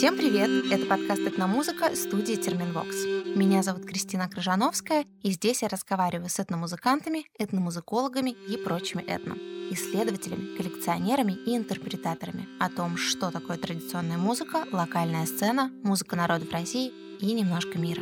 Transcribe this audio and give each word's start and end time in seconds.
Всем 0.00 0.16
привет! 0.16 0.72
Это 0.72 0.86
подкаст 0.86 1.20
«Этномузыка» 1.20 1.94
студии 1.94 2.34
«Терминвокс». 2.34 3.04
Меня 3.36 3.62
зовут 3.62 3.84
Кристина 3.84 4.30
Крыжановская, 4.30 5.04
и 5.20 5.30
здесь 5.30 5.60
я 5.60 5.68
разговариваю 5.68 6.30
с 6.30 6.40
этномузыкантами, 6.40 7.26
этномузыкологами 7.38 8.30
и 8.30 8.56
прочими 8.56 9.02
этно, 9.02 9.34
исследователями, 9.70 10.56
коллекционерами 10.56 11.32
и 11.32 11.54
интерпретаторами 11.54 12.48
о 12.58 12.70
том, 12.70 12.96
что 12.96 13.30
такое 13.30 13.58
традиционная 13.58 14.16
музыка, 14.16 14.64
локальная 14.72 15.26
сцена, 15.26 15.70
музыка 15.84 16.16
народов 16.16 16.50
России 16.50 16.94
и 17.20 17.34
немножко 17.34 17.78
мира. 17.78 18.00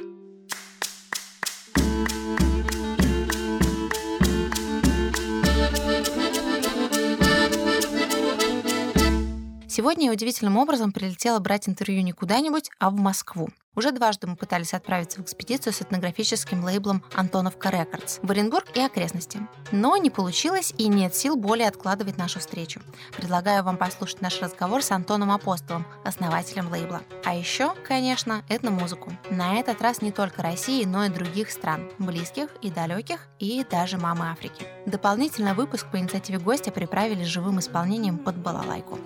Сегодня 9.79 10.07
я 10.07 10.13
удивительным 10.13 10.57
образом 10.57 10.91
прилетела 10.91 11.39
брать 11.39 11.69
интервью 11.69 12.03
не 12.03 12.11
куда-нибудь, 12.11 12.69
а 12.81 12.91
в 12.91 12.97
Москву. 12.97 13.49
Уже 13.79 13.93
дважды 13.93 14.27
мы 14.27 14.35
пытались 14.35 14.75
отправиться 14.75 15.21
в 15.21 15.23
экспедицию 15.23 15.73
с 15.73 15.83
этнографическим 15.83 16.65
лейблом 16.65 17.05
«Антоновка 17.15 17.69
Рекордс» 17.71 18.19
в 18.25 18.29
Оренбург 18.29 18.67
и 18.75 18.81
окрестности. 18.81 19.39
Но 19.71 19.97
не 19.97 20.11
получилось 20.11 20.75
и 20.77 20.89
нет 20.89 21.15
сил 21.15 21.37
более 21.37 21.69
откладывать 21.69 22.19
нашу 22.19 22.41
встречу. 22.41 22.81
Предлагаю 23.17 23.63
вам 23.63 23.77
послушать 23.77 24.21
наш 24.21 24.43
разговор 24.43 24.83
с 24.83 24.91
Антоном 24.91 25.31
Апостолом, 25.31 25.87
основателем 26.05 26.73
лейбла. 26.73 27.03
А 27.25 27.37
еще, 27.37 27.73
конечно, 27.87 28.43
этномузыку. 28.49 29.13
На 29.31 29.61
этот 29.61 29.81
раз 29.81 30.03
не 30.03 30.11
только 30.11 30.43
России, 30.43 30.85
но 30.85 31.05
и 31.05 31.09
других 31.09 31.49
стран, 31.49 31.89
близких 32.01 32.49
и 32.61 32.73
далеких, 32.73 33.29
и 33.39 33.65
даже 33.71 33.97
мамы 33.97 34.29
Африки. 34.29 34.67
Дополнительно 34.87 35.55
выпуск 35.55 35.87
по 35.89 35.99
инициативе 35.99 36.41
гостя 36.41 36.73
приправили 36.73 37.23
живым 37.23 37.61
исполнением 37.61 38.19
под 38.19 38.39
балалайку. 38.39 38.99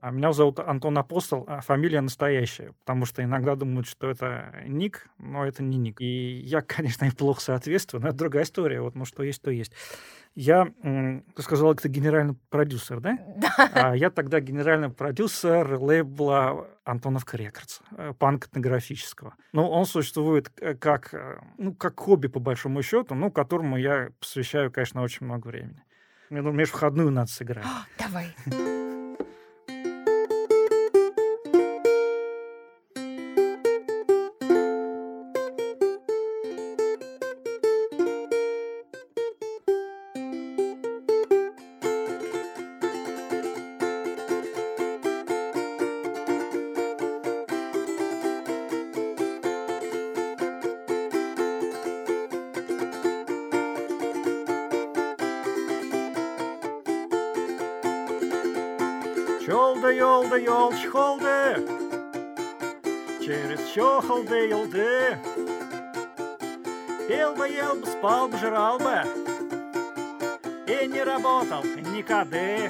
А 0.00 0.10
меня 0.10 0.32
зовут 0.32 0.60
Антон 0.60 0.96
Апостол, 0.96 1.44
а 1.46 1.60
фамилия 1.60 2.00
настоящая, 2.00 2.72
потому 2.80 3.04
что 3.04 3.22
иногда 3.22 3.54
думают, 3.54 3.86
что 3.86 4.08
это 4.08 4.54
ник, 4.66 5.08
но 5.18 5.44
это 5.44 5.62
не 5.62 5.76
ник. 5.76 6.00
И 6.00 6.40
я, 6.44 6.60
конечно, 6.66 7.04
и 7.04 7.10
плохо 7.10 7.40
соответствую, 7.40 8.02
но 8.02 8.08
это 8.08 8.16
другая 8.16 8.44
история. 8.44 8.80
Вот, 8.80 8.94
ну, 8.94 9.04
что 9.04 9.22
есть, 9.22 9.42
то 9.42 9.50
есть. 9.50 9.72
Я, 10.36 10.68
ты 10.82 11.42
сказала, 11.42 11.74
ты 11.74 11.88
генеральный 11.88 12.36
продюсер, 12.50 13.00
да? 13.00 13.18
Да. 13.36 13.70
А 13.74 13.96
я 13.96 14.10
тогда 14.10 14.38
генеральный 14.38 14.88
продюсер 14.88 15.74
лейбла 15.74 16.68
Антоновка 16.84 17.36
Рекордс, 17.36 17.80
э, 17.96 18.14
панк-этнографического. 18.16 19.34
Ну, 19.52 19.68
он 19.68 19.86
существует 19.86 20.52
э, 20.60 20.74
как, 20.74 21.12
э, 21.14 21.40
ну, 21.58 21.74
как 21.74 21.98
хобби, 21.98 22.28
по 22.28 22.38
большому 22.38 22.82
счету, 22.82 23.14
ну, 23.14 23.30
которому 23.32 23.76
я 23.76 24.10
посвящаю, 24.20 24.70
конечно, 24.70 25.02
очень 25.02 25.26
много 25.26 25.48
времени. 25.48 25.82
Мне, 26.30 26.42
ну, 26.42 26.52
межвходную 26.52 27.10
надо 27.10 27.28
сыграть. 27.28 27.66
О, 27.66 27.84
давай. 27.98 28.34
Чолда, 59.80 59.94
йолда, 59.94 60.36
йол, 60.36 60.72
чхолды, 60.74 61.56
через 63.24 63.72
чохолды, 63.72 64.48
елды. 64.48 65.18
Пел 67.08 67.34
бы, 67.34 67.48
ел 67.48 67.76
бы, 67.76 67.86
спал 67.86 68.28
бы, 68.28 68.36
жрал 68.36 68.78
бы, 68.78 69.02
и 70.66 70.86
не 70.86 71.02
работал 71.02 71.64
никогда. 71.94 72.68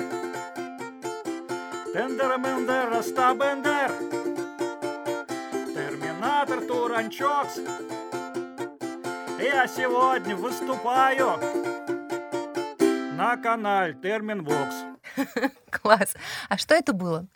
Тендер, 1.93 2.39
мендер, 2.39 2.91
раста, 2.91 3.35
бендер, 3.35 3.91
терминатор, 5.75 6.61
туранчокс. 6.61 7.59
Я 9.41 9.67
сегодня 9.67 10.37
выступаю 10.37 11.41
на 13.17 13.37
канале 13.37 13.95
Термин 13.95 14.45
Вокс. 14.45 14.77
Класс. 15.83 16.15
А 16.49 16.57
что 16.57 16.75
это 16.75 16.93
было? 16.93 17.27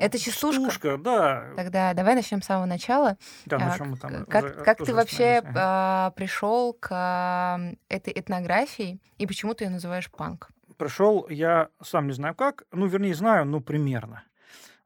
Это 0.00 0.18
частушка? 0.18 0.62
Частушка, 0.62 0.96
да. 0.96 1.52
Тогда 1.54 1.92
давай 1.92 2.14
начнем 2.14 2.40
с 2.40 2.46
самого 2.46 2.64
начала. 2.64 3.18
Да, 3.44 3.58
на 3.58 3.76
чем 3.76 3.90
мы 3.90 3.98
там 3.98 4.24
Как, 4.24 4.44
уже 4.44 4.54
как 4.64 4.78
ты 4.78 4.94
вообще. 4.94 5.42
Ага. 5.44 6.12
пришел 6.16 6.72
к 6.72 7.60
этой 7.88 8.12
этнографии 8.16 9.00
и 9.18 9.26
почему 9.26 9.52
ты 9.54 9.64
ее 9.64 9.70
называешь 9.70 10.10
панк? 10.10 10.48
Пришел 10.78 11.26
я 11.28 11.68
сам 11.82 12.06
не 12.06 12.12
знаю 12.12 12.34
как, 12.34 12.64
ну, 12.72 12.86
вернее, 12.86 13.14
знаю, 13.14 13.44
ну, 13.46 13.60
примерно. 13.60 14.24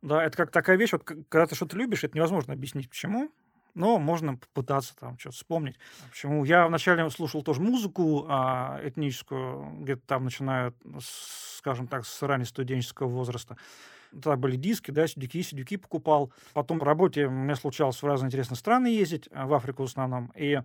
Да, 0.03 0.25
это 0.25 0.37
как 0.37 0.51
такая 0.51 0.77
вещь, 0.77 0.93
вот 0.93 1.05
когда 1.05 1.47
ты 1.47 1.55
что-то 1.55 1.77
любишь, 1.77 2.05
это 2.05 2.17
невозможно 2.17 2.55
объяснить 2.55 2.89
почему, 2.89 3.31
но 3.75 3.99
можно 3.99 4.37
попытаться 4.37 4.95
там 4.97 5.19
что-то 5.19 5.37
вспомнить. 5.37 5.79
Почему? 6.11 6.45
Я 6.45 6.67
вначале 6.67 7.09
слушал 7.11 7.43
тоже 7.43 7.61
музыку 7.61 8.27
а, 8.29 8.81
этническую, 8.83 9.83
где-то 9.83 10.03
там 10.07 10.25
начиная, 10.25 10.73
скажем 11.01 11.87
так, 11.87 12.07
с 12.07 12.23
ранее 12.23 12.47
студенческого 12.47 13.09
возраста. 13.09 13.57
Тогда 14.11 14.37
были 14.37 14.57
диски, 14.57 14.91
да, 14.91 15.07
сидюки, 15.07 15.43
сидюки 15.43 15.77
покупал. 15.77 16.33
Потом 16.53 16.79
по 16.81 16.87
работе 16.87 17.29
мне 17.29 17.55
случалось 17.55 18.03
в 18.03 18.07
разные 18.07 18.29
интересные 18.29 18.59
страны 18.59 18.89
ездить, 18.89 19.29
а, 19.33 19.47
в 19.47 19.55
Африку 19.55 19.85
в 19.85 19.87
основном. 19.87 20.33
И 20.35 20.61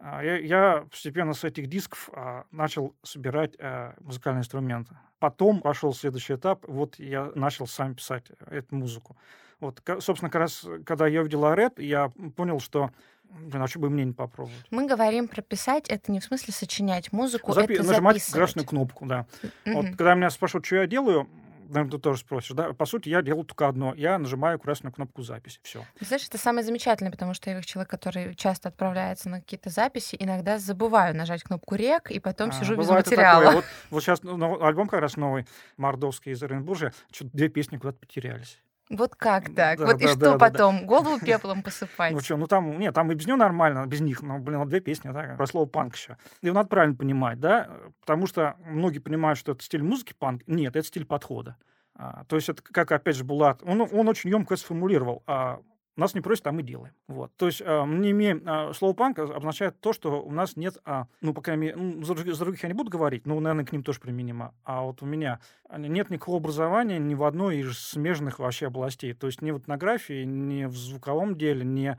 а, 0.00 0.22
я, 0.22 0.38
я 0.38 0.86
постепенно 0.90 1.34
с 1.34 1.44
этих 1.44 1.66
дисков 1.66 2.08
а, 2.12 2.44
начал 2.50 2.94
собирать 3.02 3.54
а, 3.58 3.94
музыкальные 4.00 4.40
инструменты. 4.40 4.96
Потом 5.18 5.60
пошел 5.60 5.92
следующий 5.92 6.34
этап. 6.34 6.64
Вот 6.66 6.98
я 6.98 7.32
начал 7.34 7.66
сам 7.66 7.94
писать 7.94 8.30
э, 8.30 8.58
эту 8.58 8.76
музыку. 8.76 9.16
Вот, 9.60 9.82
собственно, 10.00 10.30
как 10.30 10.40
раз, 10.40 10.64
когда 10.86 11.06
я 11.06 11.20
увидел 11.20 11.44
рэп, 11.52 11.80
я 11.80 12.10
понял, 12.36 12.60
что, 12.60 12.90
блин, 13.28 13.62
а 13.62 13.66
что 13.66 13.80
бы 13.80 13.90
мне 13.90 14.04
не 14.04 14.12
попробовать? 14.12 14.64
Мы 14.70 14.86
говорим 14.86 15.26
про 15.28 15.42
писать, 15.42 15.88
это 15.88 16.12
не 16.12 16.20
в 16.20 16.24
смысле 16.24 16.52
сочинять 16.54 17.12
музыку, 17.12 17.52
Запи- 17.52 17.74
это 17.74 17.82
нажимать 17.82 18.16
записывать. 18.16 18.34
красную 18.34 18.66
кнопку, 18.66 19.06
да. 19.06 19.26
Вот, 19.66 19.84
Мгм. 19.86 19.96
когда 19.96 20.14
меня 20.14 20.30
спрашивают, 20.30 20.64
что 20.64 20.76
я 20.76 20.86
делаю, 20.86 21.28
наверное, 21.68 21.90
ты 21.90 21.98
тоже 21.98 22.20
спросишь, 22.20 22.52
да? 22.54 22.72
По 22.72 22.86
сути, 22.86 23.08
я 23.10 23.20
делаю 23.20 23.44
только 23.44 23.68
одно. 23.68 23.94
Я 23.94 24.16
нажимаю 24.18 24.58
красную 24.60 24.92
кнопку 24.92 25.22
записи. 25.22 25.58
Все. 25.62 25.84
Знаешь, 26.00 26.26
это 26.26 26.38
самое 26.38 26.64
замечательное, 26.64 27.10
потому 27.12 27.34
что 27.34 27.50
я 27.50 27.56
как 27.56 27.66
человек, 27.66 27.90
который 27.90 28.34
часто 28.36 28.68
отправляется 28.70 29.28
на 29.28 29.40
какие-то 29.40 29.68
записи, 29.70 30.16
иногда 30.18 30.58
забываю 30.58 31.14
нажать 31.16 31.42
кнопку 31.42 31.74
рек, 31.74 32.10
и 32.10 32.20
потом 32.20 32.52
сижу 32.52 32.74
без 32.76 32.86
А, 32.86 32.88
бывает 32.88 33.06
и 33.08 33.10
материала. 33.10 33.44
такое. 33.44 33.56
Вот, 33.56 33.64
вот 33.90 34.02
сейчас 34.02 34.20
альбом 34.22 34.86
как 34.88 35.00
раз 35.00 35.16
новый, 35.16 35.46
Мордовский 35.76 36.32
из 36.32 36.42
Оренбуржья, 36.42 36.92
что-то 37.12 37.36
две 37.36 37.48
песни 37.48 37.76
куда-то 37.76 37.98
потерялись. 37.98 38.62
Вот 38.90 39.14
как 39.14 39.54
так? 39.54 39.78
Да, 39.78 39.86
вот 39.86 40.00
и 40.00 40.04
да, 40.04 40.10
что 40.10 40.18
да, 40.18 40.26
да, 40.26 40.32
да. 40.32 40.38
потом? 40.38 40.86
Голову 40.86 41.18
пеплом 41.24 41.62
посыпать? 41.62 42.12
Ну 42.12 42.20
что, 42.20 42.36
ну 42.36 42.46
там, 42.46 42.78
нет, 42.78 42.94
там 42.94 43.10
и 43.12 43.14
без 43.14 43.26
нее 43.26 43.36
нормально, 43.36 43.86
без 43.86 44.00
них, 44.00 44.22
но, 44.22 44.38
блин, 44.38 44.58
вот 44.60 44.68
две 44.68 44.80
песни, 44.80 45.10
да, 45.10 45.34
про 45.36 45.46
слово 45.46 45.66
панк 45.66 45.96
еще. 45.96 46.16
И 46.40 46.50
надо 46.50 46.68
правильно 46.68 46.96
понимать, 46.96 47.38
да, 47.40 47.68
потому 48.00 48.26
что 48.26 48.56
многие 48.64 48.98
понимают, 48.98 49.38
что 49.38 49.52
это 49.52 49.62
стиль 49.62 49.82
музыки 49.82 50.14
панк. 50.18 50.42
Нет, 50.46 50.76
это 50.76 50.86
стиль 50.86 51.04
подхода. 51.04 51.56
А, 51.94 52.24
то 52.24 52.36
есть 52.36 52.48
это, 52.48 52.62
как 52.62 52.92
опять 52.92 53.16
же 53.16 53.24
Булат, 53.24 53.62
он, 53.64 53.80
он 53.80 54.08
очень 54.08 54.30
емко 54.30 54.56
сформулировал. 54.56 55.22
А, 55.26 55.60
нас 56.00 56.14
не 56.14 56.20
просят, 56.20 56.46
а 56.46 56.52
мы 56.52 56.62
делаем. 56.62 56.94
Вот. 57.08 57.32
То 57.36 57.46
есть 57.46 57.62
а, 57.64 57.84
мне 57.84 58.12
име- 58.12 58.42
а, 58.46 58.72
слово 58.72 58.92
панк 58.92 59.18
обозначает 59.18 59.80
то, 59.80 59.92
что 59.92 60.22
у 60.22 60.30
нас 60.30 60.56
нет, 60.56 60.78
а, 60.84 61.06
ну, 61.20 61.34
по 61.34 61.42
крайней 61.42 61.62
мере, 61.62 61.76
ну, 61.76 62.02
за, 62.02 62.14
других, 62.14 62.34
за 62.34 62.44
других 62.44 62.62
я 62.62 62.68
не 62.68 62.74
буду 62.74 62.90
говорить, 62.90 63.26
но, 63.26 63.38
наверное, 63.40 63.64
к 63.64 63.72
ним 63.72 63.82
тоже 63.82 64.00
применимо. 64.00 64.54
А 64.64 64.82
вот 64.82 65.02
у 65.02 65.06
меня 65.06 65.40
нет 65.76 66.10
никакого 66.10 66.38
образования 66.38 66.98
ни 66.98 67.14
в 67.14 67.24
одной 67.24 67.58
из 67.58 67.78
смежных 67.78 68.38
вообще 68.38 68.68
областей. 68.68 69.12
То 69.12 69.26
есть 69.26 69.42
ни 69.42 69.50
в 69.50 69.58
этнографии, 69.58 70.24
ни 70.24 70.66
в 70.66 70.76
звуковом 70.76 71.36
деле, 71.36 71.64
ни, 71.64 71.98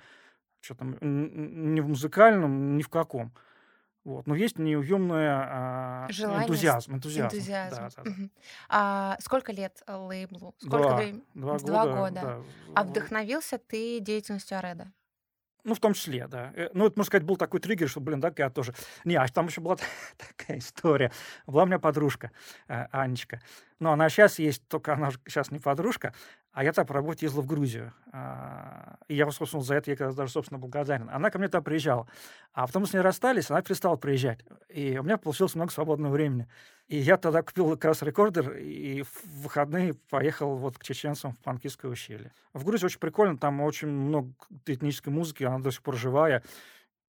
что 0.61 0.75
там, 0.75 0.97
ни 1.01 1.79
в 1.81 1.89
музыкальном, 1.89 2.77
ни 2.77 2.81
в 2.81 2.89
каком. 2.89 3.33
Вот. 4.09 4.25
Но 4.25 4.33
есть 4.33 4.57
неуемное 4.57 5.47
а, 5.47 6.07
Желание, 6.09 6.43
энтузиазм. 6.45 6.95
Энтузиазм. 6.95 7.35
Энтузиазм. 7.35 7.75
Да, 7.75 7.89
да, 7.95 8.03
да. 8.03 8.11
А 8.69 9.17
сколько 9.21 9.51
лет 9.51 9.83
э, 9.85 9.93
лейблу? 9.95 10.55
Сколько 10.57 10.77
Два. 10.87 10.95
времени? 10.97 11.23
Два 11.35 11.57
Два 11.59 11.85
года. 11.85 11.95
года. 11.95 12.21
да. 12.21 12.41
А 12.73 12.83
вдохновился 12.85 13.59
ты 13.59 13.99
деятельностью 13.99 14.57
Ареда? 14.57 14.91
Ну, 15.63 15.75
в 15.75 15.79
том 15.79 15.93
числе, 15.93 16.25
да. 16.27 16.51
Э, 16.55 16.69
Ну, 16.73 16.87
это, 16.87 16.97
можно 16.97 17.03
сказать, 17.03 17.23
был 17.23 17.37
такой 17.37 17.59
триггер, 17.59 17.87
что, 17.87 17.99
блин, 17.99 18.19
да, 18.19 18.33
я 18.35 18.49
тоже... 18.49 18.73
Не, 19.03 19.15
а 19.15 19.27
там 19.27 19.45
еще 19.45 19.61
была 19.61 19.75
такая 20.17 20.57
история. 20.57 21.11
Была 21.45 21.63
у 21.63 21.65
меня 21.67 21.77
подружка, 21.77 22.31
э, 22.67 22.85
Анечка. 22.91 23.41
Но 23.79 23.91
она 23.91 24.09
сейчас 24.09 24.39
есть, 24.39 24.67
только 24.67 24.93
она 24.93 25.11
сейчас 25.27 25.51
не 25.51 25.59
подружка. 25.59 26.15
А 26.51 26.63
я 26.63 26.73
так 26.73 26.87
по 26.87 26.93
работе 26.93 27.27
ездил 27.27 27.41
в 27.41 27.45
Грузию. 27.45 27.93
А, 28.11 28.97
и 29.07 29.15
я, 29.15 29.29
собственно, 29.31 29.63
за 29.63 29.75
это 29.75 29.91
я 29.91 30.11
даже, 30.11 30.31
собственно, 30.31 30.59
благодарен. 30.59 31.09
Она 31.11 31.29
ко 31.29 31.37
мне 31.37 31.47
туда 31.47 31.61
приезжала. 31.61 32.07
А 32.53 32.65
потом 32.65 32.81
мы 32.81 32.87
с 32.87 32.93
ней 32.93 32.99
расстались, 32.99 33.51
она 33.51 33.61
перестала 33.61 33.97
приезжать. 33.97 34.39
И 34.67 34.97
у 34.97 35.03
меня 35.03 35.17
получилось 35.17 35.53
много 35.55 35.71
свободного 35.71 36.11
времени. 36.11 36.47
И 36.87 36.97
я 36.97 37.17
тогда 37.17 37.43
купил 37.43 37.69
как 37.71 37.85
раз 37.85 38.01
рекордер 38.01 38.53
и 38.53 39.03
в 39.03 39.43
выходные 39.43 39.93
поехал 39.93 40.55
вот 40.57 40.79
к 40.79 40.83
чеченцам 40.83 41.33
в 41.33 41.37
Панкистское 41.37 41.91
ущелье. 41.91 42.33
В 42.53 42.65
Грузии 42.65 42.87
очень 42.87 42.99
прикольно, 42.99 43.37
там 43.37 43.61
очень 43.61 43.89
много 43.89 44.33
этнической 44.65 45.13
музыки, 45.13 45.43
она 45.43 45.59
до 45.59 45.69
сих 45.69 45.83
пор 45.83 45.97
живая. 45.97 46.43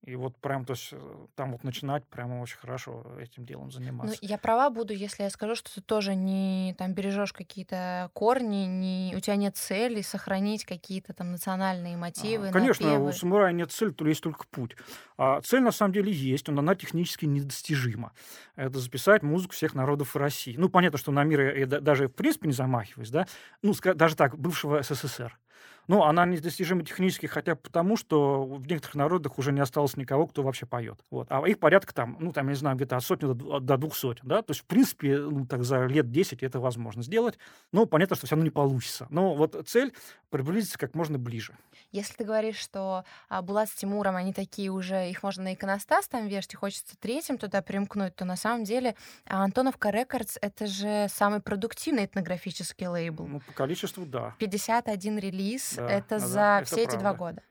И 0.05 0.17
вот 0.17 0.35
прям, 0.39 0.65
то 0.65 0.73
есть 0.73 0.89
э, 0.93 1.27
там 1.35 1.53
вот 1.53 1.63
начинать 1.63 2.07
прямо 2.07 2.41
очень 2.41 2.57
хорошо 2.57 3.05
этим 3.21 3.45
делом 3.45 3.67
Ну, 3.67 3.71
заниматься. 3.71 4.19
я 4.23 4.39
права 4.39 4.71
буду, 4.71 4.95
если 4.95 5.25
я 5.25 5.31
скажу, 5.31 5.55
что 5.55 5.75
ты 5.75 5.83
тоже 5.83 6.15
не 6.15 6.75
там 6.79 6.95
бережешь 6.95 7.35
какие-то 7.35 8.11
корни, 8.15 8.65
не, 8.65 9.13
у 9.15 9.21
тебя 9.21 9.37
нет 9.37 9.59
цели 9.59 10.01
сохранить 10.01 10.65
какие-то 10.65 11.13
там 11.13 11.33
национальные 11.33 11.97
А, 11.97 11.99
мотивы, 11.99 12.51
Конечно, 12.51 12.87
у 12.87 12.93
напевы. 12.93 13.13
самурая 13.13 13.53
нет 13.53 13.73
цели, 13.73 13.91
то 13.91 14.07
есть 14.07 14.23
только 14.23 14.47
путь. 14.51 14.75
А 15.19 15.43
цель 15.43 15.61
на 15.61 15.71
самом 15.71 15.93
деле 15.93 16.11
есть, 16.11 16.49
но 16.49 16.61
она 16.61 16.75
технически 16.75 17.27
недостижима. 17.27 18.13
Это 18.57 18.79
записать 18.79 19.23
музыку 19.23 19.53
всех 19.53 19.75
народов 19.75 20.17
России. 20.17 20.55
Ну, 20.57 20.71
понятно, 20.71 20.99
что 20.99 21.13
на 21.13 21.25
мир 21.25 21.55
я 21.57 21.67
да- 21.67 21.81
даже 21.81 22.09
в 22.09 22.13
принципе 22.15 22.47
не 22.49 22.55
замахиваюсь, 22.55 23.11
да, 23.11 23.27
ну, 23.61 23.75
даже 23.95 24.17
так, 24.17 24.39
бывшего 24.39 24.83
СССР. 24.83 25.39
Но 25.89 26.07
она 26.07 26.27
недостижима 26.27 26.85
технически 26.85 27.27
хотя 27.27 27.55
бы 27.55 27.61
потому, 27.61 27.97
что 27.97 28.45
в 28.45 28.67
некоторых 28.67 28.95
народах 28.95 29.39
уже 29.39 29.53
не 29.53 29.61
осталось 29.61 29.97
никого, 29.97 30.27
кто 30.27 30.43
вообще 30.43 30.67
поет. 30.67 30.99
Вот. 31.11 31.27
А 31.31 31.47
их 31.49 31.59
порядка 31.59 31.95
там, 31.95 32.17
ну, 32.21 32.33
там, 32.33 32.47
я 32.47 32.53
не 32.53 32.59
знаю, 32.59 32.77
где-то 32.77 32.97
от 32.97 33.05
сотни 33.05 33.33
до, 33.33 33.61
до 33.61 33.77
двух 33.77 33.97
сотен, 33.97 34.27
да, 34.27 34.43
то 34.43 34.53
есть, 34.53 34.63
в 34.63 34.65
принципе, 34.67 35.19
ну, 35.19 35.47
так 35.47 35.65
за 35.65 35.87
лет 35.87 36.11
10 36.11 36.43
это 36.43 36.61
возможно 36.61 37.03
сделать, 37.03 37.39
но 37.73 37.87
понятно, 37.87 38.17
что 38.17 38.27
все 38.27 38.35
равно 38.35 38.45
не 38.45 38.51
получится. 38.51 39.07
Но 39.11 39.35
вот 39.35 39.57
цель 39.67 39.93
приблизиться 40.31 40.79
как 40.79 40.95
можно 40.95 41.19
ближе. 41.19 41.57
Если 41.93 42.15
ты 42.15 42.25
говоришь, 42.25 42.57
что 42.57 43.05
а, 43.29 43.43
Булат 43.43 43.69
с 43.69 43.73
Тимуром, 43.73 44.15
они 44.15 44.33
такие 44.33 44.71
уже, 44.71 45.11
их 45.11 45.23
можно 45.25 45.45
на 45.45 45.55
иконостас 45.55 46.07
там 46.07 46.29
вешать, 46.29 46.55
и 46.55 46.57
хочется 46.57 46.97
третьим 46.99 47.37
туда 47.37 47.63
примкнуть, 47.63 48.15
то 48.15 48.25
на 48.25 48.37
самом 48.37 48.65
деле 48.65 48.95
а, 49.27 49.43
Антоновка 49.43 49.91
Рекордс— 49.91 50.39
это 50.41 50.67
же 50.67 51.09
самый 51.13 51.41
продуктивный 51.41 52.05
этнографический 52.05 52.87
лейбл. 52.87 53.27
Ну, 53.27 53.41
по 53.41 53.53
количеству, 53.53 54.07
да. 54.07 54.37
51 54.39 55.19
релиз 55.19 55.70
Да, 55.77 55.89
это 55.89 56.19
да, 56.19 56.27
за 56.27 56.59
это 56.63 56.65
все 56.67 56.83
эти 56.83 56.91
два 56.93 57.15
правда. 57.15 57.19
года. 57.19 57.43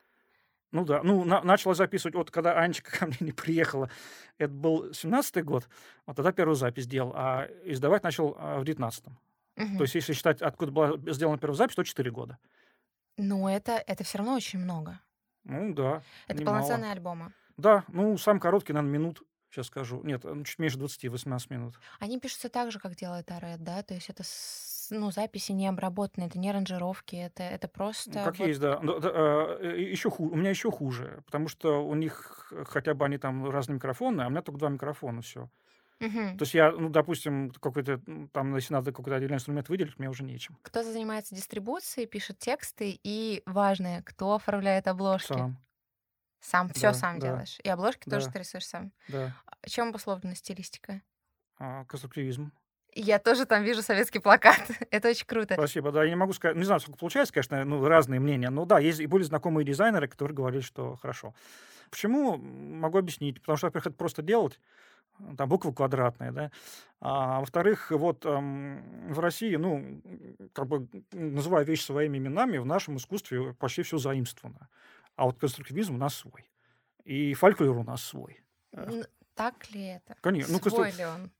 Ну 0.72 0.86
да, 0.86 1.02
ну 1.04 1.24
на- 1.24 1.42
начала 1.42 1.74
записывать, 1.74 2.16
вот 2.16 2.30
когда 2.32 2.54
Анечка 2.60 2.92
ко 3.00 3.06
мне 3.08 3.18
не 3.22 3.32
приехала, 3.32 3.90
это 4.38 4.54
был 4.54 4.92
17-й 4.92 5.42
год, 5.42 5.68
вот 6.06 6.16
тогда 6.16 6.32
первую 6.32 6.56
запись 6.56 6.86
делал, 6.88 7.12
а 7.16 7.48
издавать 7.64 8.04
начал 8.04 8.36
а, 8.38 8.60
в 8.60 8.64
19-м. 8.64 9.18
Мгм. 9.56 9.78
То 9.78 9.84
есть 9.84 9.96
если 9.96 10.14
считать, 10.14 10.42
откуда 10.42 10.72
была 10.72 10.98
сделана 11.12 11.38
первая 11.38 11.58
запись, 11.58 11.76
то 11.76 11.84
4 11.84 12.12
года. 12.12 12.38
Но 13.18 13.50
это, 13.50 13.74
это 13.86 14.04
все 14.04 14.20
равно 14.20 14.36
очень 14.36 14.60
много. 14.60 15.00
Ну 15.44 15.74
да, 15.74 16.02
Это 16.28 16.40
немало. 16.42 16.58
полноценные 16.60 16.92
альбомы. 16.92 17.34
Да, 17.58 17.84
ну 17.88 18.18
сам 18.18 18.40
короткий, 18.40 18.72
наверное, 18.72 18.98
минут, 19.00 19.24
сейчас 19.50 19.68
скажу. 19.68 20.02
Нет, 20.04 20.24
ну, 20.24 20.44
чуть 20.44 20.60
меньше 20.60 20.78
20, 20.78 21.10
18 21.10 21.50
минут. 21.50 21.80
Они 22.00 22.20
пишутся 22.20 22.48
так 22.50 22.72
же, 22.72 22.80
как 22.80 22.96
делает 22.96 23.30
Аред, 23.32 23.62
да? 23.64 23.82
То 23.84 23.96
есть 23.96 24.10
это 24.10 24.24
с- 24.24 24.79
ну, 24.90 25.12
записи 25.12 25.52
не 25.52 25.68
обработанные, 25.68 26.28
это 26.28 26.40
не 26.40 26.50
аранжировки, 26.50 27.16
это, 27.16 27.44
это 27.44 27.68
просто... 27.68 28.10
Ну, 28.12 28.24
как 28.26 28.38
вот- 28.40 28.48
есть, 28.48 28.60
да. 28.60 28.80
Ну, 28.82 29.00
а, 29.02 29.60
и 29.74 29.90
еще 29.90 30.10
хуже, 30.10 30.32
у 30.34 30.36
меня 30.36 30.50
еще 30.50 30.72
хуже, 30.72 31.22
потому 31.26 31.48
что 31.48 31.86
у 31.86 31.96
них 31.96 32.52
хотя 32.68 32.94
бы 32.94 33.06
они 33.06 33.18
там 33.18 33.50
разные 33.50 33.76
микрофоны, 33.76 34.22
а 34.22 34.28
у 34.28 34.30
меня 34.30 34.42
только 34.42 34.60
два 34.60 34.70
микрофона, 34.70 35.22
все. 35.22 35.50
Мгм. 36.00 36.38
То 36.38 36.44
есть 36.44 36.54
я, 36.54 36.72
ну, 36.72 36.88
допустим, 36.90 37.52
какой-то, 37.52 38.00
там, 38.32 38.56
если 38.56 38.74
надо 38.74 38.92
какой-то 38.94 39.18
отдельный 39.18 39.36
инструмент 39.36 39.68
выделить, 39.68 40.00
мне 40.00 40.10
уже 40.10 40.24
нечем. 40.24 40.58
Кто 40.62 40.82
занимается 40.82 41.36
дистрибуцией, 41.36 42.08
пишет 42.08 42.40
тексты, 42.40 42.98
и 43.04 43.44
важное, 43.46 44.02
кто 44.04 44.36
оформляет 44.36 44.88
обложки. 44.88 45.34
Сам, 45.34 45.58
Сам, 46.42 46.70
все 46.70 46.92
Да, 46.92 46.94
сам 46.94 47.20
да. 47.20 47.28
делаешь. 47.28 47.58
И 47.62 47.68
обложки 47.68 48.10
тоже 48.10 48.28
Да. 48.28 48.32
ты 48.32 48.40
рисуешь 48.40 48.66
сам. 48.66 48.94
да. 49.10 49.36
А 49.46 49.68
Чем 49.70 49.90
обусловлена 49.90 50.36
стилистика? 50.36 51.02
А, 51.58 51.84
конструктивизм. 51.84 52.54
Я 53.02 53.18
тоже 53.18 53.46
там 53.46 53.64
вижу 53.64 53.82
советский 53.82 54.20
плакат. 54.20 54.60
Это 54.92 55.10
очень 55.10 55.26
круто. 55.26 55.54
Спасибо. 55.54 55.92
Да, 55.92 56.04
я 56.04 56.10
не 56.10 56.16
могу 56.16 56.34
сказать, 56.34 56.58
не 56.58 56.64
знаю, 56.66 56.82
сколько 56.82 57.00
получается, 57.00 57.34
конечно, 57.34 57.64
ну, 57.64 57.86
разные 57.88 58.20
мнения, 58.20 58.50
но 58.50 58.66
да, 58.66 58.80
есть 58.80 59.00
и 59.00 59.06
были 59.06 59.24
знакомые 59.24 59.66
дизайнеры, 59.66 60.08
которые 60.08 60.36
говорили, 60.36 60.62
что 60.62 60.96
хорошо. 60.98 61.34
Почему? 61.90 62.38
Могу 62.38 62.98
объяснить. 62.98 63.40
Потому 63.40 63.58
что, 63.58 63.68
во-первых, 63.68 63.88
это 63.88 63.96
просто 63.96 64.22
делать, 64.22 64.60
там 65.38 65.48
буквы 65.48 65.74
квадратные, 65.74 66.32
да. 66.32 66.52
А 67.00 67.40
во-вторых, 67.40 67.92
вот 67.92 68.26
эм, 68.26 69.14
в 69.14 69.20
России, 69.20 69.56
ну, 69.56 70.02
как 70.54 70.68
бы 70.68 70.88
называя 71.14 71.64
вещи 71.64 71.84
своими 71.84 72.18
именами, 72.18 72.58
в 72.58 72.66
нашем 72.66 72.98
искусстве 72.98 73.54
почти 73.54 73.84
все 73.84 73.98
заимствовано. 73.98 74.68
А 75.16 75.26
вот 75.26 75.40
конструктивизм 75.40 75.96
у 75.96 75.98
нас 75.98 76.16
свой. 76.16 76.50
И 77.06 77.34
фольклор 77.34 77.78
у 77.78 77.84
нас 77.84 78.04
свой. 78.04 78.42
Э, 78.74 79.04
Так 79.36 79.72
ли 79.72 79.86
это? 79.86 80.16
Конечно. 80.22 80.54
Ну, 80.54 80.60
Свой 80.60 80.90
констру- 80.92 80.98
ли 80.98 81.06
он? 81.06 81.32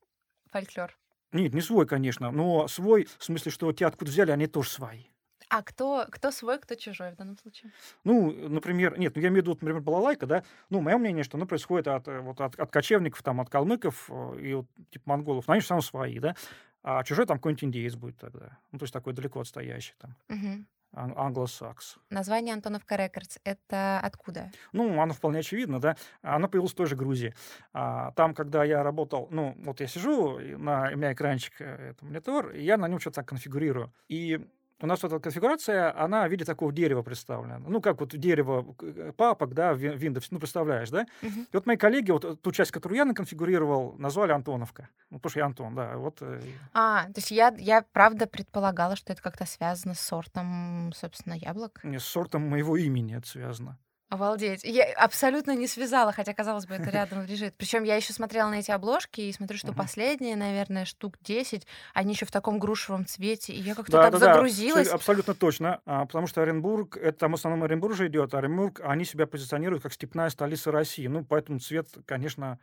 Фольклор. 0.52 0.98
Нет, 1.32 1.54
не 1.54 1.62
свой, 1.62 1.86
конечно, 1.86 2.32
но 2.32 2.68
свой, 2.68 3.08
в 3.18 3.24
смысле, 3.24 3.52
что 3.52 3.72
те, 3.72 3.86
откуда 3.86 4.12
взяли, 4.12 4.32
они 4.32 4.48
тоже 4.48 4.70
свои. 4.70 5.06
А 5.50 5.64
кто, 5.64 6.06
кто 6.12 6.32
свой, 6.32 6.60
кто 6.60 6.76
чужой 6.76 7.12
в 7.12 7.16
данном 7.16 7.38
случае? 7.38 7.72
Ну, 8.04 8.32
например, 8.32 8.98
нет, 9.00 9.16
ну 9.16 9.22
я 9.22 9.30
имею 9.30 9.44
в 9.44 9.48
виду, 9.48 9.52
например, 9.60 9.82
балалайка, 9.82 10.26
да, 10.26 10.44
ну, 10.70 10.82
мое 10.82 10.98
мнение, 10.98 11.24
что 11.24 11.38
оно 11.38 11.46
происходит 11.46 11.88
от, 11.88 12.08
э, 12.08 12.20
вот, 12.20 12.40
от, 12.42 12.60
от 12.60 12.72
кочевников, 12.72 13.24
там, 13.24 13.42
от 13.42 13.50
калмыков 13.50 14.10
э, 14.10 14.40
и 14.42 14.54
вот, 14.54 14.68
типа 14.92 15.04
монголов, 15.10 15.48
но 15.48 15.54
они 15.54 15.62
все 15.62 15.72
равно 15.72 15.82
свои, 15.82 16.20
да, 16.20 16.36
а 16.84 17.04
чужой 17.04 17.26
там 17.26 17.38
какой-нибудь 17.38 17.64
индеец 17.64 17.96
будет 17.96 18.18
тогда, 18.18 18.60
ну, 18.72 18.80
то 18.80 18.84
есть 18.84 18.94
такой 18.94 19.14
далеко 19.14 19.40
отстоящий, 19.40 19.94
там, 20.00 20.16
Мгм. 20.30 20.68
Ан- 20.94 21.14
англосакс. 21.18 21.98
Название 22.10 22.54
Антоновка 22.54 22.96
Рекордс. 22.96 23.38
Это 23.44 24.00
откуда? 24.02 24.52
Ну, 24.72 25.02
оно 25.02 25.14
вполне 25.14 25.40
очевидно, 25.40 25.80
да. 25.80 25.96
Оно 26.22 26.48
появилось 26.48 26.74
в 26.74 26.76
той 26.76 26.88
же 26.88 26.96
Грузии. 26.96 27.34
А, 27.74 28.12
там, 28.12 28.34
когда 28.34 28.64
я 28.64 28.84
работал, 28.84 29.28
ну, 29.32 29.56
вот 29.64 29.80
я 29.80 29.88
сижу, 29.88 30.40
на, 30.40 30.90
у 30.94 30.98
меня 30.98 31.14
экранчик, 31.14 31.54
э, 31.60 31.92
это 31.92 32.06
монитор, 32.06 32.52
и 32.52 32.64
я 32.64 32.78
на 32.78 32.88
нем 32.88 33.00
что-то 33.00 33.18
так 33.18 33.28
конфигурирую. 33.30 33.94
И 34.08 34.40
у 34.82 34.88
нас 34.88 35.04
эта 35.04 35.20
конфигурация, 35.20 35.98
она 35.98 36.28
в 36.28 36.32
виде 36.32 36.46
такого 36.46 36.72
дерева 36.72 37.02
представлена. 37.02 37.60
Ну, 37.60 37.82
как 37.82 38.00
вот 38.00 38.16
дерево 38.16 38.76
э, 38.82 39.12
папок, 39.16 39.54
да, 39.54 39.74
Windows, 39.74 40.28
ну, 40.32 40.40
представляешь, 40.40 40.90
да? 40.90 41.06
Мгм. 41.22 41.42
И 41.42 41.50
вот 41.54 41.66
мои 41.66 41.78
коллеги, 41.78 42.12
вот 42.12 42.26
э, 42.26 42.36
ту 42.36 42.52
часть, 42.52 42.72
которую 42.72 42.98
я 42.98 43.06
наконфигурировал, 43.06 43.96
назвали 43.98 44.32
Антоновка. 44.32 44.90
Ну, 45.10 45.18
потому 45.18 45.30
что 45.32 45.40
я 45.40 45.46
Антон, 45.46 45.76
да. 45.76 45.98
Вот, 45.98 46.18
э, 46.22 46.42
А, 46.74 47.06
то 47.06 47.14
есть 47.18 47.32
я, 47.32 47.54
я 47.58 47.84
правда 47.92 48.26
предполагала, 48.28 48.96
что 48.96 49.12
это 49.12 49.22
как-то 49.22 49.46
связано 49.46 49.94
с 49.94 50.00
сортом, 50.00 50.92
собственно, 50.96 51.34
яблок. 51.34 51.80
не 51.84 52.00
с 52.00 52.06
сортом 52.06 52.50
моего 52.50 52.78
имени 52.78 53.18
это 53.18 53.28
связано. 53.28 53.78
Обалдеть. 54.10 54.64
Я 54.64 54.92
абсолютно 54.94 55.56
не 55.56 55.68
связала, 55.68 56.12
хотя, 56.12 56.34
казалось 56.34 56.66
бы, 56.66 56.74
это 56.74 56.90
рядом 56.90 57.26
лежит. 57.26 57.56
Причем 57.58 57.84
я 57.84 57.96
еще 57.96 58.12
смотрела 58.12 58.50
на 58.50 58.56
эти 58.56 58.72
обложки 58.72 59.22
и 59.22 59.32
смотрю, 59.32 59.58
что 59.58 59.72
последние, 59.72 60.36
наверное, 60.36 60.86
штук 60.86 61.18
10, 61.22 61.68
они 61.94 62.14
еще 62.14 62.26
в 62.26 62.32
таком 62.32 62.58
грушевом 62.58 63.06
цвете. 63.06 63.54
И 63.54 63.62
я 63.62 63.76
как-то 63.76 63.92
Да, 63.92 64.04
так 64.04 64.14
да, 64.14 64.20
да, 64.20 64.34
загрузилась. 64.34 64.88
всё 64.88 64.96
абсолютно 64.96 65.36
точно, 65.36 65.82
а, 65.86 66.06
потому 66.06 66.26
что 66.26 66.42
Оренбург, 66.42 66.98
это 66.98 67.20
там 67.20 67.34
в 67.34 67.36
основном 67.36 67.64
Оренбург 67.64 67.96
же 67.96 68.08
идет, 68.08 68.34
а 68.34 68.40
Оренбург, 68.40 68.82
они 68.84 69.06
себя 69.06 69.28
позиционируют 69.28 69.84
как 69.84 69.94
степная 69.94 70.30
столица 70.32 70.72
России, 70.72 71.06
ну, 71.06 71.24
поэтому 71.24 71.60
цвет, 71.60 71.88
конечно, 72.06 72.60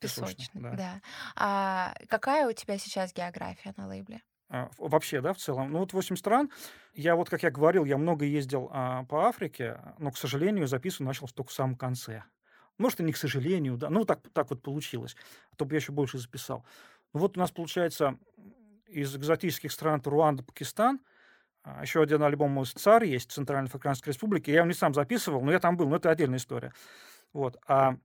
песочный. 0.00 0.46
Песочный, 0.46 0.62
да. 0.62 0.72
да. 0.72 1.00
А 1.36 1.94
какая 2.08 2.48
у 2.48 2.52
тебя 2.52 2.76
сейчас 2.76 3.12
география 3.12 3.72
на 3.76 3.86
лейбле? 3.86 4.20
А, 4.50 4.70
Вообще, 4.78 5.20
да, 5.20 5.32
в 5.32 5.38
целом. 5.38 5.72
Ну, 5.72 5.80
вот 5.80 5.92
8 5.92 6.16
стран. 6.16 6.50
Я 6.94 7.16
вот, 7.16 7.28
как 7.28 7.42
я 7.42 7.50
говорил, 7.50 7.84
я 7.84 7.98
много 7.98 8.24
ездил 8.24 8.68
а, 8.72 9.04
по 9.04 9.26
Африке, 9.28 9.78
но, 9.98 10.10
к 10.10 10.16
сожалению, 10.16 10.66
записывать 10.66 11.06
начал 11.06 11.28
только 11.28 11.50
в 11.50 11.54
самом 11.54 11.76
конце. 11.76 12.24
Может, 12.78 13.00
и 13.00 13.02
не 13.02 13.12
к 13.12 13.16
сожалению, 13.16 13.76
да. 13.76 13.90
Ну, 13.90 14.04
так, 14.04 14.20
так 14.32 14.50
вот 14.50 14.62
получилось. 14.62 15.16
А 15.52 15.56
то 15.56 15.64
бы 15.64 15.74
я 15.74 15.78
еще 15.78 15.92
больше 15.92 16.18
записал. 16.18 16.64
Ну, 17.12 17.20
вот 17.20 17.36
у 17.36 17.40
нас, 17.40 17.50
получается, 17.50 18.18
из 18.86 19.14
экзотических 19.14 19.72
стран 19.72 20.00
это 20.00 20.10
Руанда, 20.10 20.42
Пакистан. 20.44 21.00
А, 21.64 21.82
Еще 21.82 22.02
один 22.02 22.22
альбом 22.22 22.58
у 22.58 22.64
СЦАР 22.64 23.02
есть, 23.04 23.32
Центральной 23.32 23.68
Африканской 23.68 24.12
Республики. 24.12 24.50
Я 24.50 24.58
его 24.58 24.66
не 24.66 24.74
сам 24.74 24.94
записывал, 24.94 25.42
но 25.42 25.52
я 25.52 25.60
там 25.60 25.76
был, 25.76 25.88
но 25.88 25.96
это 25.96 26.10
отдельная 26.10 26.38
история. 26.38 26.72
Вот. 27.32 27.58
А 27.66 27.96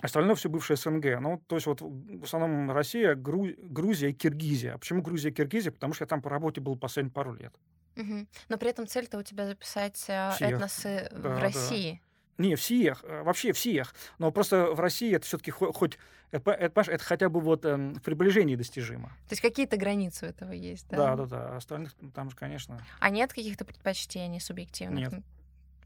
остальное 0.00 0.34
все 0.34 0.48
бывшее 0.48 0.76
СНГ. 0.76 1.20
Ну, 1.20 1.42
то 1.46 1.56
есть 1.56 1.66
вот 1.66 1.80
в 1.80 2.24
основном 2.24 2.70
Россия, 2.70 3.14
Гру- 3.14 3.54
Грузия 3.58 4.10
и 4.10 4.12
Киргизия. 4.12 4.74
А 4.74 4.78
почему 4.78 5.02
Грузия 5.02 5.30
и 5.30 5.32
Киргизия? 5.32 5.72
Потому 5.72 5.94
что 5.94 6.04
я 6.04 6.06
там 6.06 6.22
по 6.22 6.30
работе 6.30 6.60
был 6.60 6.76
последние 6.76 7.12
пару 7.12 7.34
лет. 7.34 7.54
Мгм. 7.96 8.28
Но 8.48 8.58
при 8.58 8.70
этом 8.70 8.86
цель-то 8.86 9.18
у 9.18 9.22
тебя 9.22 9.46
записать 9.46 10.02
э, 10.08 10.30
Всех. 10.34 10.52
этносы 10.52 11.08
Да, 11.10 11.18
в 11.18 11.22
да. 11.22 11.40
России. 11.40 12.00
Не, 12.38 12.54
всех, 12.54 13.02
э, 13.02 13.22
вообще 13.24 13.52
всех. 13.52 13.92
Но 14.18 14.30
просто 14.30 14.66
в 14.72 14.78
России 14.78 15.12
это 15.12 15.26
все-таки 15.26 15.50
хоть, 15.50 15.98
это, 16.30 16.52
это, 16.52 16.80
это 16.82 17.02
хотя 17.02 17.28
бы 17.28 17.40
вот 17.40 17.64
эм, 17.64 17.94
в 17.94 18.02
приближении 18.02 18.54
достижимо. 18.54 19.08
То 19.28 19.32
есть 19.32 19.42
какие-то 19.42 19.76
границы 19.76 20.26
у 20.26 20.28
этого 20.28 20.52
есть, 20.52 20.86
да? 20.88 20.96
Да, 20.96 21.16
да, 21.16 21.26
да. 21.26 21.56
Остальных 21.56 21.96
ну, 22.00 22.12
там 22.12 22.30
же, 22.30 22.36
конечно. 22.36 22.80
А 23.00 23.10
нет 23.10 23.32
каких-то 23.32 23.64
предпочтений 23.64 24.38
субъективных? 24.38 25.12
Нет. 25.12 25.22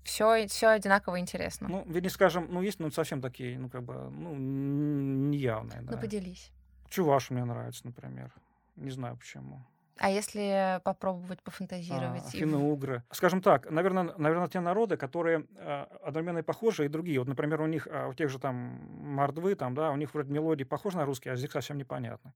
Все, 0.05 0.47
все 0.49 0.69
одинаково 0.69 1.21
интересно. 1.21 1.69
Ну, 1.69 1.85
вернее, 1.87 2.11
скажем, 2.11 2.49
ну, 2.51 2.61
есть, 2.63 2.81
ну, 2.81 2.91
совсем 2.91 3.21
такие, 3.21 3.59
ну, 3.59 3.69
как 3.71 3.83
бы, 3.83 3.95
ну, 4.11 4.35
неявные, 4.37 5.81
Ну, 5.83 5.93
да. 5.93 5.97
поделись. 5.99 6.51
Чуваш 6.89 7.31
мне 7.31 7.45
нравится, 7.45 7.87
например. 7.87 8.33
Не 8.77 8.91
знаю 8.91 9.17
почему. 9.17 9.65
А 9.99 10.11
если 10.11 10.81
попробовать 10.85 11.43
пофантазировать? 11.43 12.23
А, 12.25 12.27
и 12.27 12.31
в- 12.31 12.33
финно-угры. 12.33 13.03
Скажем 13.13 13.41
так, 13.43 13.71
наверное, 13.71 14.15
наверное, 14.17 14.49
те 14.49 14.59
народы, 14.61 14.97
которые 14.97 15.47
э, 15.57 15.87
одновременно 16.03 16.39
и 16.39 16.43
похожи, 16.43 16.87
и 16.87 16.89
другие. 16.89 17.19
Вот, 17.21 17.29
например, 17.29 17.61
у 17.61 17.67
них, 17.67 17.87
а, 17.91 18.09
у 18.09 18.15
тех 18.15 18.29
же 18.31 18.39
там 18.39 18.55
мордвы, 18.57 19.55
там, 19.55 19.75
да, 19.75 19.91
у 19.93 19.97
них 19.97 20.13
вроде 20.15 20.33
мелодии 20.33 20.65
похожи 20.65 20.97
на 20.97 21.05
русские, 21.05 21.33
а 21.33 21.37
язык 21.37 21.53
совсем 21.53 21.77
непонятно. 21.79 22.33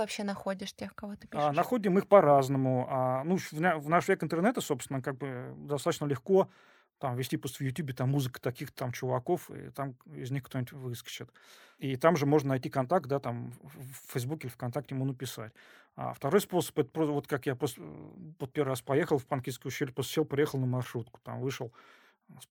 Вообще 0.00 0.24
находишь 0.24 0.72
тех, 0.74 0.94
кого 0.94 1.16
ты 1.16 1.28
А, 1.32 1.52
пишешь? 1.52 1.52
находим 1.52 1.96
их 1.98 2.08
по-разному. 2.08 2.86
А, 2.90 3.22
ну, 3.24 3.36
в, 3.36 3.52
в 3.52 3.88
наш 3.88 4.08
век 4.08 4.22
интернета, 4.24 4.60
собственно, 4.60 5.00
как 5.00 5.16
бы 5.18 5.54
достаточно 5.58 6.06
легко 6.06 6.50
там 6.98 7.16
вести 7.16 7.38
просто 7.38 7.58
в 7.58 7.66
Ютубе 7.66 7.94
там 7.94 8.10
музыка 8.10 8.42
таких 8.42 8.72
там 8.72 8.92
чуваков, 8.92 9.50
и 9.50 9.70
там 9.70 9.96
из 10.14 10.30
них 10.30 10.42
кто-нибудь 10.44 10.72
выскочит. 10.72 11.30
И 11.78 11.96
там 11.96 12.14
же 12.16 12.26
можно 12.26 12.50
найти 12.50 12.68
контакт, 12.68 13.06
да, 13.06 13.20
там 13.20 13.52
в 13.62 14.12
Фейсбуке 14.12 14.48
или 14.48 14.52
ВКонтакте 14.52 14.94
ему 14.94 15.06
написать. 15.06 15.54
А 15.96 16.12
второй 16.12 16.42
способ, 16.42 16.78
это 16.78 16.90
просто 16.90 17.12
вот 17.12 17.26
как 17.26 17.46
я 17.46 17.54
просто 17.56 17.80
э, 17.82 18.10
вот 18.38 18.52
первый 18.52 18.70
раз 18.70 18.82
поехал 18.82 19.16
в 19.16 19.26
Панкистскую 19.26 19.70
ущелье, 19.70 19.94
просто 19.94 20.12
сел, 20.12 20.24
приехал 20.26 20.58
на 20.58 20.66
маршрутку, 20.66 21.20
там 21.22 21.40
вышел, 21.40 21.72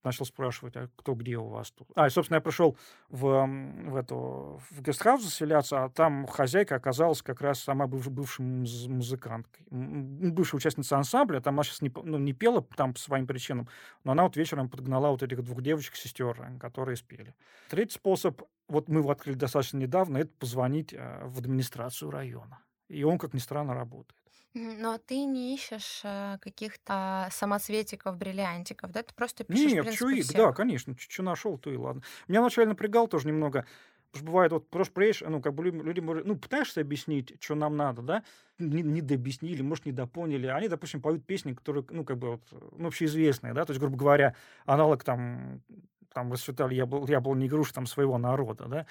начал 0.03 0.25
спрашивать, 0.25 0.75
а 0.75 0.89
кто 0.95 1.13
где 1.13 1.37
у 1.37 1.47
вас 1.47 1.71
тут. 1.71 1.87
А, 1.95 2.07
и, 2.07 2.09
собственно, 2.09 2.37
я 2.37 2.41
пришел 2.41 2.77
в, 3.09 3.45
в, 3.45 3.95
эту, 3.95 4.61
в 4.69 4.81
гестхаус 4.81 5.23
заселяться, 5.23 5.85
а 5.85 5.89
там 5.89 6.27
хозяйка 6.27 6.75
оказалась 6.75 7.21
как 7.21 7.41
раз 7.41 7.59
сама 7.59 7.85
быв- 7.85 8.09
муз- 8.39 8.87
музыканткой. 8.87 9.65
Бывшая 9.69 10.57
участница 10.57 10.97
ансамбля, 10.97 11.39
там 11.41 11.55
она 11.55 11.63
сейчас 11.63 11.81
не, 11.81 11.91
ну, 12.03 12.17
не 12.17 12.33
пела 12.33 12.61
там 12.75 12.93
по 12.93 12.99
своим 12.99 13.27
причинам, 13.27 13.67
но 14.03 14.11
она 14.11 14.23
вот 14.23 14.37
вечером 14.37 14.69
подгнала 14.69 15.09
вот 15.09 15.23
этих 15.23 15.43
двух 15.43 15.61
девочек-сестер, 15.61 16.39
э, 16.41 16.59
которые 16.59 16.95
спели. 16.95 17.35
Третий 17.69 17.95
способ, 17.95 18.41
вот 18.67 18.89
мы 18.89 18.99
его 18.99 19.11
открыли 19.11 19.35
достаточно 19.35 19.77
недавно, 19.77 20.17
это 20.17 20.31
позвонить 20.39 20.93
э, 20.93 21.21
в 21.25 21.39
администрацию 21.39 22.11
района. 22.11 22.59
И 22.89 23.03
он, 23.03 23.17
как 23.17 23.33
ни 23.33 23.39
странно, 23.39 23.73
работает. 23.73 24.18
Но 24.55 24.97
ты 24.97 25.25
не 25.25 25.53
ищешь 25.55 26.01
э, 26.03 26.37
каких-то 26.41 27.27
самоцветиков, 27.31 28.17
бриллиантиков, 28.17 28.91
да? 28.91 29.03
Ты 29.03 29.13
просто 29.13 29.43
пишешь, 29.43 29.75
в 29.75 29.77
Нет, 29.77 29.79
принципе, 29.79 29.99
чё 29.99 30.09
и- 30.09 30.23
всех. 30.23 30.23
да, 30.23 30.53
конечно, 30.53 30.95
что 30.97 31.23
нашел, 31.23 31.57
то 31.57 31.71
и 31.71 31.75
ладно. 31.77 32.03
Меня 32.27 32.41
вначале 32.41 32.67
напрягал 32.67 33.07
тоже 33.07 33.27
немного, 33.27 33.65
потому 34.11 34.23
что 34.23 34.25
бывает, 34.31 34.51
вот 34.51 34.69
просто 34.69 34.93
приедешь, 34.93 35.23
ну, 35.27 35.41
как 35.41 35.55
бы 35.55 35.63
люди, 35.65 35.99
ну, 36.01 36.35
пытаешься 36.37 36.81
объяснить, 36.81 37.33
что 37.41 37.55
нам 37.55 37.75
надо, 37.75 38.01
да, 38.03 38.23
не, 38.59 38.83
не 38.83 39.01
дообъяснили, 39.01 39.61
может, 39.63 39.85
не 39.87 39.91
допоняли. 39.91 40.45
Они, 40.47 40.67
допустим, 40.67 41.01
поют 41.01 41.25
песни, 41.25 41.53
которые, 41.53 41.83
ну, 41.89 42.05
как 42.05 42.17
бы, 42.19 42.31
вот, 42.33 42.41
ну, 42.77 42.87
общеизвестные, 42.87 43.53
да, 43.53 43.65
то 43.65 43.71
есть, 43.71 43.79
грубо 43.79 43.97
говоря, 43.97 44.35
аналог 44.65 45.03
там, 45.03 45.63
там 46.13 46.31
расцветали 46.31 46.75
ябло, 46.75 47.05
яблони 47.07 47.45
и 47.45 47.49
груши 47.49 47.73
там 47.73 47.87
своего 47.87 48.17
народа, 48.19 48.65
да. 48.67 48.85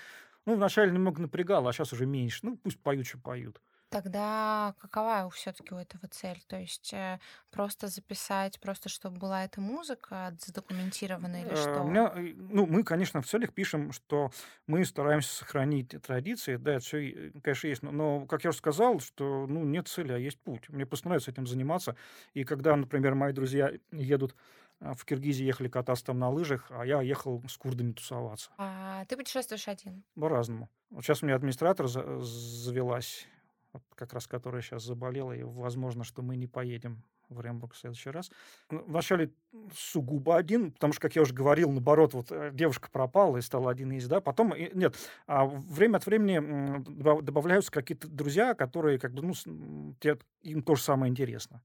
Ну, 0.46 0.56
вначале 0.56 0.90
немного 0.92 1.20
напрягало, 1.22 1.70
а 1.70 1.72
сейчас 1.72 1.92
уже 1.92 2.06
меньше. 2.06 2.40
Ну, 2.42 2.56
пусть 2.56 2.80
поют, 2.82 3.06
что 3.06 3.18
поют. 3.18 3.60
Тогда 3.90 4.74
какова 4.80 5.30
все-таки 5.30 5.72
у 5.74 5.78
этого 5.78 6.08
цель? 6.10 6.42
То 6.46 6.58
есть 6.58 6.92
э, 6.92 7.18
просто 7.50 7.88
записать, 7.88 8.60
просто 8.60 8.88
чтобы 8.88 9.18
была 9.18 9.44
эта 9.44 9.60
музыка 9.60 10.36
задокументирована 10.38 11.40
или 11.42 11.50
Э, 11.50 11.56
что? 11.56 11.82
У 11.82 11.88
меня, 11.88 12.12
э, 12.14 12.34
ну, 12.36 12.66
мы, 12.66 12.84
конечно, 12.84 13.22
в 13.22 13.26
целях 13.26 13.54
пишем, 13.54 13.92
что 13.92 14.30
мы 14.66 14.84
стараемся 14.84 15.34
сохранить 15.34 15.94
традиции, 16.02 16.56
да, 16.56 16.72
это 16.74 16.84
все, 16.84 17.32
конечно, 17.42 17.66
есть, 17.68 17.82
но, 17.82 17.90
но, 17.92 18.26
как 18.26 18.44
я 18.44 18.50
уже 18.50 18.58
сказал, 18.58 19.00
что, 19.00 19.46
ну, 19.46 19.64
нет 19.64 19.88
цели, 19.88 20.12
а 20.12 20.18
есть 20.18 20.38
путь. 20.38 20.68
Мне 20.68 20.84
просто 20.84 21.08
нравится 21.08 21.30
этим 21.30 21.46
заниматься, 21.46 21.96
и 22.34 22.44
когда, 22.44 22.76
например, 22.76 23.14
мои 23.14 23.32
друзья 23.32 23.72
едут 23.92 24.34
а, 24.80 24.94
в 24.94 25.04
Киргизии, 25.04 25.44
ехали 25.44 25.68
кататься 25.68 26.04
там 26.06 26.18
на 26.18 26.28
лыжах, 26.30 26.66
а 26.70 26.84
я 26.84 27.00
ехал 27.00 27.42
с 27.48 27.56
курдами 27.56 27.92
тусоваться. 27.92 28.50
А 28.58 29.04
ты 29.06 29.16
путешествуешь 29.16 29.66
один? 29.68 30.04
По-разному. 30.14 30.68
Вот 30.90 31.04
сейчас 31.04 31.22
у 31.22 31.26
меня 31.26 31.36
администратор 31.36 31.88
за- 31.88 32.20
завелась, 32.20 33.26
вот 33.72 33.82
как 33.94 34.12
раз 34.12 34.26
которая 34.26 34.62
сейчас 34.62 34.82
заболела, 34.84 35.32
и 35.32 35.42
возможно, 35.42 36.04
что 36.04 36.22
мы 36.22 36.36
не 36.36 36.46
поедем 36.46 37.02
в 37.28 37.40
Рембург 37.40 37.74
в 37.74 37.76
следующий 37.76 38.10
раз. 38.10 38.30
Ну, 38.70 38.82
Вначале 38.86 39.30
сугубо 39.74 40.36
один, 40.36 40.72
потому 40.72 40.94
что, 40.94 41.02
как 41.02 41.14
я 41.16 41.22
уже 41.22 41.34
говорил, 41.34 41.70
наоборот, 41.70 42.14
вот 42.14 42.32
э, 42.32 42.50
девушка 42.54 42.88
пропала 42.90 43.36
и 43.36 43.42
стала 43.42 43.70
один 43.70 43.92
из, 43.92 44.08
да, 44.08 44.20
потом, 44.22 44.54
нет, 44.56 44.96
а 45.26 45.44
время 45.44 45.98
от 45.98 46.06
времени 46.06 46.82
добавляются 47.20 47.70
какие-то 47.70 48.08
друзья, 48.08 48.54
которые, 48.54 48.98
как 48.98 49.12
бы, 49.12 49.22
ну, 49.22 49.94
те- 50.00 50.18
им 50.42 50.62
тоже 50.62 50.82
самое 50.82 51.10
интересно. 51.10 51.62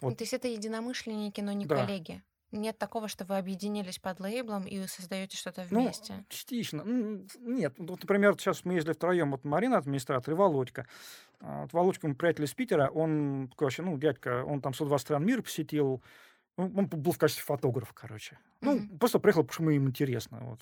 Вот. 0.00 0.18
То 0.18 0.22
есть 0.22 0.34
это 0.34 0.48
единомышленники, 0.48 1.40
но 1.40 1.52
не 1.52 1.66
Да. 1.66 1.84
коллеги? 1.84 2.22
Нет 2.52 2.78
такого, 2.78 3.08
что 3.08 3.24
вы 3.24 3.38
объединились 3.38 3.98
под 3.98 4.20
лейблом 4.20 4.66
и 4.66 4.86
создаете 4.86 5.36
что-то 5.36 5.62
Ну, 5.70 5.78
вместе? 5.80 6.24
частично. 6.28 6.84
Ну, 6.84 7.26
Нет, 7.40 7.74
вот, 7.78 8.00
например, 8.02 8.34
сейчас 8.38 8.64
мы 8.64 8.74
ездили 8.74 8.92
втроем, 8.92 9.30
вот 9.30 9.44
Марина, 9.44 9.78
администратор, 9.78 10.34
и 10.34 10.36
Володька. 10.36 10.86
А, 11.40 11.62
Вот 11.62 11.74
Володька, 11.74 12.08
мой 12.08 12.16
приятель 12.16 12.44
из 12.44 12.54
Питера, 12.54 12.88
он 12.90 13.52
вообще, 13.58 13.82
ну, 13.82 13.98
дядька, 13.98 14.44
он 14.44 14.62
там 14.62 14.74
120 14.74 15.06
стран 15.06 15.24
мира 15.26 15.42
посетил, 15.42 16.02
Ну, 16.58 16.66
он 16.76 16.86
был 16.88 17.12
в 17.12 17.18
качестве 17.18 17.44
фотографа, 17.44 17.94
короче. 17.94 18.38
Ну, 18.62 18.78
Мгм. 18.78 18.98
просто 19.00 19.18
приехал, 19.20 19.42
потому 19.42 19.54
что 19.54 19.64
мы 19.64 19.76
им 19.76 19.88
интересно, 19.88 20.40
вот. 20.42 20.60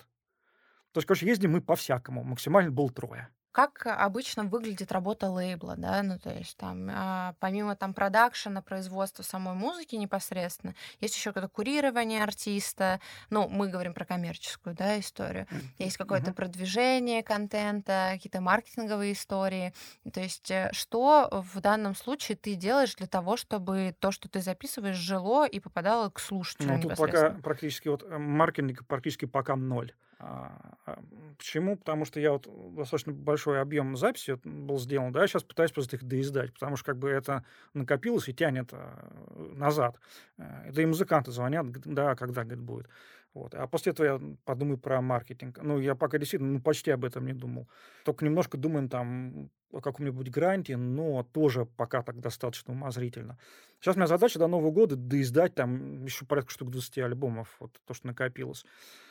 То 0.92 0.98
есть, 0.98 1.06
короче, 1.08 1.26
ездим 1.26 1.52
мы 1.52 1.60
по-всякому, 1.62 2.24
максимально 2.24 2.70
был 2.72 2.90
трое. 2.90 3.28
Как 3.52 3.84
обычно 3.86 4.44
выглядит 4.44 4.92
работа 4.92 5.28
лейбла, 5.28 5.74
да? 5.76 6.02
Ну, 6.04 6.20
то 6.20 6.30
есть 6.30 6.56
там, 6.56 6.88
а, 6.88 7.34
помимо 7.40 7.74
там 7.74 7.94
продакшена, 7.94 8.62
производства 8.62 9.24
самой 9.24 9.54
музыки 9.54 9.96
непосредственно, 9.96 10.74
есть 11.00 11.16
еще 11.16 11.30
какое-то 11.32 11.48
курирование 11.52 12.22
артиста. 12.22 13.00
Ну, 13.28 13.48
мы 13.48 13.68
говорим 13.68 13.92
про 13.92 14.04
коммерческую, 14.04 14.76
да, 14.76 15.00
историю. 15.00 15.48
Есть 15.78 15.96
какое-то 15.96 16.30
Мгм. 16.30 16.34
продвижение 16.34 17.24
контента, 17.24 18.10
какие-то 18.12 18.40
маркетинговые 18.40 19.14
истории. 19.14 19.74
То 20.12 20.20
есть 20.20 20.48
э, 20.50 20.70
что 20.72 21.28
в 21.32 21.60
данном 21.60 21.96
случае 21.96 22.36
ты 22.36 22.54
делаешь 22.54 22.94
для 22.94 23.08
того, 23.08 23.36
чтобы 23.36 23.96
то, 23.98 24.12
что 24.12 24.28
ты 24.28 24.40
записываешь, 24.42 24.96
жило 24.96 25.44
и 25.46 25.58
попадало 25.58 26.08
к 26.10 26.20
слушателю 26.20 26.78
Ну, 26.78 26.78
тут 26.78 26.94
пока 26.94 27.30
практически 27.30 27.88
вот 27.88 28.02
э, 28.02 28.18
маркетинг 28.18 28.86
практически 28.86 29.24
пока 29.24 29.56
ноль. 29.56 29.94
А, 30.20 30.76
а, 30.84 30.98
Почему? 31.38 31.76
Потому 31.76 32.04
что 32.04 32.20
я 32.20 32.32
вот 32.32 32.46
достаточно 32.74 33.12
большой 33.12 33.60
объем 33.60 33.96
записи 33.96 34.38
был 34.44 34.78
сделан, 34.78 35.12
да, 35.12 35.26
сейчас 35.26 35.42
пытаюсь 35.44 35.72
просто 35.72 35.96
их 35.96 36.04
доиздать, 36.04 36.52
потому 36.52 36.76
что 36.76 36.84
как 36.84 36.98
бы 36.98 37.08
это 37.08 37.44
накопилось 37.72 38.28
и 38.28 38.34
тянет 38.34 38.68
э, 38.72 39.52
назад. 39.54 39.98
Э, 40.36 40.70
Да 40.70 40.82
и 40.82 40.86
музыканты 40.86 41.32
звонят, 41.32 41.66
да, 41.86 42.14
когда, 42.16 42.44
говорит, 42.44 42.62
будет. 42.62 42.88
Вот. 43.32 43.54
А 43.54 43.66
после 43.66 43.92
этого 43.92 44.06
я 44.06 44.20
подумаю 44.44 44.76
про 44.76 45.00
маркетинг. 45.00 45.58
Ну, 45.62 45.78
я 45.78 45.94
пока 45.94 46.18
действительно 46.18 46.52
ну, 46.52 46.60
почти 46.60 46.90
об 46.90 47.04
этом 47.04 47.24
не 47.26 47.32
думал. 47.32 47.68
Только 48.04 48.24
немножко 48.24 48.58
думаем 48.58 48.88
там 48.88 49.50
о 49.72 49.80
каком-нибудь 49.80 50.28
гранте, 50.30 50.76
но 50.76 51.22
тоже 51.22 51.64
пока 51.64 52.02
так 52.02 52.20
достаточно 52.20 52.74
умозрительно. 52.74 53.38
Сейчас 53.80 53.94
у 53.94 53.98
меня 53.98 54.08
задача 54.08 54.38
до 54.38 54.48
Нового 54.48 54.72
года 54.72 54.96
доиздать 54.96 55.54
там 55.54 56.04
еще 56.04 56.26
порядка 56.26 56.50
штук 56.50 56.70
20 56.70 56.98
альбомов, 56.98 57.56
вот 57.60 57.80
то, 57.86 57.94
что 57.94 58.08
накопилось. 58.08 58.66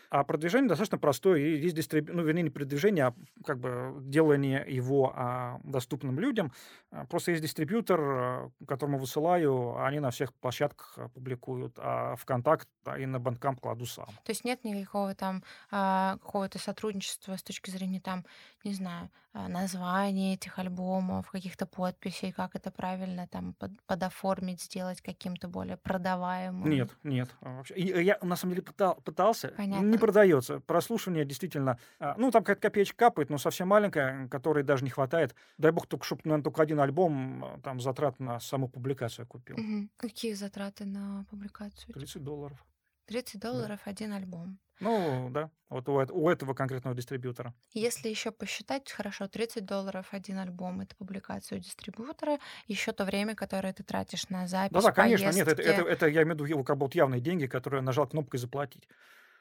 А 0.09 0.23
продвижение 0.23 0.67
достаточно 0.67 0.97
простое. 0.97 1.39
И 1.39 1.57
есть 1.57 1.75
дистриб... 1.75 2.09
ну, 2.11 2.23
вернее, 2.23 2.43
не 2.43 2.49
продвижение, 2.49 3.07
а 3.07 3.13
как 3.45 3.59
бы 3.59 3.93
делание 4.01 4.65
его 4.67 5.13
а, 5.15 5.59
доступным 5.63 6.19
людям. 6.19 6.51
А, 6.91 7.05
Просто 7.05 7.31
есть 7.31 7.43
дистрибьютор, 7.43 7.99
а, 8.01 8.51
которому 8.67 8.97
высылаю, 8.97 9.75
а 9.77 9.87
они 9.87 9.99
на 9.99 10.09
всех 10.09 10.33
площадках 10.33 10.97
публикуют, 11.13 11.77
а 11.77 12.15
ВКонтакт 12.15 12.67
а, 12.85 12.97
и 12.97 13.05
на 13.05 13.17
Bandcamp 13.17 13.59
кладу 13.59 13.85
сам. 13.85 14.07
То 14.23 14.31
есть 14.31 14.45
нет 14.45 14.63
никакого 14.63 15.13
там 15.13 15.43
а, 15.69 16.17
какого-то 16.17 16.57
сотрудничества 16.57 17.35
с 17.35 17.43
точки 17.43 17.69
зрения 17.69 18.01
там, 18.01 18.25
не 18.63 18.73
знаю, 18.73 19.09
а, 19.31 19.47
названия 19.47 20.33
этих 20.33 20.57
альбомов, 20.57 21.29
каких-то 21.29 21.65
подписей, 21.67 22.31
как 22.31 22.55
это 22.55 22.71
правильно 22.71 23.27
там 23.27 23.53
под- 23.53 23.79
подоформить, 23.85 24.61
сделать 24.63 25.01
каким-то 25.01 25.47
более 25.47 25.77
продаваемым. 25.77 26.69
Нет, 26.69 26.89
нет. 27.03 27.29
а, 27.41 27.57
Вообще. 27.57 27.75
И 27.75 28.03
я 28.03 28.17
на 28.23 28.35
самом 28.35 28.55
деле 28.55 28.65
пытал- 28.65 28.95
пытался, 29.01 29.49
Понятно. 29.55 29.85
не 29.85 29.97
продается. 29.97 30.59
Прослушивание 30.61 31.25
действительно, 31.25 31.77
а, 31.99 32.15
ну 32.17 32.31
там 32.31 32.43
какая-то 32.43 32.61
копеечка 32.61 32.97
капает, 32.97 33.29
но 33.29 33.37
совсем 33.37 33.67
маленькая, 33.67 34.27
которой 34.29 34.63
даже 34.63 34.83
не 34.83 34.89
хватает. 34.89 35.35
Дай 35.57 35.71
бог, 35.71 35.85
только 35.87 36.05
чтобы, 36.05 36.21
наверное, 36.25 36.43
только 36.45 36.61
один 36.63 36.79
альбом 36.79 37.61
там 37.63 37.79
затрат 37.79 38.19
на 38.19 38.39
саму 38.39 38.67
публикацию 38.67 39.27
купил. 39.27 39.57
Мгм. 39.57 39.89
Какие 39.97 40.33
затраты 40.33 40.85
на 40.85 41.25
публикацию? 41.29 41.93
30 41.93 42.23
долларов. 42.23 42.65
30 43.09 43.41
долларов 43.41 43.81
один 43.85 44.13
альбом. 44.13 44.59
Ну, 44.79 45.29
да, 45.31 45.51
вот 45.69 45.87
у, 45.89 45.93
у 45.93 46.29
этого 46.29 46.53
конкретного 46.53 46.95
дистрибьютора. 46.95 47.53
Если 47.73 48.09
еще 48.09 48.29
посчитать, 48.31 48.91
хорошо, 48.91 49.27
30 49.27 49.65
долларов 49.65 50.09
один 50.13 50.37
альбом 50.37 50.81
это 50.81 50.95
публикация 50.95 51.57
у 51.57 51.61
дистрибьютора, 51.61 52.37
еще 52.67 52.91
то 52.91 53.05
время, 53.05 53.33
которое 53.35 53.73
ты 53.73 53.83
тратишь 53.83 54.29
на 54.29 54.47
запись, 54.47 54.89
Да-да, 54.89 54.91
конечно, 54.91 55.29
нет, 55.31 55.47
это, 55.47 55.61
поездки. 55.61 55.81
это, 55.81 55.81
это 55.81 56.07
я 56.07 56.23
имею 56.23 56.37
в 56.37 56.45
виду 56.47 56.63
как 56.63 56.77
бы 56.77 56.85
вот 56.85 56.95
явные 56.95 57.21
деньги, 57.21 57.47
которые 57.47 57.81
нажал 57.81 58.07
кнопкой 58.07 58.39
«заплатить». 58.39 58.87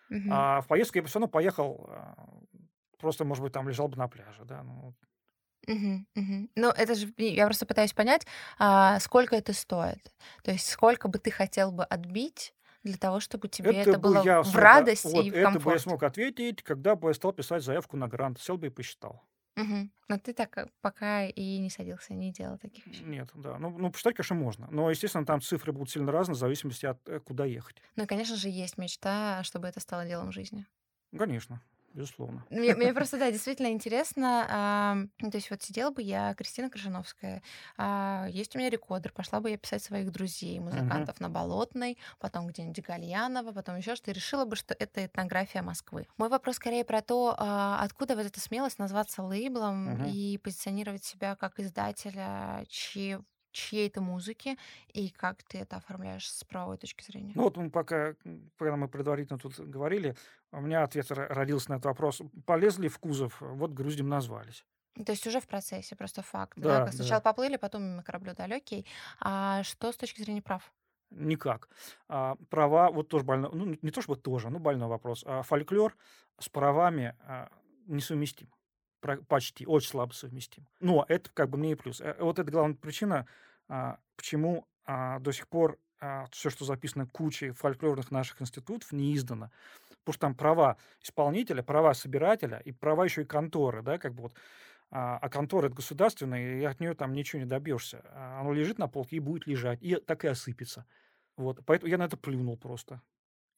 Мгм. 0.08 0.48
А 0.48 0.62
в 0.62 0.68
поездку 0.68 0.98
я 0.98 1.02
бы 1.02 1.08
все 1.08 1.18
равно 1.20 1.28
поехал, 1.30 1.86
а, 1.90 2.16
просто, 2.98 3.24
может 3.24 3.42
быть, 3.44 3.52
там 3.52 3.68
лежал 3.68 3.88
бы 3.88 3.98
на 3.98 4.08
пляже, 4.08 4.44
да, 4.44 4.62
ну, 4.64 4.94
Мгм, 5.66 6.06
мгм. 6.14 6.50
Ну, 6.56 6.70
это 6.70 6.94
же, 6.94 7.12
я 7.18 7.44
просто 7.46 7.66
пытаюсь 7.66 7.92
понять, 7.92 8.26
а, 8.58 8.98
сколько 9.00 9.36
это 9.36 9.52
стоит. 9.52 10.12
То 10.42 10.50
есть 10.52 10.66
сколько 10.70 11.08
бы 11.08 11.18
ты 11.18 11.30
хотел 11.30 11.72
бы 11.72 11.84
отбить 11.84 12.54
для 12.84 12.96
того, 12.96 13.20
чтобы 13.20 13.48
тебе 13.48 13.72
это, 13.72 13.98
бы 13.98 14.10
было 14.10 14.22
я 14.24 14.42
в 14.42 14.54
а, 14.54 14.60
радость 14.60 15.04
вот 15.04 15.24
и 15.24 15.30
в 15.30 15.34
это 15.34 15.58
бы 15.60 15.70
я 15.72 15.78
комфорт. 15.78 15.80
смог 15.80 16.02
ответить, 16.02 16.62
когда 16.62 16.96
бы 16.96 17.08
я 17.08 17.14
стал 17.14 17.32
писать 17.32 17.62
заявку 17.62 17.96
на 17.96 18.08
грант, 18.08 18.40
сел 18.40 18.56
бы 18.56 18.68
и 18.68 18.70
посчитал. 18.70 19.22
Мгм. 19.56 19.90
Но 20.08 20.18
ты 20.18 20.32
так 20.34 20.56
э, 20.58 20.68
пока 20.80 21.26
и 21.26 21.58
не 21.58 21.68
садился, 21.70 22.14
не 22.14 22.32
делал 22.32 22.58
таких 22.58 22.86
вещей. 22.86 23.04
Нет, 23.04 23.30
да, 23.34 23.58
ну, 23.58 23.76
ну 23.76 23.90
посчитать, 23.90 24.14
конечно, 24.14 24.36
можно, 24.36 24.68
но, 24.70 24.88
естественно, 24.90 25.26
там 25.26 25.40
цифры 25.40 25.72
будут 25.72 25.90
сильно 25.90 26.12
разные 26.12 26.36
в 26.36 26.38
зависимости 26.38 26.86
от 26.86 27.06
э, 27.08 27.18
куда 27.20 27.44
ехать. 27.44 27.82
Ну 27.96 28.04
и, 28.04 28.06
конечно 28.06 28.36
же, 28.36 28.48
есть 28.48 28.78
мечта, 28.78 29.42
чтобы 29.42 29.66
это 29.66 29.80
стало 29.80 30.06
делом 30.06 30.30
жизни. 30.30 30.66
Конечно, 31.16 31.60
безусловно. 31.94 32.44
Мне, 32.50 32.74
мне 32.74 32.94
просто, 32.94 33.18
да, 33.18 33.30
действительно 33.30 33.68
интересно. 33.68 35.08
ну, 35.20 35.30
то 35.30 35.36
есть 35.36 35.50
вот 35.50 35.62
сидела 35.62 35.90
бы 35.90 36.02
я, 36.02 36.34
Кристина 36.34 36.70
Крыжановская, 36.70 37.42
а, 37.76 38.26
есть 38.30 38.54
у 38.54 38.58
меня 38.58 38.70
рекордер, 38.70 39.12
пошла 39.12 39.40
бы 39.40 39.50
я 39.50 39.58
писать 39.58 39.82
своих 39.82 40.10
друзей, 40.10 40.58
музыкантов 40.60 41.20
на 41.20 41.28
Болотной, 41.28 41.98
потом 42.18 42.46
где-нибудь 42.46 42.84
Гальянова, 42.84 43.52
потом 43.52 43.76
еще 43.76 43.94
что-то, 43.96 44.12
и 44.12 44.14
решила 44.14 44.44
бы, 44.44 44.56
что 44.56 44.74
это 44.78 45.04
этнография 45.04 45.62
Москвы. 45.62 46.06
Мой 46.16 46.28
вопрос 46.28 46.56
скорее 46.56 46.84
про 46.84 47.02
то, 47.02 47.34
а, 47.38 47.80
откуда 47.82 48.16
вот 48.16 48.26
эта 48.26 48.40
смелость 48.40 48.78
назваться 48.78 49.22
лейблом 49.22 49.92
Мгм. 49.94 50.04
и 50.06 50.38
позиционировать 50.38 51.04
себя 51.04 51.36
как 51.36 51.60
издателя 51.60 52.64
чьи- 52.68 53.18
чьей-то 53.52 54.00
музыки, 54.00 54.58
и 54.92 55.10
как 55.10 55.42
ты 55.44 55.58
это 55.58 55.76
оформляешь 55.76 56.30
с 56.30 56.44
правовой 56.44 56.78
точки 56.78 57.02
зрения? 57.04 57.34
Ну 57.34 57.42
вот 57.44 57.56
мы 57.56 57.70
пока, 57.70 58.14
когда 58.58 58.76
мы 58.76 58.88
предварительно 58.88 59.38
тут 59.38 59.58
говорили, 59.60 60.16
у 60.50 60.60
меня 60.60 60.82
ответ 60.82 61.10
ро- 61.10 61.26
родился 61.28 61.70
на 61.70 61.74
этот 61.74 61.86
вопрос. 61.86 62.20
Полезли 62.46 62.88
в 62.88 62.98
кузов, 62.98 63.40
вот 63.40 63.72
груздем 63.72 64.08
назвались. 64.08 64.66
То 65.06 65.12
есть 65.12 65.26
уже 65.26 65.40
в 65.40 65.46
процессе, 65.46 65.94
просто 65.96 66.22
факт. 66.22 66.58
Да, 66.58 66.84
Да, 66.84 66.92
сначала 66.92 67.20
да, 67.20 67.22
поплыли, 67.22 67.56
потом 67.56 67.84
мимо 67.84 68.02
кораблю 68.02 68.34
далекий. 68.34 68.86
А 69.20 69.62
что 69.62 69.92
с 69.92 69.96
точки 69.96 70.20
зрения 70.22 70.42
прав? 70.42 70.72
никак. 71.10 71.68
А, 72.08 72.36
права, 72.50 72.90
вот 72.90 73.08
тоже 73.08 73.24
больной, 73.24 73.50
ну 73.52 73.64
не 73.82 73.90
то 73.90 74.02
чтобы 74.02 74.20
тоже, 74.20 74.50
ну 74.50 74.58
больной 74.58 74.88
вопрос. 74.88 75.24
А, 75.26 75.42
фольклор 75.42 75.96
с 76.38 76.48
правами 76.48 77.16
а, 77.20 77.48
несовместим. 77.86 78.50
Почти, 79.00 79.66
очень 79.66 79.90
слабо 79.90 80.12
совместим. 80.12 80.66
Но 80.80 81.04
это 81.08 81.30
как 81.32 81.50
бы 81.50 81.58
мне 81.58 81.72
и 81.72 81.74
плюс. 81.74 82.00
Э, 82.00 82.16
Вот 82.18 82.38
это 82.38 82.50
главная 82.50 82.76
причина, 82.76 83.26
а, 83.68 83.98
почему 84.16 84.66
а, 84.84 85.18
до 85.20 85.32
сих 85.32 85.48
пор 85.48 85.78
все, 86.30 86.48
что 86.48 86.64
записано 86.64 87.08
кучей 87.08 87.50
фольклорных 87.50 88.12
наших 88.12 88.40
институтов, 88.40 88.92
не 88.92 89.16
издано. 89.16 89.50
Потому 90.04 90.12
что 90.12 90.20
там 90.20 90.34
права 90.36 90.76
исполнителя, 91.02 91.62
права 91.62 91.92
собирателя 91.92 92.58
и 92.58 92.70
права 92.70 93.04
еще 93.04 93.22
и 93.22 93.24
конторы, 93.24 93.82
да, 93.82 93.98
как 93.98 94.14
бы 94.14 94.22
вот. 94.22 94.34
А, 94.90 95.18
а 95.18 95.28
контора 95.28 95.66
это 95.66 95.76
государственная, 95.76 96.60
и 96.60 96.64
от 96.64 96.80
нее 96.80 96.94
там 96.94 97.12
ничего 97.12 97.40
не 97.40 97.46
добьешься. 97.46 98.02
А 98.06 98.40
Оно 98.40 98.52
лежит 98.52 98.78
на 98.78 98.88
полке 98.88 99.16
и 99.16 99.20
будет 99.20 99.46
лежать, 99.46 99.82
и 99.82 99.96
так 99.96 100.24
и 100.24 100.28
осыпется. 100.28 100.86
Вот, 101.36 101.60
поэтому 101.66 101.90
я 101.90 101.98
на 101.98 102.04
это 102.04 102.16
плюнул 102.16 102.56
просто. 102.56 103.02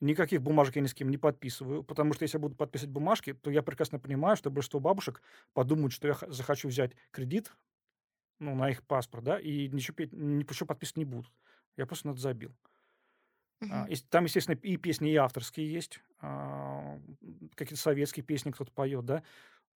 Никаких 0.01 0.41
бумажек 0.43 0.77
я 0.77 0.83
ни 0.83 0.87
с 0.87 0.95
кем 0.95 1.11
не 1.11 1.19
подписываю, 1.19 1.85
потому 1.85 2.15
что 2.15 2.23
если 2.23 2.39
я 2.39 2.43
буду 2.43 2.57
подписывать 2.57 2.93
бумажки, 2.93 3.35
то 3.35 3.51
я 3.51 3.63
прекрасно 3.63 3.99
понимаю, 3.99 4.37
что 4.37 4.51
большинство 4.51 4.81
бабушек 4.81 5.23
подумают, 5.53 5.93
что 5.93 6.09
я 6.09 6.17
захочу 6.29 6.69
взять 6.69 6.93
кредит, 7.11 7.53
ну, 8.41 8.55
на 8.57 8.71
их 8.71 8.85
паспорт, 8.87 9.25
да, 9.25 9.39
и 9.41 9.69
ничего, 9.69 9.97
ничего 10.13 10.67
подписывать 10.67 10.99
не 10.99 11.05
будут. 11.07 11.33
Я 11.77 11.87
просто 11.87 12.09
на 12.09 12.13
это 12.13 12.21
забил. 12.21 12.57
Ес- 13.89 14.03
Там, 14.09 14.25
естественно, 14.25 14.57
и 14.57 14.77
песни 14.77 15.13
и 15.13 15.17
авторские 15.17 15.71
есть, 15.73 16.01
а, 16.21 16.99
какие-то 17.55 17.81
советские 17.81 18.25
песни 18.25 18.51
кто-то 18.51 18.73
поет, 18.73 19.05
да. 19.05 19.23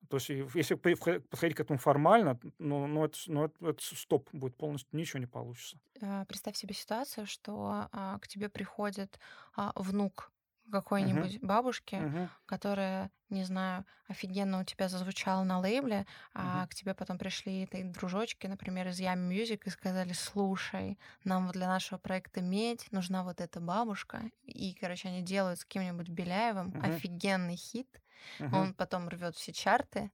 То 0.09 0.17
есть, 0.19 0.29
если 0.55 0.75
подходить 0.77 1.57
к 1.57 1.61
этому 1.61 1.79
формально, 1.79 2.38
ну, 2.59 2.87
ну, 2.87 3.05
это, 3.05 3.19
ну, 3.27 3.45
это, 3.47 3.69
это 3.71 3.83
стоп 3.83 4.29
будет 4.33 4.57
полностью, 4.57 4.97
ничего 4.99 5.21
не 5.21 5.27
получится. 5.27 5.79
А, 6.03 6.25
Представь 6.27 6.57
себе 6.57 6.75
ситуацию, 6.75 7.27
что 7.27 7.88
а, 7.93 8.19
к 8.19 8.29
тебе 8.29 8.49
приходит 8.49 9.19
а, 9.57 9.73
внук 9.77 10.33
какой-нибудь 10.71 11.40
бабушки, 11.43 12.07
мгм, 12.07 12.29
которая, 12.47 13.11
не 13.29 13.45
знаю, 13.45 13.85
офигенно 14.09 14.61
у 14.61 14.64
тебя 14.64 14.88
зазвучала 14.88 15.43
на 15.45 15.61
лейбле, 15.61 16.07
а 16.33 16.67
мгм. 16.67 16.69
к 16.69 16.75
тебе 16.75 16.95
потом 16.95 17.19
пришли 17.19 17.67
твои 17.67 17.83
дружочки, 17.85 18.47
например, 18.47 18.88
из 18.88 18.99
Yummy 18.98 19.35
Music 19.35 19.66
и 19.67 19.71
сказали, 19.71 20.14
слушай, 20.14 20.99
нам 21.23 21.47
вот 21.47 21.53
для 21.53 21.69
нашего 21.69 21.99
проекта 21.99 22.40
«Медь» 22.40 22.90
нужна 22.93 23.25
вот 23.25 23.40
эта 23.43 23.61
бабушка. 23.61 24.31
И, 24.43 24.75
короче, 24.75 25.09
они 25.09 25.21
делают 25.23 25.61
с 25.61 25.64
каким-нибудь 25.64 26.09
Беляевым 26.09 26.75
Мгм, 26.75 27.01
офигенный 27.05 27.57
хит, 27.57 28.01
мгм, 28.38 28.68
он 28.68 28.74
потом 28.74 29.09
рвет 29.09 29.37
все 29.37 29.53
чарты, 29.53 30.12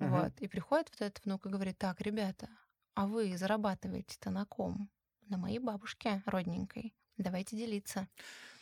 мгм. 0.00 0.26
вот, 0.26 0.40
и 0.40 0.48
приходит 0.48 0.90
вот 0.90 1.00
этот 1.02 1.24
внук 1.24 1.46
и 1.46 1.50
говорит, 1.50 1.78
так, 1.78 2.00
ребята, 2.00 2.48
а 2.94 3.06
вы 3.06 3.36
зарабатываете-то 3.36 4.30
на 4.30 4.44
ком? 4.46 4.90
На 5.28 5.38
моей 5.38 5.58
бабушке 5.60 6.22
родненькой. 6.26 6.94
Давайте 7.16 7.56
делиться. 7.56 8.08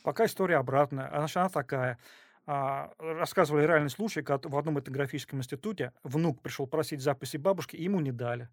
Пока 0.03 0.25
история 0.27 0.57
обратная. 0.57 1.09
Она, 1.15 1.27
она 1.35 1.49
такая. 1.49 1.99
А, 2.47 2.93
рассказывали 2.99 3.67
реальный 3.67 3.91
случай, 3.91 4.23
когда 4.23 4.49
в 4.49 4.57
одном 4.57 4.79
этнографическом 4.81 5.39
институте 5.41 5.93
внук 6.03 6.43
пришел 6.43 6.67
просить 6.67 7.01
записи 7.03 7.37
бабушки, 7.37 7.77
и 7.77 7.85
ему 7.85 8.01
не 8.01 8.13
дали. 8.13 8.49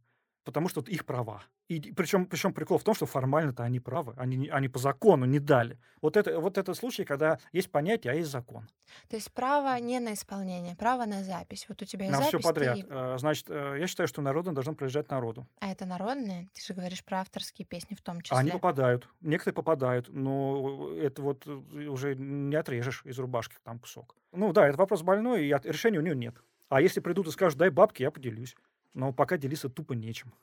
Потому 0.48 0.70
что 0.70 0.82
их 0.82 1.04
права. 1.06 1.42
И 1.68 1.80
причем, 1.94 2.26
причем 2.26 2.54
прикол 2.54 2.78
в 2.78 2.84
том, 2.84 2.96
что 2.96 3.06
формально-то 3.06 3.64
они 3.64 3.80
правы, 3.82 4.14
они, 4.18 4.48
они 4.48 4.70
по 4.70 4.80
закону 4.80 5.26
не 5.26 5.40
дали. 5.40 5.78
Вот 6.02 6.16
это, 6.18 6.40
вот 6.40 6.58
это 6.58 6.74
случай, 6.74 7.04
когда 7.06 7.38
есть 7.52 7.70
понятие, 7.72 8.14
а 8.14 8.16
есть 8.16 8.32
закон. 8.32 8.70
То 9.10 9.18
есть 9.18 9.32
право 9.34 9.78
не 9.82 10.00
на 10.00 10.14
исполнение, 10.14 10.76
право 10.76 11.06
на 11.06 11.24
запись. 11.24 11.66
Вот 11.70 11.82
у 11.82 11.86
тебя 11.86 12.06
есть 12.06 12.18
На 12.18 12.22
все 12.24 12.32
запись, 12.32 12.46
подряд. 12.46 12.76
ты- 12.80 12.88
Э, 12.90 13.18
Значит, 13.18 13.46
э, 13.50 13.78
я 13.80 13.88
считаю, 13.88 14.08
что 14.08 14.22
народно 14.22 14.54
должно 14.54 14.74
принадлежать 14.74 15.12
народу. 15.12 15.46
А 15.60 15.70
это 15.72 15.86
народное? 15.86 16.48
Ты 16.54 16.62
же 16.66 16.74
говоришь 16.74 17.04
про 17.04 17.20
авторские 17.20 17.66
песни 17.66 17.96
в 17.96 18.02
том 18.02 18.22
числе. 18.22 18.38
Они 18.38 18.52
попадают. 18.52 19.10
Некоторые 19.22 19.56
попадают, 19.56 20.08
но 20.10 20.90
это 20.98 21.22
вот 21.22 21.46
э, 21.48 21.88
уже 21.88 22.16
не 22.16 22.56
отрежешь 22.56 23.02
из 23.06 23.20
рубашки 23.20 23.56
там 23.64 23.80
кусок. 23.80 24.16
Ну 24.32 24.54
да, 24.54 24.68
это 24.68 24.78
вопрос 24.78 25.02
больной, 25.02 25.46
и 25.48 25.56
решения 25.64 26.00
у 26.00 26.02
него 26.04 26.16
нет. 26.16 26.36
А 26.70 26.82
если 26.82 27.00
придут 27.02 27.28
и 27.28 27.32
скажут, 27.32 27.58
дай 27.60 27.70
бабки, 27.70 28.02
я 28.04 28.12
поделюсь. 28.12 28.56
Но 28.98 29.14
пока 29.14 29.38
делиться 29.38 29.70
тупо 29.70 29.94
нечем. 29.94 30.34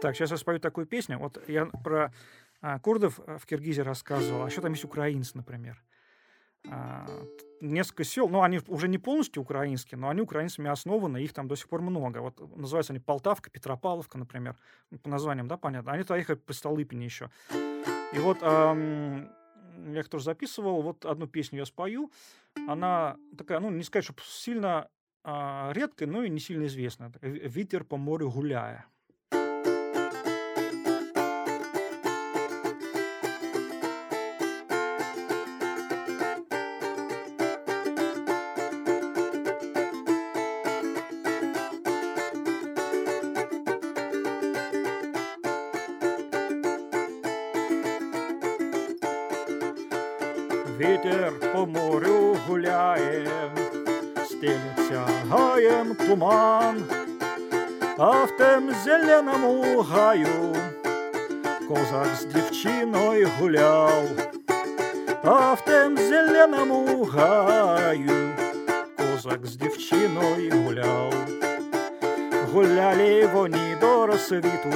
Так, 0.00 0.14
сейчас 0.14 0.30
я 0.30 0.36
спою 0.36 0.60
такую 0.60 0.86
песню. 0.86 1.18
Вот 1.18 1.42
я 1.48 1.66
про 1.66 2.12
а, 2.60 2.78
курдов 2.78 3.18
э, 3.26 3.38
в 3.38 3.44
Киргизии 3.44 3.80
рассказывал, 3.80 4.44
а 4.44 4.46
еще 4.46 4.60
там 4.60 4.70
есть 4.70 4.84
украинцы, 4.84 5.32
например. 5.36 5.82
А, 6.70 7.08
несколько 7.60 8.04
сел, 8.04 8.28
ну, 8.28 8.42
они 8.42 8.60
уже 8.68 8.86
не 8.86 8.98
полностью 8.98 9.42
украинские, 9.42 9.98
но 9.98 10.10
они 10.10 10.20
украинцами 10.20 10.70
основаны, 10.70 11.24
их 11.24 11.32
там 11.32 11.48
до 11.48 11.56
сих 11.56 11.68
пор 11.68 11.82
много. 11.82 12.18
Вот 12.18 12.56
называются 12.56 12.92
они 12.92 13.00
Полтавка, 13.00 13.50
Петропавловка, 13.50 14.16
например. 14.16 14.54
Ну, 14.92 14.98
По 14.98 15.08
названиям, 15.08 15.48
да, 15.48 15.56
понятно. 15.56 15.90
Они 15.90 16.04
туда 16.04 16.16
ехали 16.16 16.36
по 16.36 16.52
Столыпине 16.52 17.06
еще. 17.06 17.30
И 18.12 18.18
вот 18.20 18.38
ам, 18.42 19.28
я 19.92 20.00
их 20.00 20.08
тоже 20.08 20.26
записывал, 20.26 20.82
вот 20.82 21.04
одну 21.04 21.26
песню 21.26 21.58
я 21.58 21.64
спою. 21.64 22.12
Она 22.68 23.16
такая, 23.36 23.58
ну, 23.58 23.70
не 23.70 23.82
сказать, 23.82 24.04
что 24.04 24.14
сильно 24.24 24.88
а, 25.24 25.72
редкая, 25.72 26.08
но 26.08 26.22
и 26.22 26.30
не 26.30 26.38
сильно 26.38 26.68
«Ви- 27.22 27.48
«Ветер 27.48 27.84
по 27.84 27.96
морю 27.96 28.30
гуляя». 28.30 28.86
гаєм 55.83 55.95
туман, 55.95 56.83
а 57.97 58.23
в 58.23 58.37
тем 58.37 58.71
зеленому 58.83 59.81
гаю 59.81 60.55
козак 61.67 62.07
з 62.19 62.25
дівчиною 62.25 63.29
гуляв, 63.39 64.03
а 65.23 65.53
в 65.53 65.65
тем 65.65 65.97
зеленому 65.97 67.03
гаю 67.03 68.33
козак 68.97 69.45
з 69.45 69.55
дівчиною 69.55 70.63
гуляв. 70.65 71.13
Гуляли 72.53 73.29
вони 73.33 73.77
до 73.81 74.07
розсвіту, 74.07 74.73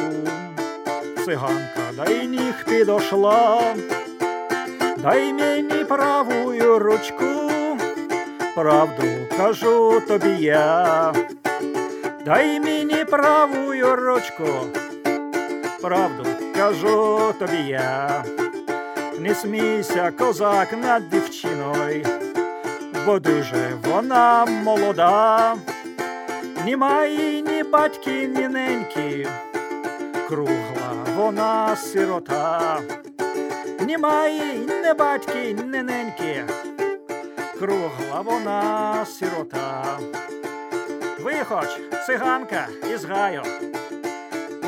циганка, 1.26 1.92
да 1.98 2.06
й 2.06 2.28
ніхти 2.28 2.86
дошла. 2.86 3.76
Дай 4.98 5.34
мені 5.34 5.86
правую 5.86 6.80
ручку, 6.80 7.47
Правду 8.59 9.05
кажу 9.37 10.01
тобі 10.09 10.45
я. 10.45 11.13
Дай 12.25 12.61
мені 12.61 13.05
правую 13.05 13.97
ручку, 13.97 14.49
правду 15.83 16.27
кажу 16.57 17.21
тобі 17.39 17.57
я. 17.69 18.25
Не 19.19 19.35
смійся, 19.35 20.13
козак 20.19 20.69
над 20.83 21.11
дівчиною, 21.11 22.07
бо 23.07 23.19
дуже 23.19 23.73
вона 23.85 24.47
молода. 24.47 25.55
Ні 26.65 26.77
має 26.77 27.43
ні 27.43 27.63
батьки, 27.63 28.31
ні 28.37 28.49
неньки, 28.49 29.29
кругла 30.29 30.93
вона 31.17 31.77
сирота. 31.77 32.81
Немає 33.81 34.55
не 34.83 34.95
батьки, 34.95 35.57
не 35.67 35.83
неньки, 35.83 36.45
кругла 37.59 38.21
вона 38.21 39.05
сирота. 39.05 39.99
Виходь, 41.21 41.81
циганка 42.07 42.69
із 42.95 43.05
гаю, 43.05 43.43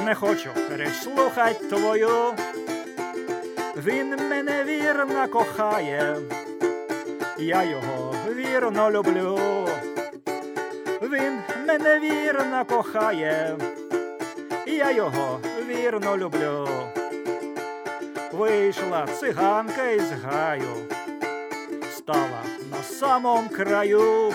не 0.05 0.14
хочу 0.14 0.50
реч 0.76 0.94
слухать 0.94 1.68
твою. 1.68 2.35
Він 3.76 4.29
мене 4.29 4.64
вірно 4.64 5.29
кохає, 5.29 6.16
я 7.38 7.62
його 7.62 8.14
вірно 8.29 8.90
люблю. 8.90 9.38
Він 11.03 11.38
мене 11.66 12.00
вірно 12.00 12.64
кохає, 12.64 13.57
я 14.66 14.90
його 14.90 15.40
вірно 15.68 16.16
люблю. 16.16 16.68
Вийшла 18.33 19.07
циганка 19.07 19.90
із 19.90 20.12
гаю, 20.12 20.74
стала 21.96 22.50
на 22.71 22.84
самом 22.84 23.50
краю, 23.50 24.34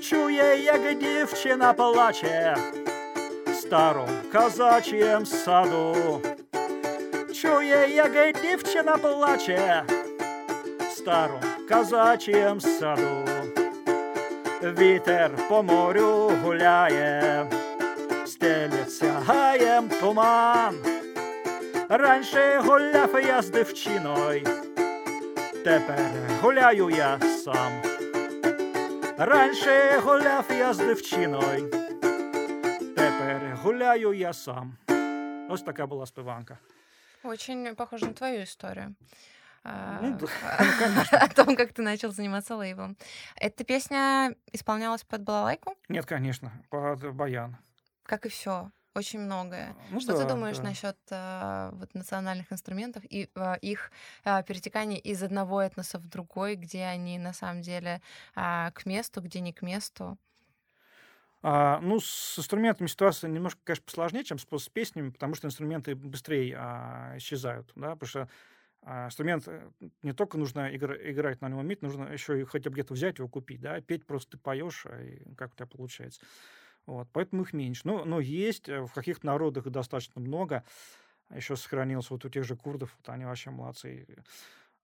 чує, 0.00 0.64
як 0.64 0.98
дівчина 0.98 1.72
плаче 1.72 2.56
в 3.46 3.54
старом 3.54 4.08
казач'єм 4.32 5.26
саду, 5.26 6.20
чує, 7.34 7.88
як 7.94 8.40
дівчина 8.42 8.96
плаче 8.96 9.82
в 10.88 10.92
старом 10.92 11.40
казач'єм 11.68 12.60
саду, 12.60 13.24
вітер 14.62 15.30
по 15.48 15.62
морю 15.62 16.32
гуляє, 16.42 17.46
стелиться 18.26 19.22
гаєм 19.26 19.88
туман. 20.00 20.74
Раніше 21.88 22.62
гуляв 22.64 23.10
я 23.26 23.42
з 23.42 23.50
дівчиною, 23.50 24.42
тепер 25.64 26.10
гуляю 26.42 26.90
я 26.90 27.18
сам. 27.20 27.82
Раніше 29.18 30.00
гуляв 30.04 30.44
я 30.50 30.74
з 30.74 30.78
дівчиною, 30.78 31.70
тепер 32.96 33.58
гуляю 33.62 34.12
я 34.12 34.32
сам. 34.32 34.76
Ось 35.50 35.62
така 35.62 35.86
була 35.86 36.06
співанка. 36.06 36.58
Очень 37.22 37.74
похоже 37.74 38.06
на 38.06 38.12
твою 38.12 38.42
историю. 38.42 38.94
А, 39.64 39.98
Ну 40.02 40.18
да, 40.20 40.26
О 41.24 41.28
том, 41.28 41.56
как 41.56 41.72
ты 41.72 41.82
начал 41.82 42.10
заниматься 42.12 42.54
лейблом. 42.56 42.96
Эта 43.40 43.64
песня 43.64 44.34
исполнялась 44.52 45.04
под 45.04 45.22
балалайку, 45.22 45.74
Нет, 45.88 46.04
конечно, 46.04 46.52
под 46.70 47.14
баян. 47.14 47.56
как 48.02 48.26
и 48.26 48.28
все. 48.28 48.70
Очень 48.95 49.19
многое. 49.19 49.77
Ну 49.93 49.99
Что 49.99 50.13
да, 50.13 50.15
ты 50.15 50.25
думаешь 50.25 50.61
да. 50.61 50.63
насчет 50.63 50.97
а, 51.11 51.71
вот 51.73 51.93
национальных 51.93 52.51
инструментов 52.51 53.03
и 53.07 53.29
а, 53.35 53.53
их 53.55 53.91
а, 54.23 54.41
перетекания 54.43 54.97
из 54.97 55.21
одного 55.23 55.61
этноса 55.61 55.99
в 55.99 56.07
другой, 56.07 56.55
где 56.55 56.83
они 56.85 57.19
на 57.19 57.31
самом 57.33 57.61
деле 57.61 58.01
а, 58.35 58.71
к 58.71 58.85
месту, 58.85 59.21
где 59.21 59.41
не 59.41 59.53
к 59.53 59.61
месту? 59.61 60.17
А, 61.41 61.79
ну, 61.79 61.99
с 62.01 62.37
инструментами 62.37 62.87
ситуация 62.87 63.29
немножко, 63.29 63.61
конечно, 63.63 63.85
посложнее, 63.85 64.23
чем 64.25 64.37
с, 64.39 64.45
с 64.45 64.69
песнями, 64.69 65.09
потому 65.11 65.35
что 65.35 65.47
инструменты 65.47 65.95
быстрее 65.95 66.55
а, 66.59 67.13
исчезают, 67.17 67.71
да, 67.75 67.91
потому 67.95 68.07
что 68.09 68.29
а, 68.81 69.07
инструмент 69.07 69.47
э, 69.47 69.71
не 70.03 70.13
только 70.13 70.39
нужно 70.39 70.75
игра- 70.75 70.97
играть 71.11 71.41
на 71.41 71.49
нем 71.49 71.59
уметь, 71.59 71.83
нужно 71.83 72.05
еще 72.05 72.41
и 72.41 72.45
хотя 72.45 72.71
бы 72.71 72.75
где-то 72.75 72.95
взять 72.95 73.19
его 73.19 73.29
купить, 73.29 73.61
да, 73.61 73.81
петь 73.81 74.07
просто 74.07 74.31
ты 74.33 74.39
поешь, 74.39 74.87
а 74.87 75.01
и 75.03 75.35
как 75.35 75.53
у 75.53 75.55
тебя 75.57 75.67
получается. 75.67 76.21
Вот, 76.89 77.07
поэтому 77.13 77.43
их 77.43 77.53
меньше. 77.53 77.81
Ну, 77.83 78.03
но 78.03 78.19
есть, 78.19 78.67
э, 78.67 78.81
в 78.81 78.91
каких-то 78.93 79.27
народах 79.27 79.65
достаточно 79.69 80.19
много, 80.19 80.63
еще 81.31 81.55
сохранилось 81.55 82.09
вот 82.09 82.25
у 82.25 82.29
тех 82.29 82.43
же 82.43 82.55
курдов, 82.55 82.95
вот 82.97 83.13
они 83.13 83.25
вообще 83.25 83.51
молодцы. 83.51 84.07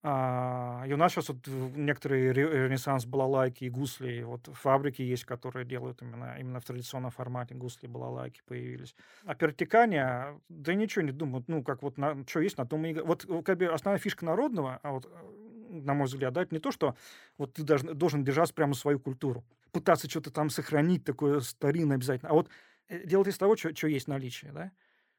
А, 0.06 0.84
и 0.86 0.92
у 0.92 0.98
нас 0.98 1.14
сейчас 1.14 1.30
вот 1.30 1.48
некоторые 1.48 2.34
ре- 2.34 2.66
ренессанс 2.68 3.06
балалайки 3.06 3.64
и 3.64 3.70
гусли, 3.70 4.24
вот 4.24 4.50
фабрики 4.52 5.02
есть, 5.02 5.24
которые 5.24 5.66
делают 5.66 6.02
именно, 6.02 6.36
именно 6.38 6.60
в 6.60 6.66
традиционном 6.66 7.12
формате 7.12 7.56
гусли 7.56 7.88
балалайки 7.88 8.42
появились. 8.46 8.96
А 9.26 9.34
перетекание, 9.34 10.42
да 10.50 10.74
ничего 10.74 11.06
не 11.06 11.14
думаю, 11.14 11.46
ну, 11.48 11.64
как 11.64 11.84
вот, 11.84 11.98
на, 11.98 12.22
что 12.28 12.42
есть, 12.42 12.58
на 12.58 12.66
том 12.66 12.86
и 12.86 12.94
Вот 12.96 13.24
э, 13.30 13.42
как 13.44 13.58
бы 13.58 13.68
основная 13.68 13.98
фишка 13.98 14.26
народного, 14.26 14.82
а 14.84 14.92
вот, 14.92 15.06
э, 15.06 15.74
на 15.74 15.94
мой 15.94 16.08
взгляд, 16.08 16.34
да, 16.34 16.42
это 16.42 16.54
не 16.54 16.60
то, 16.60 16.72
что 16.72 16.98
вот 17.38 17.54
ты 17.54 17.64
должен, 17.64 17.98
должен 17.98 18.26
держаться 18.26 18.54
прямо 18.54 18.74
свою 18.74 19.00
культуру, 19.00 19.46
пытаться 19.74 20.10
что-то 20.10 20.32
там 20.32 20.50
сохранить 20.52 21.06
такое 21.06 21.42
старинное 21.42 21.98
обязательно, 21.98 22.32
а 22.32 22.36
вот 22.36 22.50
э, 22.90 23.06
делать 23.06 23.28
из 23.30 23.38
того, 23.40 23.58
что 23.58 23.88
есть 23.90 24.08
в 24.08 24.10
наличии, 24.10 24.52
да. 24.54 24.72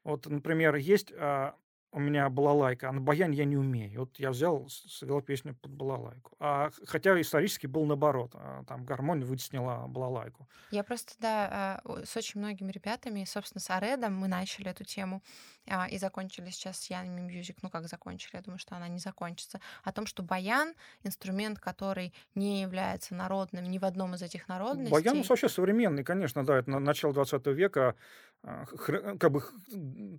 Вот, 0.03 0.27
например, 0.27 0.75
есть 0.75 1.13
а, 1.17 1.55
у 1.95 1.99
меня 1.99 2.29
балалайка, 2.29 2.89
а 2.89 2.91
на 2.91 2.99
баяне 2.99 3.37
я 3.37 3.45
не 3.45 3.55
умею. 3.55 4.01
Вот 4.01 4.19
я 4.19 4.29
взял, 4.31 4.67
сыграл 4.69 5.21
песню 5.21 5.55
под 5.55 5.71
балалайку. 5.71 6.35
А, 6.39 6.69
хотя 6.85 7.19
исторически 7.19 7.67
был 7.67 7.85
наоборот. 7.85 8.31
а, 8.33 8.63
Там 8.67 8.83
гармонь 8.83 9.23
вытеснила 9.23 9.85
балалайку. 9.87 10.47
Я 10.71 10.83
просто, 10.83 11.13
да, 11.19 11.81
а, 11.85 12.03
с 12.05 12.17
очень 12.17 12.41
многими 12.41 12.69
ребятами, 12.71 13.23
собственно, 13.23 13.61
с 13.61 13.69
Аредом 13.69 14.13
мы 14.15 14.27
начали 14.27 14.69
эту 14.69 14.83
тему 14.83 15.23
а, 15.67 15.87
и 15.87 15.97
закончили 15.97 16.49
сейчас 16.49 16.79
с 16.79 16.89
Янами 16.89 17.21
Мьюзик. 17.21 17.63
Ну, 17.63 17.69
как 17.69 17.87
закончили, 17.87 18.35
я 18.35 18.41
думаю, 18.41 18.59
что 18.59 18.75
она 18.75 18.89
не 18.89 18.99
закончится. 18.99 19.61
О 19.83 19.93
том, 19.93 20.05
что 20.05 20.21
баян— 20.21 20.73
инструмент, 21.03 21.59
который 21.59 22.13
не 22.35 22.61
является 22.61 23.15
народным 23.15 23.63
ни 23.63 23.79
в 23.79 23.85
одном 23.85 24.15
из 24.15 24.21
этих 24.21 24.49
народностей. 24.49 24.91
Баян 24.91 25.17
ну, 25.17 25.23
вообще 25.27 25.47
современный, 25.47 26.03
конечно, 26.03 26.45
да, 26.45 26.57
это 26.57 26.69
на- 26.69 26.79
начало 26.79 27.13
20 27.13 27.53
века, 27.53 27.87
а, 27.89 27.95
как 28.45 29.31
бы, 29.31 29.43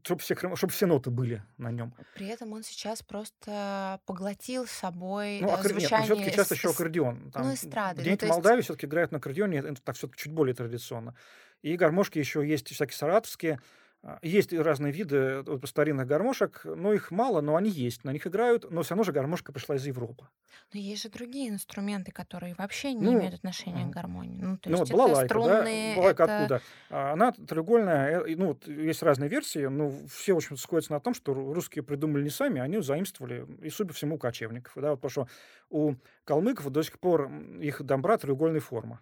чтобы 0.02 0.20
все, 0.20 0.34
хром- 0.34 0.56
чтоб 0.56 0.70
все 0.72 0.86
ноты 0.86 1.10
были 1.10 1.42
на 1.58 1.70
нем. 1.70 1.94
При 2.14 2.26
этом 2.26 2.52
он 2.52 2.62
сейчас 2.64 3.02
просто 3.02 4.00
поглотил 4.04 4.66
собой 4.66 5.38
Ну, 5.40 5.48
э, 5.48 5.52
аккор- 5.52 5.72
нет, 5.72 5.80
звучание... 5.82 6.06
все-таки 6.06 6.32
часто 6.36 6.54
эс- 6.54 6.58
еще 6.58 6.70
аккордеон. 6.70 7.30
Там, 7.30 7.54
эстрады, 7.54 7.96
ну, 7.96 8.00
Где-нибудь 8.02 8.20
то 8.20 8.26
в 8.26 8.28
есть- 8.28 8.36
Молдавии 8.36 8.62
все-таки 8.62 8.86
играют 8.86 9.12
на 9.12 9.18
аккордеоне, 9.18 9.58
это 9.58 9.80
так 9.82 9.96
все-таки 9.96 10.22
чуть 10.24 10.32
более 10.32 10.54
традиционно. 10.54 11.14
И 11.62 11.76
гармошки 11.76 12.18
еще 12.18 12.46
есть 12.46 12.68
всякие 12.68 12.96
саратовские. 12.96 13.60
А, 14.02 14.18
Есть 14.22 14.52
разные 14.52 14.92
виды 14.92 15.42
вот 15.42 15.68
старинных 15.68 16.06
гармошек, 16.06 16.62
но 16.64 16.92
их 16.92 17.10
мало, 17.10 17.40
но 17.40 17.56
они 17.56 17.70
есть, 17.70 18.04
на 18.04 18.12
них 18.12 18.26
играют, 18.26 18.70
но 18.70 18.82
все 18.82 18.90
равно 18.90 19.04
же 19.04 19.12
гармошка 19.12 19.52
пришла 19.52 19.76
из 19.76 19.86
Европы. 19.86 20.28
Но 20.72 20.78
есть 20.80 21.02
же 21.02 21.08
другие 21.08 21.48
инструменты, 21.48 22.12
которые 22.12 22.54
вообще 22.54 22.92
не 22.92 23.04
Ну, 23.04 23.18
имеют 23.18 23.34
отношения 23.34 23.84
к 23.86 23.90
гармонии. 23.90 24.40
Ну, 24.40 24.58
то 24.58 24.70
ну 24.70 24.78
есть 24.78 24.92
вот 24.92 24.98
балалайка, 24.98 25.26
струнные, 25.26 25.90
да? 25.90 25.96
Балалайка 25.96 26.22
это... 26.22 26.36
откуда? 26.36 26.62
А, 26.90 27.12
Она 27.12 27.32
треугольная, 27.32 28.20
э, 28.20 28.36
ну 28.36 28.48
вот 28.48 28.68
есть 28.68 29.02
разные 29.02 29.28
версии, 29.28 29.66
но 29.66 29.92
все, 30.08 30.34
в 30.34 30.36
общем, 30.36 30.56
сходятся 30.56 30.92
на 30.92 31.00
том, 31.00 31.14
что 31.14 31.32
ру- 31.32 31.52
русские 31.52 31.82
придумали 31.82 32.22
не 32.22 32.30
сами, 32.30 32.60
они 32.60 32.80
заимствовали, 32.80 33.46
и, 33.62 33.70
судя 33.70 33.88
по 33.88 33.94
всему, 33.94 34.16
у 34.16 34.18
кочевников. 34.18 34.72
Да, 34.76 34.90
вот, 34.90 35.00
потому 35.00 35.10
что 35.10 35.28
у 35.68 35.94
калмыков 36.24 36.70
до 36.70 36.82
сих 36.82 36.98
пор 37.00 37.30
их 37.60 37.82
домбра 37.82 38.18
треугольной 38.18 38.60
формы. 38.60 39.00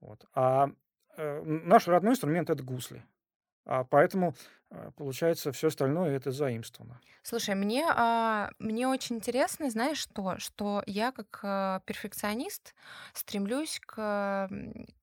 Вот. 0.00 0.24
А 0.34 0.70
э, 1.16 1.42
наш 1.42 1.86
родной 1.86 2.12
инструмент— 2.12 2.50
это 2.50 2.62
гусли. 2.62 3.04
А 3.66 3.84
поэтому, 3.84 4.34
получается, 4.96 5.52
все 5.52 5.68
остальное— 5.68 6.16
это 6.16 6.30
заимствовано. 6.32 7.00
Слушай, 7.22 7.54
мне, 7.54 7.84
а, 7.88 8.50
мне 8.58 8.88
очень 8.88 9.16
интересно, 9.16 9.68
знаешь 9.70 9.98
что? 9.98 10.38
Что 10.38 10.82
я 10.86 11.12
как 11.12 11.40
а, 11.42 11.80
перфекционист 11.84 12.74
стремлюсь 13.12 13.78
к 13.84 14.48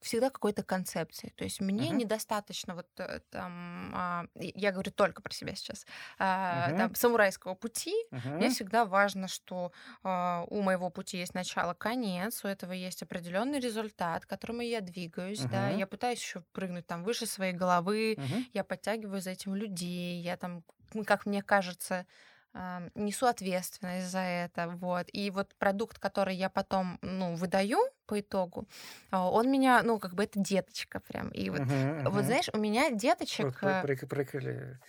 всегда 0.02 0.30
какой-то 0.32 0.64
концепции. 0.64 1.32
То 1.36 1.44
есть 1.44 1.62
мне 1.62 1.90
Мгм. 1.90 1.92
недостаточно 1.92 2.74
вот 2.76 2.88
э, 2.98 3.20
там, 3.30 3.92
а, 3.96 4.26
я 4.36 4.72
говорю 4.72 4.92
только 4.92 5.22
про 5.22 5.32
себя 5.34 5.54
сейчас, 5.56 5.86
а, 6.18 6.72
Мгм. 6.72 6.74
там, 6.74 6.96
самурайского 6.96 7.54
пути. 7.56 7.94
Мгм. 8.12 8.32
Мне 8.40 8.50
всегда 8.50 8.86
важно, 8.86 9.28
что 9.28 9.72
а, 10.04 10.44
у 10.48 10.62
моего 10.62 10.90
пути 10.90 11.18
есть 11.18 11.34
начало, 11.36 11.74
конец, 11.76 12.44
у 12.44 12.48
этого 12.48 12.72
есть 12.72 13.04
определенный 13.04 13.60
результат, 13.60 14.26
к 14.26 14.30
которому 14.30 14.62
я 14.62 14.82
двигаюсь, 14.82 15.46
да, 15.46 15.70
Мгм. 15.70 15.70
я 15.70 15.86
пытаюсь 15.88 16.20
еще 16.20 16.44
прыгнуть 16.52 16.88
там 16.88 17.04
выше 17.04 17.26
своей 17.28 17.54
головы, 17.54 18.18
Мгм. 18.18 18.46
я 18.54 18.64
подтягиваю 18.64 19.22
за 19.22 19.32
этим 19.32 19.56
людей, 19.58 20.22
я 20.22 20.38
там, 20.38 20.64
как 21.06 21.26
мне 21.26 21.42
кажется, 21.44 22.06
а, 22.54 22.82
несу 22.96 23.28
ответственность 23.28 24.08
за 24.12 24.20
это, 24.20 24.68
вот. 24.70 25.08
И 25.14 25.30
вот 25.32 25.54
продукт, 25.56 26.00
который 26.00 26.36
я 26.36 26.50
потом, 26.50 26.98
ну, 27.02 27.36
выдаю 27.36 27.80
по 28.08 28.20
итогу, 28.20 28.68
а, 29.12 29.30
он 29.30 29.52
меня, 29.52 29.84
ну, 29.84 30.00
как 30.00 30.16
бы 30.16 30.24
это 30.24 30.40
деточка 30.40 31.00
прям. 31.00 31.30
И 31.30 31.50
вот, 31.50 31.64
Мгм, 31.64 32.04
вот 32.06 32.26
мгм. 32.26 32.26
знаешь, 32.26 32.50
у 32.54 32.58
меня 32.58 32.92
Вот 33.38 33.56
деточек, 33.56 33.60
про- 33.60 33.76
а, 33.76 33.88
прикрыли 34.08 34.80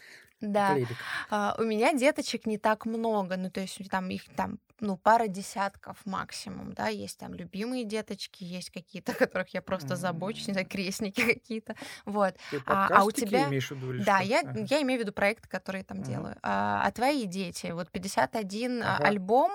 да, 0.40 0.74
пледик. 0.74 0.96
а, 1.31 1.55
у 1.59 1.62
меня 1.62 1.92
деточек 1.92 2.46
не 2.46 2.59
так 2.59 2.87
много, 2.87 3.37
ну, 3.37 3.51
то 3.51 3.61
есть 3.61 3.79
там 3.90 4.09
их 4.11 4.22
там, 4.37 4.59
ну, 4.81 4.96
пара 4.96 5.27
десятков 5.27 5.96
максимум, 6.05 6.72
да, 6.72 6.88
есть 6.88 7.18
там 7.18 7.35
любимые 7.35 7.85
деточки, 7.85 8.44
есть 8.44 8.70
какие-то, 8.70 9.12
которых 9.33 9.48
я 9.55 9.62
просто 9.62 9.96
забочусь, 9.96 10.46
не 10.48 10.53
знаю, 10.55 10.68
крестники 10.68 11.20
какие-то, 11.35 11.74
вот. 12.05 12.35
Ты 12.51 12.62
А- 12.66 12.88
а 13.01 13.05
у 13.05 13.11
тебя- 13.11 13.48
имеешь 13.48 13.68
в 13.68 13.72
виду 13.77 13.92
или 13.92 14.03
Да, 14.05 14.18
что? 14.18 14.29
я, 14.29 14.40
Ага. 14.40 14.61
я 14.70 14.83
имею 14.83 15.01
в 15.01 15.03
виду 15.03 15.12
проекты, 15.12 15.48
которые 15.48 15.81
я 15.81 15.85
там 15.85 15.98
Мгм. 15.98 16.07
делаю. 16.07 16.37
А, 16.42 16.83
а 16.85 16.90
твои 16.92 17.24
дети, 17.27 17.72
вот 17.72 17.90
51 17.90 18.83
а, 18.83 18.96
Ага. 18.96 19.05
альбом, 19.07 19.51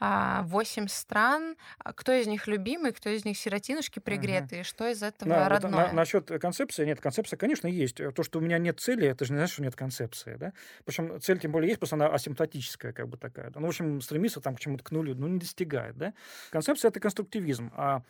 8 0.00 0.88
стран, 0.88 1.56
а 1.78 1.92
кто 1.92 2.12
из 2.12 2.26
них 2.26 2.46
любимый, 2.46 2.92
кто 2.92 3.08
из 3.10 3.24
них 3.24 3.36
сиротинушки 3.38 3.98
пригретые, 4.00 4.64
что 4.64 4.88
из 4.88 5.02
этого 5.02 5.28
вот 5.28 5.48
родное? 5.48 5.86
на- 5.88 5.92
насчет 5.92 6.28
концепции, 6.40 6.84
нет, 6.84 7.00
концепция, 7.00 7.36
конечно, 7.36 7.66
есть. 7.66 8.00
Э, 8.00 8.10
То, 8.12 8.22
что 8.22 8.38
у 8.38 8.42
меня 8.42 8.58
нет 8.58 8.80
цели, 8.80 9.06
это 9.06 9.24
же 9.24 9.32
не 9.32 9.38
значит, 9.38 9.54
что 9.54 9.62
нет 9.62 9.76
концепции, 9.76 10.36
да? 10.36 10.52
Причем 10.84 11.20
цель, 11.20 11.38
тем 11.38 11.52
более, 11.52 11.68
есть, 11.68 11.80
просто 11.80 11.96
она 11.96 12.06
асимптотическая, 12.08 12.92
как 12.92 13.08
бы 13.08 13.16
такая. 13.16 13.50
да. 13.50 13.60
Ну, 13.60 13.66
в 13.66 13.70
общем, 13.70 14.00
стремиться 14.00 14.40
там 14.40 14.56
к 14.56 14.60
чему-то 14.60 14.84
к 14.84 14.90
нулю, 14.90 15.14
ну, 15.14 15.28
не 15.28 15.38
достигает, 15.38 15.96
да? 15.96 16.14
Концепция— 16.50 16.88
это 16.90 17.00
конструктивизм. 17.00 17.70
А 17.76 18.02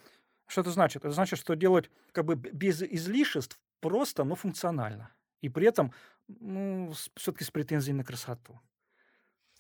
что 0.47 0.61
это 0.63 0.71
значит? 0.71 1.05
Это 1.05 1.13
значит, 1.13 1.39
что 1.39 1.55
делать 1.55 1.91
как 2.13 2.25
бы 2.25 2.35
без 2.37 2.83
излишеств 2.83 3.59
просто, 3.81 4.25
но 4.25 4.35
функционально. 4.35 5.11
И 5.43 5.49
при 5.49 5.67
этом, 5.67 5.93
ну, 6.29 6.93
все-таки 7.17 7.45
с 7.45 7.51
претензией 7.51 7.95
на 7.97 8.05
красоту. 8.05 8.61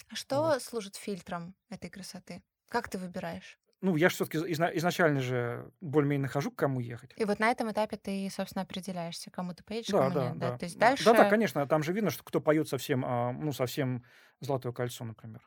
А 0.08 0.14
что 0.16 0.58
служит 0.60 0.96
фильтром 0.96 1.56
этой 1.68 1.90
красоты? 1.90 2.42
Как 2.68 2.88
ты 2.88 2.96
выбираешь? 2.98 3.58
Ну, 3.82 3.96
я 3.96 4.08
же 4.08 4.14
все-таки 4.14 4.38
изначально 4.38 5.20
же 5.20 5.70
более-менее 5.80 6.22
нахожу, 6.22 6.50
к 6.50 6.56
кому 6.56 6.80
ехать. 6.80 7.14
И 7.16 7.24
вот 7.24 7.38
на 7.38 7.50
этом 7.50 7.70
этапе 7.70 7.96
ты, 7.96 8.28
собственно, 8.30 8.62
определяешься, 8.62 9.30
кому 9.30 9.52
ты 9.54 9.62
поедешь, 9.62 9.92
Да, 9.92 9.98
кому 9.98 10.14
да, 10.14 10.28
нет, 10.28 10.38
да? 10.38 10.52
да. 10.52 10.58
То 10.58 10.64
есть 10.64 10.78
Да, 10.78 10.86
дальше... 10.88 11.04
Да, 11.04 11.14
да, 11.14 11.30
конечно, 11.30 11.66
там 11.66 11.82
же 11.82 11.92
видно, 11.92 12.10
что 12.10 12.24
кто 12.24 12.40
поет 12.40 12.68
совсем, 12.68 13.04
а, 13.04 13.32
ну, 13.32 13.52
совсем 13.52 14.04
«Золотое 14.40 14.72
кольцо», 14.72 15.04
например. 15.04 15.46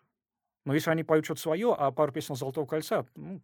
Но 0.66 0.74
если 0.74 0.92
они 0.92 1.04
поют 1.04 1.26
что-то 1.26 1.42
свое, 1.42 1.76
а 1.78 1.92
пару 1.92 2.12
песен 2.12 2.36
«Золотого 2.36 2.66
кольца», 2.68 3.08
ну, 3.16 3.44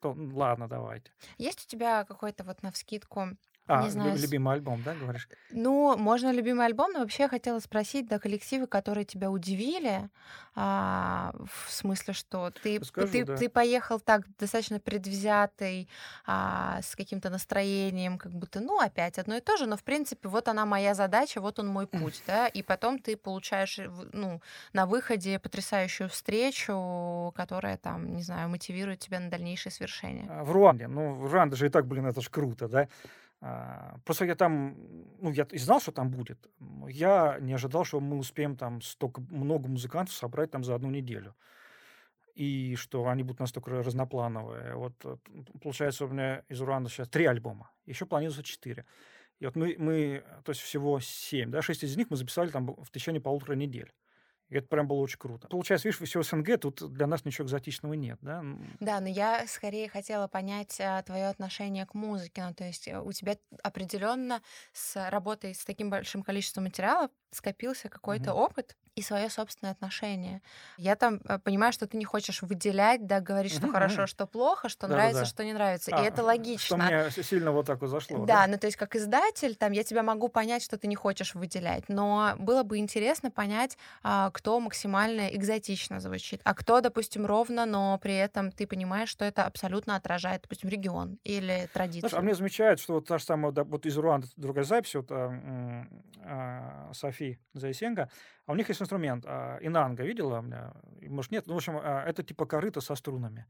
то 0.00 0.14
ну, 0.14 0.36
ладно, 0.36 0.68
давайте. 0.68 1.12
Есть 1.38 1.64
у 1.64 1.66
тебя 1.68 2.04
какой-то 2.04 2.44
вот 2.44 2.62
навскидку 2.62 3.38
А, 3.68 3.82
Не 3.82 3.90
знаю, 3.90 4.16
любимый 4.18 4.54
альбом, 4.54 4.82
да, 4.84 4.94
говоришь? 4.94 5.28
Ну, 5.50 5.96
можно 5.96 6.32
любимый 6.32 6.66
альбом, 6.66 6.92
но 6.92 7.00
вообще 7.00 7.24
я 7.24 7.28
хотела 7.28 7.58
спросить, 7.60 8.06
да, 8.08 8.18
коллективы, 8.18 8.66
которые 8.66 9.04
тебя 9.04 9.30
удивили, 9.30 10.08
а, 10.54 11.32
в 11.66 11.70
смысле, 11.70 12.14
что 12.14 12.50
ты, 12.62 12.78
Расскажу, 12.78 13.12
ты, 13.12 13.24
да. 13.24 13.36
ты 13.36 13.48
поехал 13.48 13.98
так 14.00 14.22
достаточно 14.38 14.78
предвзятый, 14.80 15.88
а, 16.26 16.80
с 16.82 16.94
каким-то 16.96 17.28
настроением, 17.30 18.18
как 18.18 18.32
будто, 18.32 18.60
ну, 18.60 18.78
опять 18.80 19.18
одно 19.18 19.36
и 19.36 19.40
то 19.40 19.56
же, 19.56 19.66
но, 19.66 19.76
в 19.76 19.82
принципе, 19.84 20.28
вот 20.28 20.48
она 20.48 20.64
моя 20.64 20.94
задача, 20.94 21.40
вот 21.40 21.58
он 21.58 21.68
мой 21.68 21.86
путь, 21.86 22.22
да, 22.26 22.46
и 22.46 22.62
потом 22.62 22.98
ты 22.98 23.16
получаешь, 23.16 23.78
э, 23.78 23.88
в- 23.88 24.08
ну, 24.12 24.40
на 24.72 24.86
выходе 24.86 25.38
потрясающую 25.38 26.08
встречу, 26.08 27.32
которая, 27.36 27.76
там, 27.78 28.14
не 28.14 28.22
знаю, 28.22 28.48
мотивирует 28.48 29.00
тебя 29.00 29.20
на 29.20 29.28
дальнейшие 29.30 29.72
свершения. 29.72 30.26
А, 30.28 30.44
В 30.44 30.50
Руанде. 30.52 30.86
Ну, 30.88 31.28
Руанда 31.28 31.56
же 31.56 31.66
и 31.66 31.68
так, 31.68 31.86
блин, 31.86 32.06
это 32.06 32.20
ж 32.20 32.28
круто, 32.30 32.68
да? 32.68 32.88
А, 33.40 33.98
Просто 34.04 34.24
я 34.24 34.34
там, 34.34 34.76
ну, 35.20 35.30
я 35.30 35.46
и 35.50 35.58
знал, 35.58 35.80
что 35.80 35.92
там 35.92 36.10
будет. 36.10 36.38
Я 36.88 37.38
не 37.40 37.52
ожидал, 37.52 37.84
что 37.84 38.00
мы 38.00 38.16
успеем 38.16 38.56
там 38.56 38.80
столько 38.80 39.20
много 39.20 39.68
музыкантов 39.68 40.14
собрать 40.14 40.50
там 40.50 40.64
за 40.64 40.74
одну 40.74 40.90
неделю. 40.90 41.34
И 42.34 42.76
что 42.76 43.08
они 43.08 43.22
будут 43.22 43.40
настолько 43.40 43.70
разноплановые. 43.70 44.74
Вот 44.74 44.92
э, 45.04 45.16
получается, 45.62 46.04
у 46.04 46.08
меня 46.08 46.42
из 46.48 46.60
Руанда 46.60 46.90
сейчас 46.90 47.08
три 47.08 47.24
альбома. 47.24 47.70
Еще 47.86 48.04
планируется 48.04 48.42
четыре. 48.42 48.84
И 49.38 49.46
вот 49.46 49.56
мы, 49.56 49.76
мы, 49.78 50.24
то 50.44 50.50
есть 50.50 50.60
всего 50.60 51.00
семь, 51.00 51.50
да, 51.50 51.62
шесть 51.62 51.82
из 51.82 51.96
них 51.96 52.10
мы 52.10 52.16
записали 52.16 52.50
там 52.50 52.74
в 52.74 52.90
течение 52.90 53.20
полутора 53.20 53.54
недель. 53.54 53.92
Это 54.48 54.68
прям 54.68 54.86
было 54.86 54.98
очень 54.98 55.18
круто. 55.18 55.48
Получается, 55.48 55.88
видишь, 55.88 56.00
все 56.00 56.22
СНГ, 56.22 56.60
тут 56.60 56.92
для 56.92 57.06
нас 57.06 57.24
ничего 57.24 57.46
экзотичного 57.46 57.94
нет, 57.94 58.18
да? 58.22 58.44
Да, 58.80 59.00
но 59.00 59.08
я 59.08 59.46
скорее 59.46 59.88
хотела 59.88 60.28
понять 60.28 60.80
твое 61.06 61.28
отношение 61.28 61.86
к 61.86 61.94
музыке. 61.94 62.44
Ну, 62.46 62.54
то 62.54 62.64
есть 62.64 62.86
э, 62.88 63.00
у 63.00 63.12
тебя 63.12 63.36
определенно 63.62 64.42
с 64.72 65.10
работой 65.10 65.54
с 65.54 65.64
таким 65.64 65.90
большим 65.90 66.22
количеством 66.22 66.64
материала 66.64 67.10
скопился 67.36 67.88
какой-то 67.88 68.32
Мгм. 68.32 68.34
опыт 68.34 68.76
и 68.96 69.02
свое 69.02 69.28
собственное 69.30 69.72
отношение. 69.72 70.42
Я 70.76 70.96
там 70.96 71.20
э, 71.28 71.38
понимаю, 71.38 71.72
что 71.72 71.86
ты 71.86 71.96
не 71.98 72.04
хочешь 72.04 72.42
выделять, 72.42 73.06
да, 73.06 73.20
говорить, 73.20 73.52
что 73.52 73.66
Мгм, 73.66 73.68
хорошо, 73.68 74.06
что 74.06 74.26
плохо, 74.26 74.68
что 74.68 74.86
Да-да-да. 74.86 74.86
нравится, 74.88 75.26
что 75.26 75.44
не 75.44 75.52
нравится. 75.52 75.90
А, 75.90 76.00
и 76.00 76.00
это 76.00 76.22
Что 76.56 76.76
логично. 76.76 76.78
мне 76.78 77.10
с- 77.10 77.22
сильно 77.24 77.52
вот 77.52 77.66
так 77.66 77.80
вот 77.82 77.88
зашло, 77.90 78.26
Да, 78.28 78.46
ну 78.46 78.56
то 78.58 78.66
есть 78.66 78.76
как 78.76 78.94
издатель, 78.96 79.56
там 79.56 79.72
я 79.72 79.82
тебя 79.84 80.02
могу 80.02 80.28
понять, 80.28 80.62
что 80.62 80.78
ты 80.78 80.86
не 80.86 80.94
хочешь 80.94 81.34
выделять, 81.34 81.88
но 81.88 82.34
было 82.38 82.62
бы 82.62 82.78
интересно 82.78 83.30
понять, 83.32 83.76
а, 84.02 84.30
кто 84.30 84.60
максимально 84.60 85.28
экзотично 85.34 85.98
звучит, 86.00 86.40
а 86.44 86.54
кто, 86.54 86.80
допустим, 86.80 87.26
ровно, 87.26 87.66
но 87.66 87.98
при 87.98 88.14
этом 88.16 88.52
ты 88.52 88.66
понимаешь, 88.66 89.08
что 89.08 89.24
это 89.24 89.44
абсолютно 89.44 89.96
отражает, 89.96 90.42
допустим, 90.42 90.68
регион 90.70 91.18
или 91.24 91.68
традицию. 91.72 92.00
Знаешь, 92.00 92.14
а 92.14 92.20
мне 92.22 92.34
замечают, 92.34 92.78
что 92.80 92.94
вот 92.94 93.06
та 93.06 93.18
же 93.18 93.24
самая, 93.24 93.52
да, 93.52 93.64
вот 93.64 93.86
из 93.86 93.96
Руанды 93.96 94.28
другая 94.36 94.64
запись, 94.64 94.94
вот 94.94 95.06
а, 95.10 95.86
Софи 96.92 97.38
Зайсенга, 97.54 98.10
а 98.46 98.52
у 98.52 98.54
них 98.56 98.68
есть 98.68 98.80
инструмент, 98.82 99.24
а, 99.26 99.58
инанга, 99.60 100.04
видела 100.04 100.38
у 100.38 100.42
меня? 100.42 100.72
Может, 101.02 101.30
нет? 101.32 101.46
Ну, 101.46 101.54
в 101.54 101.56
общем, 101.56 101.78
а, 101.82 102.04
это 102.06 102.22
типа 102.22 102.46
корыто 102.46 102.80
со 102.80 102.94
струнами. 102.94 103.46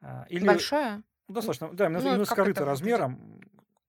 А, 0.00 0.26
Или, 0.28 0.46
Большое? 0.46 1.02
ну, 1.28 1.34
достаточно, 1.34 1.72
да, 1.72 1.86
именно, 1.86 2.00
Ну, 2.00 2.08
именно 2.10 2.24
с 2.24 2.28
корыто 2.30 2.64
размером, 2.64 3.40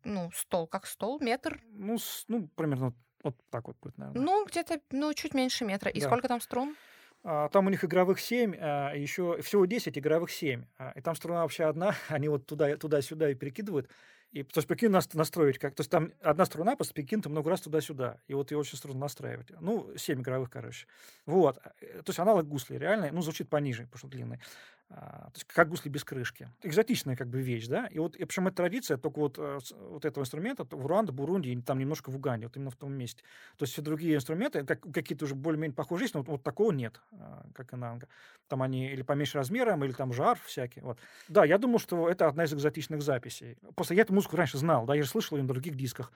Ну, 0.04 0.30
стол 0.34 0.68
как 0.68 0.86
стол, 0.86 1.20
метр. 1.20 1.62
ну, 1.66 1.98
с- 1.98 2.26
ну, 2.28 2.48
примерно 2.56 2.94
Вот 3.24 3.36
так 3.50 3.66
вот 3.68 3.78
будет, 3.82 3.98
наверное. 3.98 4.22
Ну, 4.24 4.46
где-то, 4.46 4.80
ну, 4.92 5.12
чуть 5.16 5.34
меньше 5.34 5.66
метра. 5.66 5.90
И 5.90 6.00
Да. 6.00 6.06
сколько 6.06 6.28
там 6.28 6.40
струн? 6.40 6.76
А, 7.24 7.50
Там 7.50 7.66
у 7.66 7.70
них 7.72 7.84
игровых 7.84 8.20
7, 8.20 8.54
еще 8.54 9.42
всего 9.42 9.66
10 9.66 9.98
игровых 9.98 10.30
7. 10.30 10.66
И 10.94 11.02
там 11.02 11.16
струна 11.16 11.42
вообще 11.42 11.64
одна, 11.64 11.96
они 12.10 12.30
вот 12.30 12.46
туда, 12.46 12.78
туда-сюда 12.78 13.32
и 13.32 13.34
перекидывают. 13.34 13.90
И, 14.36 14.44
то 14.44 14.58
есть, 14.58 14.68
прикинь, 14.68 14.90
нас 14.90 15.14
настроить 15.14 15.58
как... 15.60 15.76
То 15.76 15.82
есть, 15.82 15.90
там 15.90 16.12
одна 16.22 16.44
струна 16.44 16.76
просто 16.76 16.94
перекинута 16.94 17.30
много 17.30 17.50
раз 17.50 17.62
туда-сюда. 17.62 18.18
И 18.28 18.34
вот 18.34 18.52
ее 18.52 18.58
очень 18.58 18.78
сложно 18.78 19.00
настраивать. 19.00 19.48
Ну, 19.62 19.90
7 19.96 20.20
игровых, 20.20 20.50
короче. 20.50 20.88
Вот. 21.26 21.58
Э, 21.80 22.02
То 22.02 22.10
есть, 22.10 22.20
аналог 22.20 22.46
гусли 22.46 22.76
реальный. 22.76 23.12
Ну, 23.12 23.22
звучит 23.22 23.48
пониже, 23.48 23.84
потому 23.84 23.98
что 23.98 24.08
длинный. 24.10 24.42
А, 24.90 25.30
То 25.32 25.32
есть, 25.36 25.46
как 25.46 25.70
гусли 25.70 25.90
без 25.90 26.04
крышки. 26.04 26.48
Экзотичная 26.62 27.16
как 27.16 27.28
бы 27.28 27.42
вещь, 27.42 27.68
да? 27.68 27.88
И 27.88 27.98
вот, 27.98 28.16
и 28.16 28.24
причем 28.24 28.48
эта 28.48 28.58
традиция 28.58 28.98
только 28.98 29.20
вот, 29.20 29.40
э, 29.40 29.60
вот 29.72 30.06
этого 30.06 30.24
инструмента 30.24 30.64
в 30.64 30.86
Руанда, 30.86 31.12
Бурунди 31.12 31.50
и 31.50 31.62
там 31.62 31.80
немножко 31.80 32.12
в 32.12 32.16
Уганде, 32.16 32.46
вот 32.46 32.56
именно 32.56 32.70
в 32.70 32.76
том 32.76 32.94
месте. 32.94 33.24
То 33.58 33.64
есть 33.64 33.74
все 33.74 33.82
другие 33.82 34.16
инструменты, 34.16 34.64
как, 34.64 34.82
какие-то 34.94 35.26
уже 35.26 35.34
более-менее 35.34 35.76
похожие, 35.76 36.08
но 36.14 36.20
вот, 36.20 36.28
вот 36.30 36.44
такого 36.44 36.72
нет, 36.72 37.02
а, 37.14 37.46
как 37.56 37.74
инанга. 37.74 38.08
Там 38.48 38.62
они 38.62 38.92
или 38.92 39.02
поменьше 39.02 39.40
размером, 39.40 39.84
или 39.84 39.92
там 39.92 40.14
жар 40.14 40.38
всякий. 40.46 40.82
Вот. 40.82 41.00
Да, 41.30 41.46
я 41.46 41.58
думаю, 41.58 41.80
что 41.80 42.08
это 42.08 42.28
одна 42.28 42.44
из 42.44 42.54
экзотичных 42.54 43.02
записей. 43.02 43.58
Просто 43.76 43.96
я 43.96 44.04
эту 44.04 44.14
музыку 44.14 44.36
раньше 44.36 44.60
знал, 44.60 44.86
да, 44.86 44.94
я 44.94 45.02
же 45.02 45.10
слышал 45.10 45.36
ее 45.36 45.42
на 45.44 45.50
других 45.50 45.76
дисках. 45.76 46.12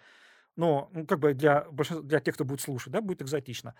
Но, 0.55 0.89
ну, 0.93 1.05
как 1.05 1.19
бы 1.19 1.34
для, 1.34 1.65
для 2.03 2.19
тех, 2.19 2.36
кто 2.36 2.43
будет 2.43 2.62
слушать, 2.62 2.91
да, 2.91 3.01
будет 3.01 3.21
экзотично. 3.21 3.75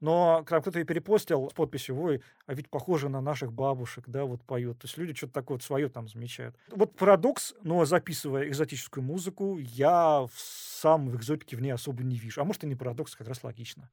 Но 0.00 0.42
когда 0.44 0.60
кто-то 0.60 0.78
ее 0.78 0.84
перепостил 0.84 1.48
с 1.50 1.52
подписью, 1.54 2.00
ой, 2.00 2.22
а 2.46 2.54
ведь 2.54 2.68
похоже 2.68 3.08
на 3.08 3.20
наших 3.20 3.52
бабушек, 3.52 4.04
да, 4.06 4.24
вот 4.24 4.42
поют. 4.42 4.78
То 4.78 4.86
есть 4.86 4.98
люди 4.98 5.14
что-то 5.14 5.32
такое 5.32 5.56
вот 5.56 5.62
свое 5.62 5.88
там 5.88 6.08
замечают. 6.08 6.56
Вот 6.70 6.94
парадокс, 6.96 7.54
но 7.62 7.84
записывая 7.84 8.48
экзотическую 8.48 9.04
музыку, 9.04 9.58
я 9.58 10.26
сам 10.34 11.08
в 11.08 11.16
экзотике 11.16 11.56
в 11.56 11.62
ней 11.62 11.72
особо 11.72 12.02
не 12.02 12.16
вижу. 12.16 12.40
А 12.40 12.44
может, 12.44 12.64
и 12.64 12.66
не 12.66 12.74
парадокс, 12.74 13.16
как 13.16 13.28
раз 13.28 13.42
логично. 13.42 13.88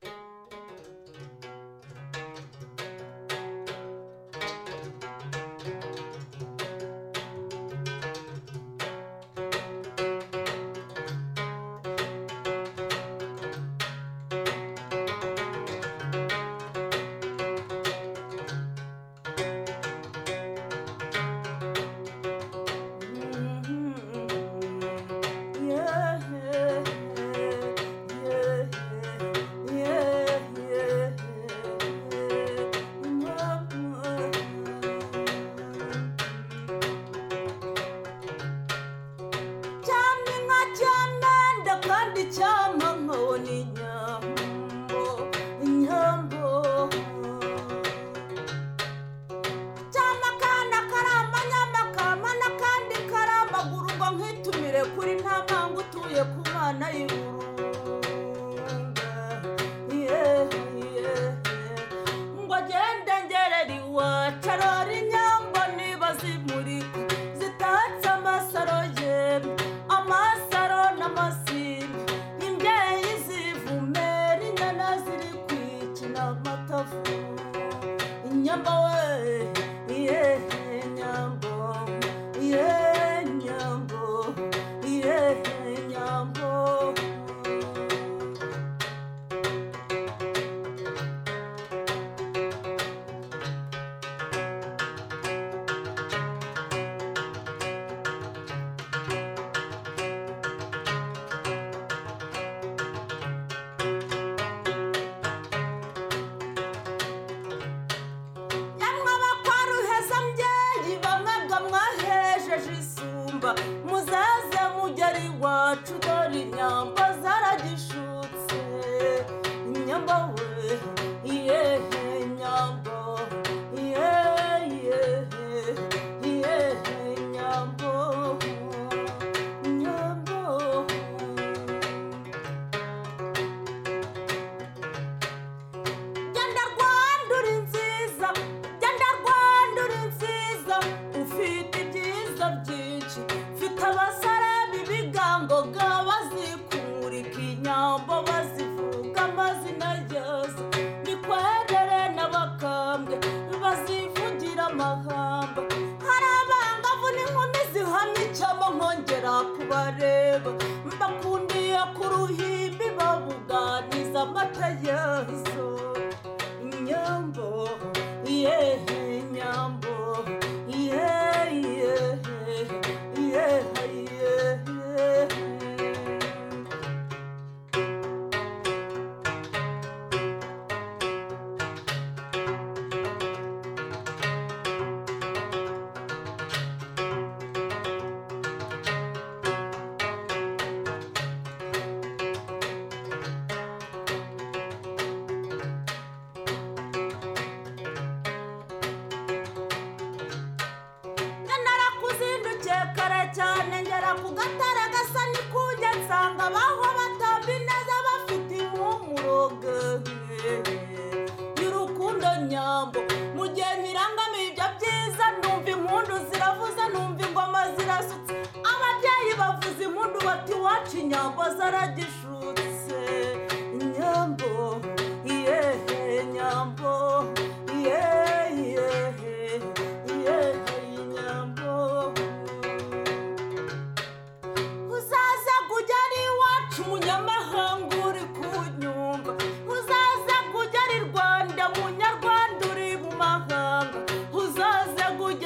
adianço 164.64 165.71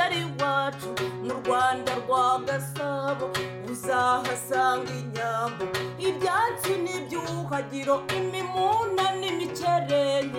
kigali 0.06 0.22
iwacu 0.22 0.90
mu 1.26 1.34
rwanda 1.42 1.92
rwa 2.06 2.40
gasabo 2.46 3.26
uzahasanga 3.72 4.92
inyambo. 5.02 5.66
Ibyatsi 6.08 6.74
n'ibyuhagiro 6.84 7.96
imimuna 8.18 9.06
n'imikerere 9.20 10.30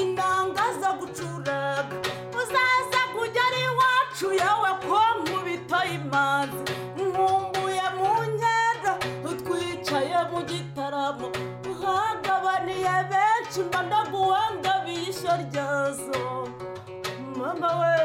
intanga 0.00 0.64
zo 0.80 0.90
gucuraga 1.00 1.96
uzaza 2.40 3.00
kugera 3.14 3.58
iwacu 3.68 4.26
yewe 4.40 4.70
ko 4.86 4.98
nkubita 5.20 5.78
imanzi. 5.96 6.62
Nkumbuye 7.02 7.84
mu 7.98 8.10
nkera 8.30 8.92
utwicaye 9.30 10.18
mu 10.30 10.38
gitaramo. 10.50 11.28
Uhagabaniye 11.70 12.94
benshi 13.10 13.60
mba 13.66 13.80
ndaguhangabiye 13.86 15.02
ishyo 15.10 15.32
ryazo 15.44 16.22
mama 17.38 17.70
we. 17.80 17.96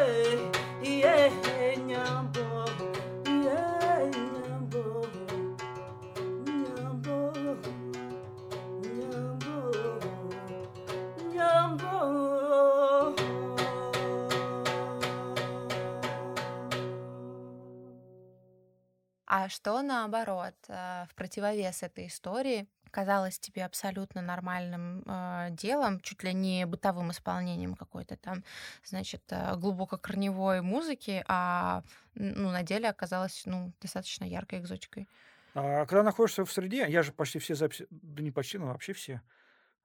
А 19.34 19.48
что 19.48 19.82
наоборот, 19.82 20.54
э, 20.68 21.06
в 21.10 21.16
противовес 21.16 21.84
этой 21.84 22.08
истории 22.08 22.68
казалось 22.92 23.40
тебе 23.40 23.66
абсолютно 23.66 24.22
нормальным 24.22 25.04
э, 25.06 25.48
делом, 25.52 26.00
чуть 26.02 26.24
ли 26.24 26.34
не 26.34 26.66
бытовым 26.66 27.12
исполнением 27.12 27.76
какой-то 27.76 28.18
там, 28.18 28.44
значит, 28.84 29.24
э, 29.30 29.56
глубококорневой 29.56 30.62
музыки, 30.62 31.24
а 31.28 31.84
ну, 32.16 32.52
на 32.52 32.64
деле 32.64 32.90
оказалось 32.90 33.44
ну, 33.46 33.74
достаточно 33.82 34.26
яркой 34.26 34.60
экзотикой. 34.60 35.08
А 35.54 35.86
когда 35.86 36.04
находишься 36.04 36.46
в 36.46 36.52
среде, 36.52 36.86
я 36.88 37.04
же 37.04 37.12
почти 37.12 37.40
все 37.40 37.56
записи, 37.56 37.88
да 37.90 38.22
не 38.22 38.32
почти, 38.32 38.58
но 38.58 38.68
вообще 38.68 38.94
все 38.94 39.22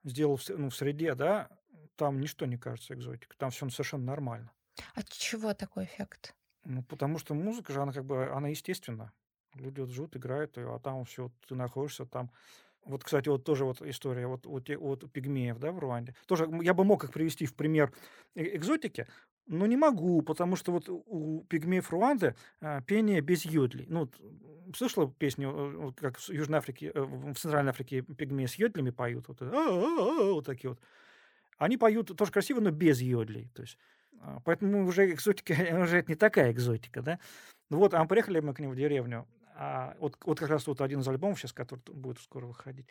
сделал 0.05 0.37
в, 0.37 0.49
ну, 0.49 0.71
в 0.71 0.77
среде, 0.77 1.15
да, 1.15 1.49
там 1.97 2.21
ничто 2.21 2.47
не 2.47 2.57
кажется 2.57 2.95
экзотикой, 2.95 3.37
там 3.39 3.51
все 3.51 3.69
совершенно 3.71 4.05
нормально. 4.05 4.53
От 4.95 5.09
чего 5.09 5.55
такой 5.55 5.85
эффект? 5.85 6.35
Ну, 6.65 6.83
потому 6.83 7.19
что 7.19 7.35
музыка 7.35 7.73
же, 7.73 7.81
она 7.81 7.93
как 7.93 8.05
бы, 8.05 8.29
она 8.31 8.49
естественна. 8.49 9.13
Люди 9.55 9.81
вот 9.81 9.91
живут, 9.91 10.17
играют 10.17 10.59
а 10.59 10.79
там 10.79 11.05
все, 11.05 11.31
ты 11.49 11.55
находишься 11.55 12.05
там. 12.05 12.31
Вот, 12.87 13.03
кстати, 13.03 13.29
вот 13.29 13.45
тоже 13.45 13.65
вот 13.65 13.83
история 13.83 14.27
вот, 14.27 14.47
вот, 14.47 14.69
вот 14.69 15.11
пигмеев, 15.13 15.59
да, 15.59 15.73
в 15.73 15.79
Руанде. 15.79 16.15
Тоже 16.27 16.49
я 16.63 16.73
бы 16.73 16.85
мог 16.85 17.05
их 17.05 17.13
привести 17.13 17.45
в 17.47 17.55
пример 17.55 17.93
э- 18.35 18.57
экзотики, 18.57 19.07
но 19.47 19.67
не 19.67 19.77
могу, 19.77 20.23
потому 20.23 20.57
что 20.57 20.73
вот 20.73 20.89
у 20.89 21.45
пигмеев 21.49 21.91
Руанды 21.91 22.37
а, 22.61 22.81
пение 22.83 23.21
без 23.21 23.45
йодлей. 23.45 23.87
Ну, 23.89 24.09
слышала 24.75 25.11
песню, 25.11 25.93
э, 25.99 26.01
как 26.01 26.19
в 26.19 26.29
Южной 26.29 26.59
Африке, 26.59 26.91
э, 26.95 27.01
в 27.01 27.35
Центральной 27.35 27.71
Африке 27.71 28.03
пигмеи 28.03 28.47
с 28.47 28.55
йодлями 28.55 28.91
поют, 28.91 29.29
вот, 29.29 29.43
это, 29.43 29.51
«А-а-а», 29.51 30.33
вот 30.35 30.47
такие 30.47 30.71
вот. 30.71 30.81
Они 31.59 31.77
поют 31.77 32.17
тоже 32.17 32.31
красиво, 32.31 32.61
но 32.61 32.71
без 32.71 33.01
йодлей. 33.01 33.51
То 33.55 33.63
есть, 33.63 33.79
а, 34.21 34.41
поэтому 34.45 34.87
уже 34.87 35.11
экзотика, 35.11 35.55
уже 35.83 35.99
это 35.99 36.11
не 36.11 36.17
такая 36.17 36.53
экзотика, 36.53 37.03
да. 37.03 37.19
Ну 37.71 37.79
вот, 37.79 37.95
а 37.95 38.05
приехали 38.05 38.41
мы 38.41 38.55
к 38.55 38.61
ним 38.61 38.71
в 38.71 38.77
деревню, 38.77 39.27
а 39.59 39.97
вот, 40.01 40.17
вот 40.25 40.39
как 40.39 40.51
раз 40.51 40.67
вот 40.67 40.81
один 40.81 41.01
из 41.01 41.09
альбомов 41.09 41.39
сейчас, 41.39 41.53
который 41.53 41.81
будет 41.87 42.21
скоро 42.21 42.47
выходить. 42.47 42.87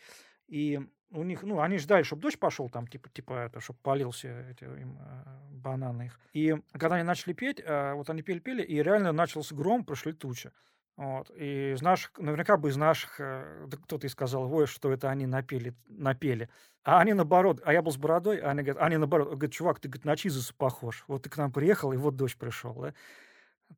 И 0.47 0.79
у 1.11 1.23
них, 1.23 1.43
ну, 1.43 1.61
они 1.61 1.77
ждали, 1.77 2.03
чтобы 2.03 2.23
дождь 2.23 2.39
пошел 2.39 2.69
там, 2.69 2.87
типа, 2.87 3.09
типа 3.09 3.33
это, 3.33 3.59
чтобы 3.59 3.79
полился 3.81 4.47
эти 4.49 4.63
им 4.63 4.97
а, 4.99 5.41
бананы 5.51 6.03
их. 6.03 6.19
И 6.33 6.55
когда 6.73 6.95
они 6.95 7.03
начали 7.03 7.33
петь, 7.33 7.61
а, 7.65 7.93
вот 7.95 8.09
они 8.09 8.21
пели-пели, 8.21 8.63
и 8.63 8.81
реально 8.81 9.11
начался 9.11 9.55
гром, 9.55 9.85
пришли 9.85 10.13
тучи. 10.13 10.51
Вот. 10.97 11.29
И 11.35 11.73
из 11.73 11.81
наших, 11.81 12.17
наверняка 12.17 12.55
бы 12.55 12.69
из 12.69 12.77
наших, 12.77 13.19
э, 13.19 13.67
кто-то 13.83 14.07
и 14.07 14.09
сказал, 14.09 14.51
ой, 14.51 14.65
что 14.65 14.93
это 14.93 15.09
они 15.09 15.25
напели, 15.25 15.73
напели. 15.89 16.49
А 16.83 17.01
они 17.01 17.13
наоборот, 17.13 17.61
а 17.65 17.73
я 17.73 17.81
был 17.81 17.91
с 17.91 17.97
бородой, 17.97 18.37
а 18.37 18.51
они 18.51 18.61
говорят, 18.61 18.81
они 18.81 18.95
наоборот, 18.95 19.31
говорят, 19.31 19.51
чувак, 19.51 19.79
ты 19.81 19.89
говорит, 19.89 20.05
на 20.05 20.15
Чизуса 20.15 20.53
похож. 20.53 21.03
Вот 21.07 21.23
ты 21.23 21.29
к 21.29 21.35
нам 21.35 21.51
приехал, 21.51 21.91
и 21.91 21.97
вот 21.97 22.15
дождь 22.15 22.37
пришел, 22.37 22.73
да. 22.75 22.93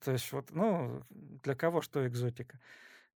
То 0.03 0.11
есть 0.11 0.31
вот, 0.31 0.51
ну, 0.51 1.03
для 1.09 1.55
кого 1.55 1.81
что 1.81 2.07
экзотика. 2.07 2.59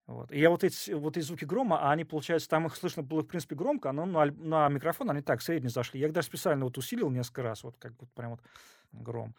Вот. 0.07 0.31
И 0.31 0.39
я 0.39 0.49
вот 0.49 0.63
эти, 0.63 0.91
вот 0.91 1.15
эти 1.15 1.23
звуки 1.25 1.45
грома, 1.45 1.79
а 1.79 1.91
они, 1.91 2.03
получается, 2.03 2.49
там 2.49 2.65
их 2.67 2.75
слышно 2.75 3.03
было, 3.03 3.21
в 3.21 3.27
принципе, 3.27 3.55
громко, 3.55 3.91
но 3.91 4.05
на, 4.05 4.25
на 4.25 4.67
микрофон 4.69 5.09
они 5.11 5.21
так, 5.21 5.41
средне 5.41 5.69
зашли. 5.69 5.99
Я 5.99 6.07
их 6.07 6.13
даже 6.13 6.27
специально 6.27 6.65
вот 6.65 6.77
усилил 6.77 7.09
несколько 7.09 7.43
раз, 7.43 7.63
вот 7.63 7.75
как 7.77 7.93
вот 7.99 8.09
прям 8.11 8.31
вот 8.31 8.41
гром. 8.91 9.35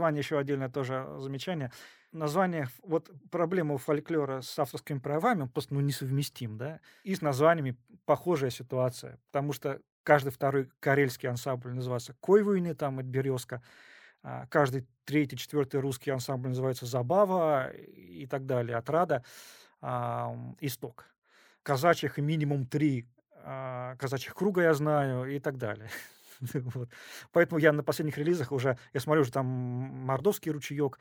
Название 0.00 0.20
еще 0.20 0.38
отдельное 0.38 0.70
тоже 0.70 1.06
замечание. 1.18 1.70
Название, 2.10 2.68
вот 2.82 3.10
проблема 3.30 3.74
у 3.74 3.76
фольклора 3.76 4.40
с 4.40 4.58
авторскими 4.58 4.98
правами, 4.98 5.42
он 5.42 5.50
просто 5.50 5.74
ну, 5.74 5.80
несовместим, 5.80 6.56
да, 6.56 6.80
и 7.04 7.14
с 7.14 7.20
названиями 7.20 7.76
похожая 8.06 8.48
ситуация, 8.48 9.18
потому 9.26 9.52
что 9.52 9.82
каждый 10.02 10.30
второй 10.30 10.70
карельский 10.80 11.28
ансамбль 11.28 11.74
называется 11.74 12.16
Койвуйны, 12.20 12.74
там, 12.74 12.98
это 12.98 13.08
березка, 13.08 13.62
а, 14.22 14.46
каждый 14.46 14.86
третий, 15.04 15.36
четвертый 15.36 15.80
русский 15.80 16.10
ансамбль 16.10 16.48
называется 16.48 16.86
«Забава» 16.86 17.70
и 17.70 18.26
так 18.26 18.46
далее, 18.46 18.78
«Отрада», 18.78 19.22
«Исток». 20.60 21.04
Казачьих 21.62 22.16
минимум 22.16 22.64
три 22.66 23.06
а, 23.44 23.96
казачьих 23.96 24.34
круга 24.34 24.62
я 24.62 24.72
знаю 24.72 25.26
и 25.26 25.38
так 25.40 25.58
далее. 25.58 25.90
Вот. 26.74 26.90
Поэтому 27.32 27.58
я 27.58 27.72
на 27.72 27.82
последних 27.82 28.18
релизах 28.18 28.52
уже, 28.52 28.78
я 28.92 29.00
смотрю 29.00 29.22
уже 29.22 29.32
там 29.32 29.46
мордовский 29.46 30.50
ручеек. 30.50 30.98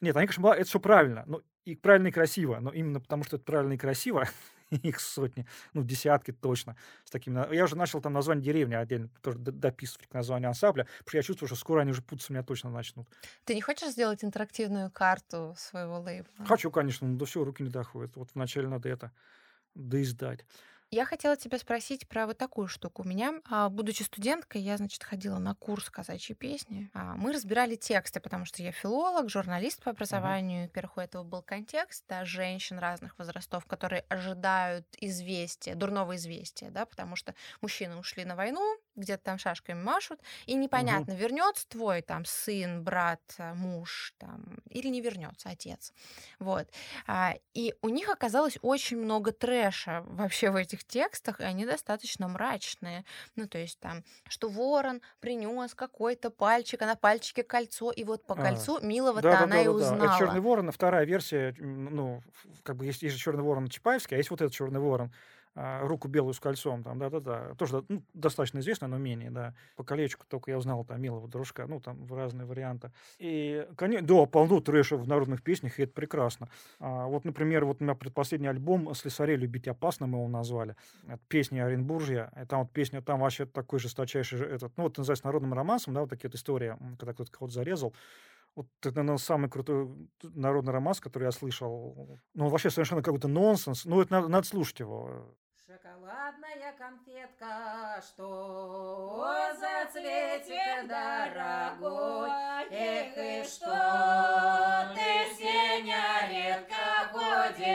Нет, 0.00 0.16
они, 0.16 0.26
конечно, 0.26 0.52
это 0.52 0.64
все 0.64 0.80
правильно. 0.80 1.24
Ну, 1.26 1.42
и 1.64 1.74
правильно 1.74 2.08
и 2.08 2.12
красиво. 2.12 2.58
Но 2.60 2.70
именно 2.70 3.00
потому, 3.00 3.24
что 3.24 3.36
это 3.36 3.44
правильно 3.44 3.72
и 3.72 3.78
красиво, 3.78 4.28
их 4.70 5.00
сотни, 5.00 5.46
ну, 5.72 5.82
десятки 5.82 6.32
точно. 6.32 6.76
С 7.04 7.10
такими... 7.10 7.54
Я 7.54 7.64
уже 7.64 7.76
начал 7.76 8.00
там 8.00 8.12
название 8.12 8.44
деревни 8.44 8.74
отдельно 8.74 9.10
тоже 9.22 9.38
дописывать 9.38 10.06
к 10.06 10.14
названию 10.14 10.48
ансамбля, 10.48 10.84
потому 10.84 11.08
что 11.08 11.16
я 11.16 11.22
чувствую, 11.22 11.48
что 11.48 11.56
скоро 11.56 11.80
они 11.80 11.90
уже 11.90 12.02
путаться 12.02 12.32
меня 12.32 12.42
точно 12.42 12.70
начнут. 12.70 13.08
Ты 13.44 13.54
не 13.54 13.60
хочешь 13.60 13.90
сделать 13.90 14.24
интерактивную 14.24 14.90
карту 14.90 15.54
своего 15.58 15.98
лейбла? 15.98 16.46
Хочу, 16.46 16.70
конечно, 16.70 17.06
но 17.08 17.16
до 17.18 17.24
всего 17.24 17.44
руки 17.44 17.62
не 17.62 17.70
доходят. 17.70 18.16
Вот 18.16 18.30
вначале 18.34 18.68
надо 18.68 18.88
это 18.88 19.12
доиздать. 19.74 20.44
Я 20.90 21.04
хотела 21.04 21.36
тебя 21.36 21.58
спросить 21.58 22.08
про 22.08 22.26
вот 22.26 22.38
такую 22.38 22.66
штуку. 22.66 23.02
У 23.02 23.06
меня, 23.06 23.34
а, 23.50 23.68
будучи 23.68 24.02
студенткой, 24.02 24.62
я, 24.62 24.78
значит, 24.78 25.04
ходила 25.04 25.38
на 25.38 25.54
курс 25.54 25.90
казачьей 25.90 26.34
песни. 26.34 26.90
А, 26.94 27.14
Мы 27.14 27.32
разбирали 27.32 27.76
тексты, 27.76 28.20
потому 28.20 28.46
что 28.46 28.62
я 28.62 28.72
филолог, 28.72 29.28
журналист 29.28 29.82
по 29.82 29.90
образованию. 29.90 30.64
и 30.64 30.70
Вверху 30.74 31.00
этого 31.00 31.24
был 31.24 31.42
контекст, 31.42 32.04
да, 32.08 32.24
женщин 32.24 32.78
разных 32.78 33.18
возрастов, 33.18 33.66
которые 33.66 34.04
ожидают 34.08 34.86
известия, 34.98 35.74
дурного 35.74 36.16
известия, 36.16 36.70
да, 36.70 36.86
потому 36.86 37.16
что 37.16 37.34
мужчины 37.60 37.96
ушли 37.96 38.24
на 38.24 38.34
войну, 38.34 38.78
где-то 38.98 39.22
там 39.24 39.38
шашками 39.38 39.80
машут, 39.82 40.20
и 40.46 40.54
непонятно, 40.54 41.12
вернется 41.12 41.68
твой 41.68 42.02
там 42.02 42.24
сын, 42.24 42.82
брат, 42.84 43.20
а, 43.38 43.54
муж 43.54 44.14
там, 44.18 44.58
или 44.68 44.88
не 44.88 45.00
вернется 45.00 45.50
отец. 45.50 45.92
Вот. 46.38 46.68
А, 47.06 47.34
И 47.54 47.74
у 47.82 47.88
них 47.88 48.08
оказалось 48.08 48.58
очень 48.62 48.98
много 48.98 49.32
трэша 49.32 50.02
вообще 50.06 50.50
в 50.50 50.56
этих 50.56 50.84
текстах, 50.84 51.40
и 51.40 51.44
они 51.44 51.64
достаточно 51.66 52.28
мрачные. 52.28 53.04
Ну, 53.36 53.46
то 53.48 53.58
есть 53.58 53.78
там, 53.80 54.04
что 54.28 54.48
ворон 54.48 55.00
принес 55.20 55.74
какой-то 55.74 56.30
пальчик, 56.30 56.82
а 56.82 56.86
на 56.86 56.96
пальчике 56.96 57.42
кольцо, 57.42 57.90
и 57.90 58.04
вот 58.04 58.26
по 58.26 58.34
А, 58.34 58.42
кольцу 58.42 58.80
милого-то 58.80 59.28
она 59.38 59.58
и 59.58 59.60
Это 59.62 59.70
узнала. 59.72 60.18
Черный 60.18 60.40
ворон, 60.40 60.70
вторая 60.70 61.04
версия, 61.04 61.54
ну, 61.58 62.22
как 62.62 62.76
бы 62.76 62.86
есть, 62.86 63.02
есть 63.02 63.16
же 63.16 63.20
Черный 63.22 63.42
ворон 63.42 63.68
Чапаевский, 63.68 64.16
а 64.16 64.18
есть 64.18 64.30
вот 64.30 64.40
этот 64.40 64.52
Черный 64.54 64.80
ворон, 64.80 65.12
а, 65.12 65.14
руку 65.82 66.08
белую 66.08 66.34
с 66.34 66.40
кольцом, 66.40 66.82
там, 66.82 66.98
да-да-да, 66.98 67.54
тоже 67.56 67.84
ну, 67.88 68.02
достаточно 68.14 68.60
известно, 68.60 68.86
но 68.86 68.98
менее, 68.98 69.30
да. 69.30 69.54
По 69.76 69.84
колечку 69.84 70.24
только 70.28 70.50
я 70.50 70.58
узнал 70.58 70.84
там 70.84 71.00
милого 71.00 71.28
дружка, 71.28 71.66
ну, 71.66 71.80
там 71.80 72.04
в 72.04 72.14
разные 72.14 72.46
варианты. 72.46 72.92
И, 73.18 73.66
конечно, 73.76 74.06
да, 74.06 74.26
полно 74.26 74.60
трэша 74.60 74.96
в 74.96 75.08
народных 75.08 75.42
песнях, 75.42 75.78
и 75.78 75.82
это 75.82 75.92
прекрасно. 75.92 76.48
А, 76.78 77.06
вот, 77.06 77.24
например, 77.24 77.64
вот 77.64 77.80
у 77.80 77.84
меня 77.84 77.94
предпоследний 77.94 78.48
альбом 78.48 78.94
«Слесарей 78.94 79.36
любить 79.36 79.68
опасно» 79.68 80.06
мы 80.06 80.18
его 80.18 80.28
назвали. 80.28 80.76
Это 81.06 81.20
песни 81.28 81.58
Оренбуржья. 81.58 82.32
И 82.40 82.46
там 82.46 82.60
вот 82.60 82.72
песня, 82.72 83.02
там 83.02 83.20
вообще 83.20 83.46
такой 83.46 83.78
жесточайший, 83.78 84.38
же 84.38 84.46
этот, 84.46 84.76
ну, 84.76 84.84
вот 84.84 84.98
называется 84.98 85.26
народным 85.26 85.54
романсом, 85.54 85.94
да, 85.94 86.00
вот 86.00 86.10
такие 86.10 86.28
вот 86.28 86.34
истории, 86.36 86.76
когда 86.98 87.12
кто-то 87.14 87.30
кого-то 87.30 87.54
зарезал. 87.54 87.94
Вот 88.54 88.66
это, 88.80 88.96
наверное, 88.96 89.18
самый 89.18 89.48
крутой 89.48 89.88
народный 90.22 90.72
романс, 90.72 90.98
который 90.98 91.24
я 91.24 91.30
слышал. 91.30 92.18
Ну, 92.34 92.48
вообще 92.48 92.70
совершенно 92.70 93.02
какой-то 93.02 93.28
нонсенс. 93.28 93.84
Ну, 93.84 94.00
это 94.00 94.12
надо, 94.12 94.28
надо 94.28 94.46
слушать 94.46 94.80
его. 94.80 95.36
Шоколадная 95.68 96.72
конфетка, 96.78 98.00
что 98.00 99.52
за 99.60 99.90
цветик 99.92 100.88
дорогой, 100.88 102.30
Эх, 102.70 103.12
и 103.18 103.44
что 103.46 104.94
ты, 104.94 105.34
Сеня, 105.36 106.26
редко 106.30 107.10
ходишь, 107.12 107.68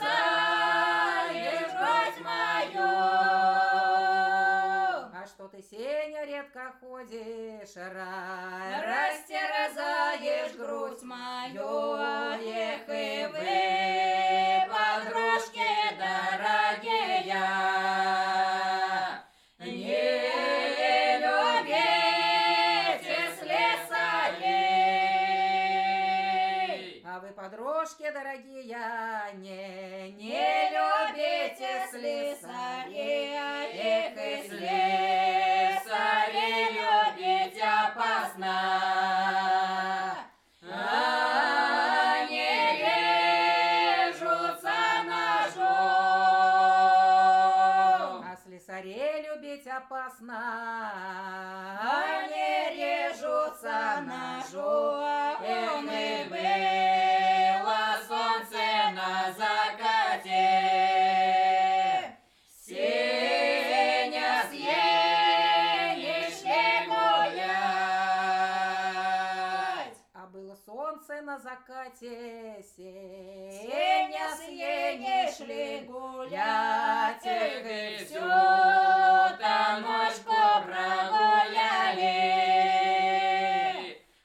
Растерзаешь 0.00 1.70
грудь 1.70 2.20
мою. 2.24 2.90
А 5.14 5.24
что 5.28 5.46
ты, 5.46 5.62
Сеня, 5.62 6.24
редко 6.24 6.74
ходишь, 6.80 7.76
ра- 7.76 8.82
Растерзаешь 10.10 10.52
грудь 10.56 11.02
мою, 11.02 11.94
Эх, 11.94 12.88
и 12.88 13.26
вы, 13.32 13.79
закате, 72.00 72.64
Сеня 72.76 74.36
с 74.36 74.42
ей 74.48 75.30
шли 75.32 75.80
гулять. 75.86 77.24
И 77.24 78.04
всю 78.04 78.20
ночку 79.80 80.34
прогуляли. 80.64 82.20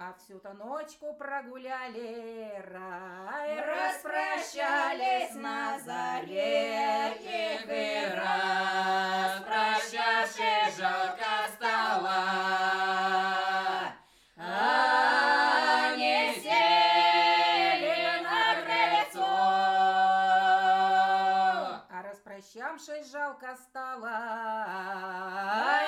А 0.00 0.02
всю-то 0.18 0.52
ночку 0.54 1.14
прогуляли, 1.14 2.50
рай, 2.72 3.60
распрощались 3.60 5.34
на 5.34 5.78
заре. 5.78 7.14
И 7.20 7.52
распрощавшись, 10.32 10.76
жалко 10.78 11.48
стало. 11.54 12.18
Они 14.36 16.34
сели 16.40 18.22
на 18.22 18.54
крыльцо. 18.62 19.26
А 21.90 22.02
распрощавшись, 22.02 23.10
жалко 23.12 23.56
стало. 23.56 24.16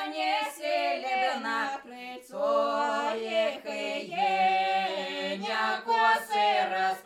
Они 0.03 0.33
сели 0.55 1.39
на 1.41 1.79
крыльцо. 1.83 3.13
Их 3.15 3.65
и 3.65 4.07
Еня 4.07 5.81
косы 5.85 6.69
расплетала. 6.71 7.04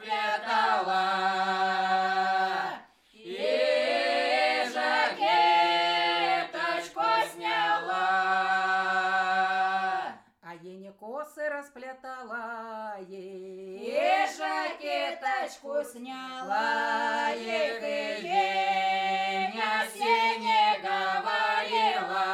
Жакеточку 15.79 15.85
сняла. 15.85 17.31
Эх, 17.33 17.83
и 17.83 18.27
Еня 18.27 19.87
Сене 19.93 20.79
говорила. 20.83 22.25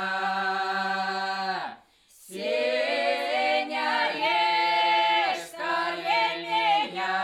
Сеня, 2.27 3.91
скорей 5.47 6.37
меня. 6.91 7.17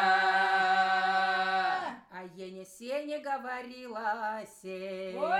А 2.10 2.14
Еня 2.34 2.64
Сене 2.64 3.18
говорила, 3.18 4.42
Сеня, 4.62 5.39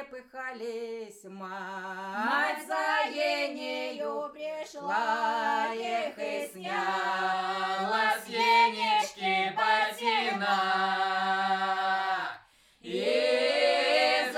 трепыхались, 0.00 1.24
мать 1.24 2.66
за 2.66 3.10
енею 3.10 4.30
пришла, 4.32 5.66
эх, 5.74 6.18
и 6.18 6.48
сняла 6.52 8.14
с 8.18 8.26
енечки 8.28 9.52
ботина. 9.54 10.56
И 12.80 14.30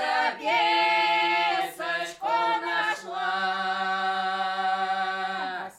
записочку 1.55 2.27
нашла. 2.61 3.31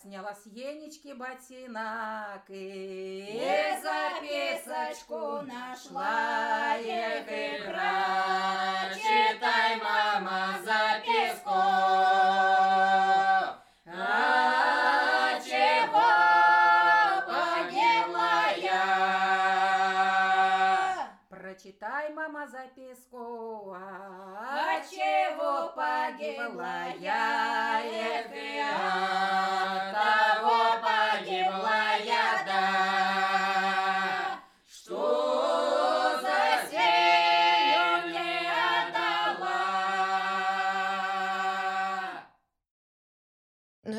Сняла 0.01 0.35
с 0.35 0.47
енечки 0.47 1.13
ботинок 1.13 2.49
и, 2.49 3.27
И 3.29 3.83
записочку 4.75 5.43
нашла, 5.43 6.77
эх, 6.77 7.27
и 7.29 7.63
прочитай, 7.63 9.01
мама, 9.81 10.59
записку. 10.65 11.51
А 13.87 15.41
я? 18.57 18.81
Прочитай, 21.29 22.13
мама, 22.13 22.47
записку. 22.49 23.75
А 23.77 24.81
чего 24.91 25.73
погибла 25.75 26.89
я? 26.99 27.81
Эх, 27.85 28.27
и 28.33 28.61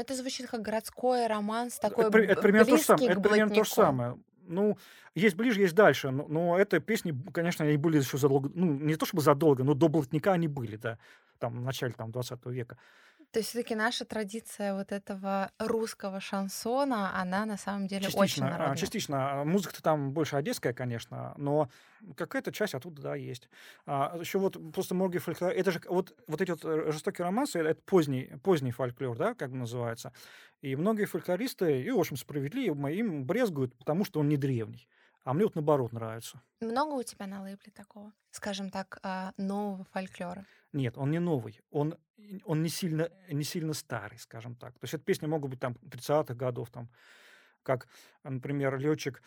это 0.06 0.16
звучит 0.16 0.48
как 0.48 0.62
городской 0.62 1.28
романс, 1.28 1.80
такой 1.80 2.06
это, 2.06 2.18
это 2.20 2.42
примерно 2.42 2.66
то 2.66 2.72
же 2.72 2.76
близкий 2.76 2.86
самое. 2.86 3.12
Это 3.12 3.22
примерно 3.22 3.56
то 3.56 3.64
же 3.64 3.70
самое. 3.70 4.18
Ну, 4.48 4.78
есть 5.14 5.36
ближе, 5.36 5.62
есть 5.62 5.76
дальше. 5.76 6.12
Но, 6.12 6.28
но 6.28 6.58
это 6.58 6.80
песни, 6.80 7.14
конечно, 7.34 7.66
они 7.66 7.78
были 7.78 7.98
еще 7.98 8.18
задолго, 8.18 8.50
ну, 8.54 8.66
не 8.66 8.96
то 8.96 9.06
чтобы 9.06 9.24
задолго, 9.24 9.64
но 9.64 9.74
до 9.74 9.88
блатника 9.88 10.34
они 10.34 10.48
были, 10.48 10.76
да, 10.76 10.98
там, 11.40 11.60
в 11.60 11.62
начале 11.62 11.94
там, 11.94 12.12
20 12.12 12.46
века. 12.48 12.78
То 13.36 13.40
есть 13.40 13.50
все-таки 13.50 13.76
наша 13.76 14.06
традиция 14.06 14.74
вот 14.74 14.94
этого 14.94 15.52
русского 15.60 16.22
шансона, 16.22 17.20
она 17.20 17.46
на 17.46 17.58
самом 17.58 17.86
деле 17.86 18.08
очень 18.08 18.20
Частично, 18.20 18.48
а, 18.48 18.52
народная. 18.52 18.78
частично. 18.78 19.42
А, 19.42 19.44
Музыка-то 19.44 19.84
там 19.84 20.14
больше 20.14 20.38
одесская, 20.38 20.72
конечно, 20.72 21.34
но 21.36 21.68
какая-то 22.16 22.54
часть 22.54 22.76
оттуда, 22.76 23.02
да, 23.02 23.16
есть. 23.16 23.50
А, 23.86 24.16
еще 24.18 24.40
вот 24.40 24.58
просто 24.72 24.96
многие 24.96 25.18
фольклор... 25.18 25.52
Это 25.52 25.72
же 25.72 25.82
вот, 25.90 26.16
вот 26.28 26.42
эти 26.42 26.52
вот 26.52 26.64
э, 26.64 26.92
жестокие 26.94 27.26
романсы, 27.26 27.60
это 27.60 27.82
поздний, 27.82 28.32
поздний 28.42 28.72
фольклор, 28.72 29.18
да, 29.18 29.34
как 29.34 29.52
бы 29.52 29.58
называется. 29.58 30.14
И 30.62 30.78
многие 30.78 31.04
фольклористы, 31.04 31.82
и, 31.82 31.92
в 31.92 32.00
общем, 32.00 32.16
справедливо, 32.16 32.88
им 32.88 33.26
брезгуют, 33.26 33.76
потому 33.76 34.06
что 34.06 34.22
он 34.22 34.30
не 34.30 34.35
древний. 34.38 34.88
А 35.24 35.34
мне 35.34 35.44
вот 35.46 35.56
наоборот 35.56 35.92
нравится. 35.92 36.42
Много 36.62 36.94
у 36.94 37.04
тебя 37.04 37.26
на 37.26 37.42
лейбле 37.42 37.72
такого, 37.72 38.14
скажем 38.30 38.70
так, 38.70 39.00
а, 39.02 39.34
нового 39.38 39.84
фольклора? 39.86 40.46
Нет, 40.72 40.98
он 40.98 41.10
не 41.10 41.20
новый. 41.20 41.60
Он, 41.72 41.96
он 42.44 42.62
не, 42.62 42.70
сильно, 42.70 43.10
не 43.30 43.44
сильно 43.44 43.74
старый, 43.74 44.20
скажем 44.20 44.56
так. 44.56 44.74
То 44.74 44.84
есть 44.84 44.94
это 44.94 45.04
песни 45.04 45.26
могут 45.26 45.50
быть 45.50 45.60
там 45.60 45.74
30-х 45.84 46.36
годов, 46.36 46.70
там, 46.70 46.90
как, 47.64 47.88
например, 48.24 48.78
летчик 48.78 49.24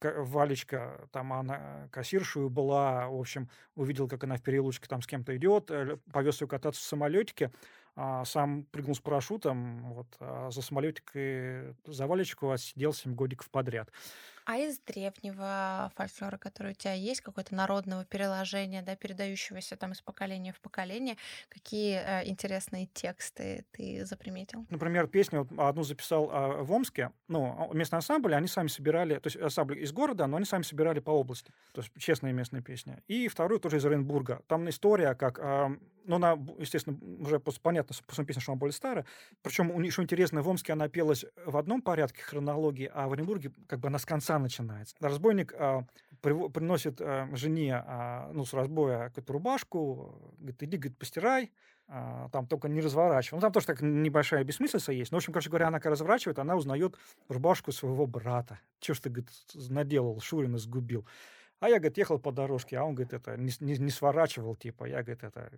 Валечка, 0.00 1.08
там 1.10 1.32
она 1.32 1.88
кассиршую 1.90 2.48
была, 2.48 3.08
в 3.08 3.18
общем, 3.18 3.48
увидел, 3.74 4.08
как 4.08 4.24
она 4.24 4.36
в 4.36 4.42
переулочке 4.42 4.86
там 4.86 5.02
с 5.02 5.06
кем-то 5.06 5.36
идет, 5.36 5.70
э, 5.70 5.98
повез 6.12 6.40
ее 6.40 6.46
кататься 6.46 6.80
в 6.80 6.84
самолетике, 6.84 7.50
а 7.96 8.24
сам 8.24 8.64
прыгнул 8.70 8.94
с 8.94 9.00
парашютом, 9.00 9.92
вот, 9.92 10.06
а 10.20 10.50
за 10.50 10.62
самолетик 10.62 11.10
и 11.14 11.72
за 11.86 12.06
Валечку 12.06 12.50
отсидел 12.50 12.92
7 12.92 13.14
годиков 13.14 13.50
подряд. 13.50 13.90
А 14.44 14.56
из 14.58 14.80
древнего 14.80 15.92
фольклора, 15.94 16.36
который 16.36 16.72
у 16.72 16.74
тебя 16.74 16.94
есть, 16.94 17.20
какое-то 17.20 17.54
народного 17.54 18.04
переложения, 18.04 18.82
да, 18.82 18.96
передающегося 18.96 19.76
там 19.76 19.92
из 19.92 20.00
поколения 20.00 20.52
в 20.52 20.60
поколение, 20.60 21.16
какие 21.48 22.00
э, 22.00 22.28
интересные 22.28 22.86
тексты 22.86 23.64
ты 23.70 24.04
заприметил? 24.04 24.66
Например, 24.70 25.06
песню 25.06 25.46
вот 25.48 25.68
одну 25.68 25.84
записал 25.84 26.30
а, 26.32 26.62
в 26.62 26.72
Омске. 26.72 27.12
Ну, 27.28 27.70
местные 27.74 27.98
ансамбли, 27.98 28.34
они 28.34 28.48
сами 28.48 28.66
собирали, 28.68 29.18
то 29.18 29.28
есть 29.28 29.36
ансамбль 29.36 29.78
из 29.78 29.92
города, 29.92 30.26
но 30.26 30.36
они 30.36 30.46
сами 30.46 30.62
собирали 30.62 31.00
по 31.00 31.10
области. 31.10 31.52
То 31.72 31.82
есть 31.82 31.92
честные 31.96 32.32
местные 32.32 32.62
песни. 32.62 32.98
И 33.06 33.28
вторую 33.28 33.60
тоже 33.60 33.76
из 33.76 33.86
Оренбурга. 33.86 34.42
Там 34.48 34.68
история, 34.68 35.14
как... 35.14 35.38
а, 35.38 35.76
ну, 36.04 36.16
она, 36.16 36.32
естественно, 36.58 36.98
уже 37.20 37.40
понятно, 37.40 37.94
по 38.06 38.14
своей 38.14 38.26
песне, 38.26 38.42
что 38.42 38.52
она 38.52 38.58
более 38.58 38.72
старая. 38.72 39.06
Причем, 39.42 39.90
что 39.90 40.02
интересно, 40.02 40.42
в 40.42 40.48
Омске 40.48 40.72
она 40.72 40.88
пелась 40.88 41.24
в 41.44 41.56
одном 41.56 41.82
порядке 41.82 42.22
хронологии, 42.22 42.90
а 42.92 43.08
в 43.08 43.12
Оренбурге 43.12 43.52
как 43.66 43.80
бы 43.80 43.88
она 43.88 43.98
с 43.98 44.06
конца 44.06 44.38
начинается. 44.38 44.96
Разбойник 45.00 45.54
а, 45.58 45.84
приво- 46.22 46.50
приносит 46.50 47.00
а, 47.00 47.28
жене, 47.34 47.76
а, 47.76 48.30
ну, 48.32 48.44
с 48.44 48.52
разбоя 48.52 49.08
какую-то 49.08 49.32
рубашку, 49.32 50.34
говорит, 50.38 50.62
иди, 50.62 50.76
говорит, 50.76 50.98
постирай, 50.98 51.52
а, 51.92 52.28
там 52.30 52.46
только 52.46 52.68
не 52.68 52.80
разворачивай. 52.80 53.38
Ну, 53.38 53.40
там 53.40 53.52
тоже 53.52 53.66
так 53.66 53.80
небольшая 53.82 54.44
бессмыслица 54.44 54.92
есть. 54.92 55.10
Но, 55.10 55.16
в 55.16 55.18
общем, 55.18 55.32
короче 55.32 55.50
говоря, 55.50 55.68
она 55.68 55.80
когда 55.80 55.92
разворачивает, 55.92 56.38
она 56.38 56.54
узнает 56.54 56.96
рубашку 57.28 57.72
своего 57.72 58.06
брата. 58.06 58.60
Чего 58.78 58.94
ж 58.94 59.00
ты, 59.00 59.10
говорит, 59.10 59.30
наделал, 59.68 60.20
Шурина 60.20 60.58
сгубил. 60.58 61.04
А 61.60 61.68
я, 61.68 61.78
говорит, 61.78 61.98
ехал 61.98 62.18
по 62.18 62.32
дорожке, 62.32 62.78
а 62.78 62.84
он, 62.84 62.94
говорит, 62.94 63.12
это 63.12 63.36
не, 63.36 63.52
не, 63.60 63.76
не 63.76 63.90
сворачивал, 63.90 64.56
типа, 64.56 64.84
я, 64.86 65.02
говорит, 65.02 65.22
это 65.22 65.52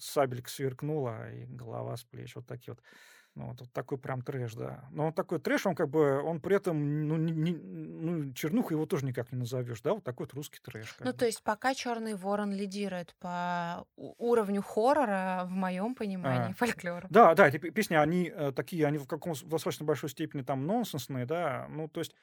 сабелька 0.00 0.48
сверкнула, 0.50 1.30
и 1.30 1.44
голова 1.44 1.96
с 1.96 2.04
плеч, 2.04 2.34
вот 2.36 2.46
такие 2.46 2.72
вот. 2.72 2.82
Ну, 3.34 3.46
вот, 3.46 3.60
вот 3.60 3.72
такой 3.72 3.96
прям 3.96 4.20
трэш, 4.20 4.52
да. 4.54 4.84
Но 4.90 5.06
он 5.06 5.12
такой 5.14 5.40
трэш, 5.40 5.64
он 5.64 5.74
как 5.74 5.88
бы, 5.88 6.20
он 6.22 6.38
при 6.38 6.56
этом, 6.56 7.08
ну, 7.08 7.16
не- 7.16 7.32
не- 7.32 7.54
ну 7.54 8.30
чернуха 8.34 8.74
его 8.74 8.84
тоже 8.84 9.06
никак 9.06 9.32
не 9.32 9.38
назовешь, 9.38 9.80
да, 9.80 9.94
вот 9.94 10.04
такой 10.04 10.26
вот 10.26 10.34
русский 10.34 10.58
трэш. 10.62 10.96
Ну, 11.00 11.06
бы. 11.06 11.12
то 11.14 11.24
есть 11.24 11.42
пока 11.42 11.74
Черный 11.74 12.14
ворон 12.14 12.52
лидирует 12.52 13.14
по 13.20 13.86
уровню 13.96 14.60
хоррора, 14.60 15.44
в 15.46 15.50
моем 15.50 15.94
понимании, 15.94 16.50
А. 16.50 16.54
фольклора. 16.54 17.06
Да, 17.08 17.34
да, 17.34 17.48
эти 17.48 17.56
пе- 17.56 17.70
песни, 17.70 17.94
они 17.94 18.30
э, 18.34 18.52
такие, 18.52 18.86
они 18.86 18.98
в 18.98 19.06
каком 19.06 19.32
достаточно 19.44 19.86
большой 19.86 20.10
степени 20.10 20.42
там 20.42 20.66
нонсенсные, 20.66 21.24
да, 21.24 21.68
ну, 21.70 21.88
то 21.88 22.00
есть, 22.00 22.14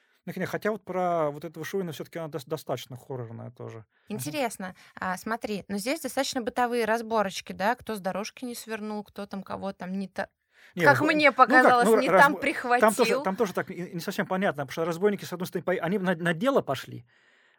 хотя 0.46 0.70
вот 0.70 0.84
про 0.84 1.30
вот 1.30 1.44
этого 1.44 1.64
Шурина 1.64 1.92
все-таки 1.92 2.18
она 2.18 2.28
дос- 2.28 2.46
достаточно 2.46 2.96
хоррорная 2.96 3.50
тоже. 3.50 3.84
Интересно. 4.08 4.74
А, 4.94 5.16
смотри, 5.16 5.64
но 5.68 5.78
здесь 5.78 6.00
достаточно 6.00 6.42
бытовые 6.42 6.84
разборочки, 6.84 7.52
да, 7.52 7.74
кто 7.74 7.94
с 7.94 8.00
дорожки 8.00 8.44
не 8.44 8.54
свернул, 8.54 9.02
кто 9.04 9.26
там 9.26 9.42
кого 9.42 9.72
там 9.72 9.92
не 9.92 10.08
та... 10.08 10.28
Не, 10.74 10.84
как 10.84 11.00
разбо- 11.00 11.06
мне 11.06 11.30
ну 11.30 11.36
как, 11.36 11.48
показалось, 11.48 11.88
ну, 11.88 12.00
не 12.00 12.08
там 12.08 12.34
разбо- 12.34 12.40
прихватил. 12.40 12.80
Там 12.80 12.94
тоже, 12.94 13.20
там 13.22 13.36
тоже 13.36 13.54
так 13.54 13.70
не 13.70 14.00
совсем 14.00 14.26
понятно, 14.26 14.64
потому 14.66 14.72
что 14.72 14.84
разбойники, 14.84 15.24
с 15.24 15.32
одной 15.32 15.46
стороны, 15.46 15.78
они 15.80 15.98
на, 15.98 16.14
на 16.14 16.34
дело 16.34 16.60
пошли, 16.60 17.06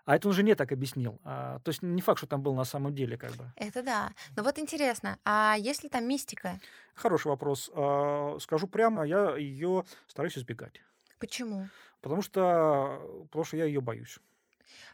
а 0.05 0.15
это 0.15 0.27
он 0.27 0.33
же 0.33 0.43
не 0.43 0.55
так 0.55 0.71
объяснил. 0.71 1.19
А, 1.23 1.59
то 1.59 1.69
есть 1.69 1.81
не 1.81 2.01
факт, 2.01 2.19
что 2.19 2.27
там 2.27 2.41
был 2.41 2.53
на 2.53 2.63
самом 2.63 2.93
деле, 2.93 3.17
как 3.17 3.31
бы. 3.31 3.51
Это 3.55 3.83
да. 3.83 4.11
Но 4.35 4.43
вот 4.43 4.59
интересно, 4.59 5.17
а 5.25 5.55
есть 5.57 5.83
ли 5.83 5.89
там 5.89 6.07
мистика? 6.07 6.59
Хороший 6.93 7.27
вопрос. 7.27 7.71
А, 7.73 8.37
скажу 8.39 8.67
прямо, 8.67 9.03
я 9.03 9.35
ее 9.35 9.83
стараюсь 10.07 10.37
избегать. 10.37 10.81
Почему? 11.19 11.67
Потому 12.01 12.21
что, 12.21 13.25
потому 13.29 13.45
что 13.45 13.57
я 13.57 13.65
ее 13.65 13.81
боюсь. 13.81 14.19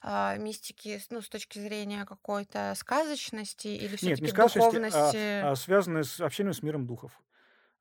А, 0.01 0.35
мистики, 0.37 0.99
ну, 1.09 1.21
с 1.21 1.29
точки 1.29 1.59
зрения 1.59 2.05
какой-то 2.05 2.73
сказочности 2.75 3.67
или 3.67 3.95
все-таки 3.95 4.21
не 4.21 4.27
сказочности, 4.27 4.75
духовности? 4.75 5.17
а, 5.43 5.51
а 5.51 5.55
связанные 5.55 6.03
с 6.03 6.19
общением 6.21 6.53
с 6.53 6.61
миром 6.61 6.85
духов. 6.87 7.19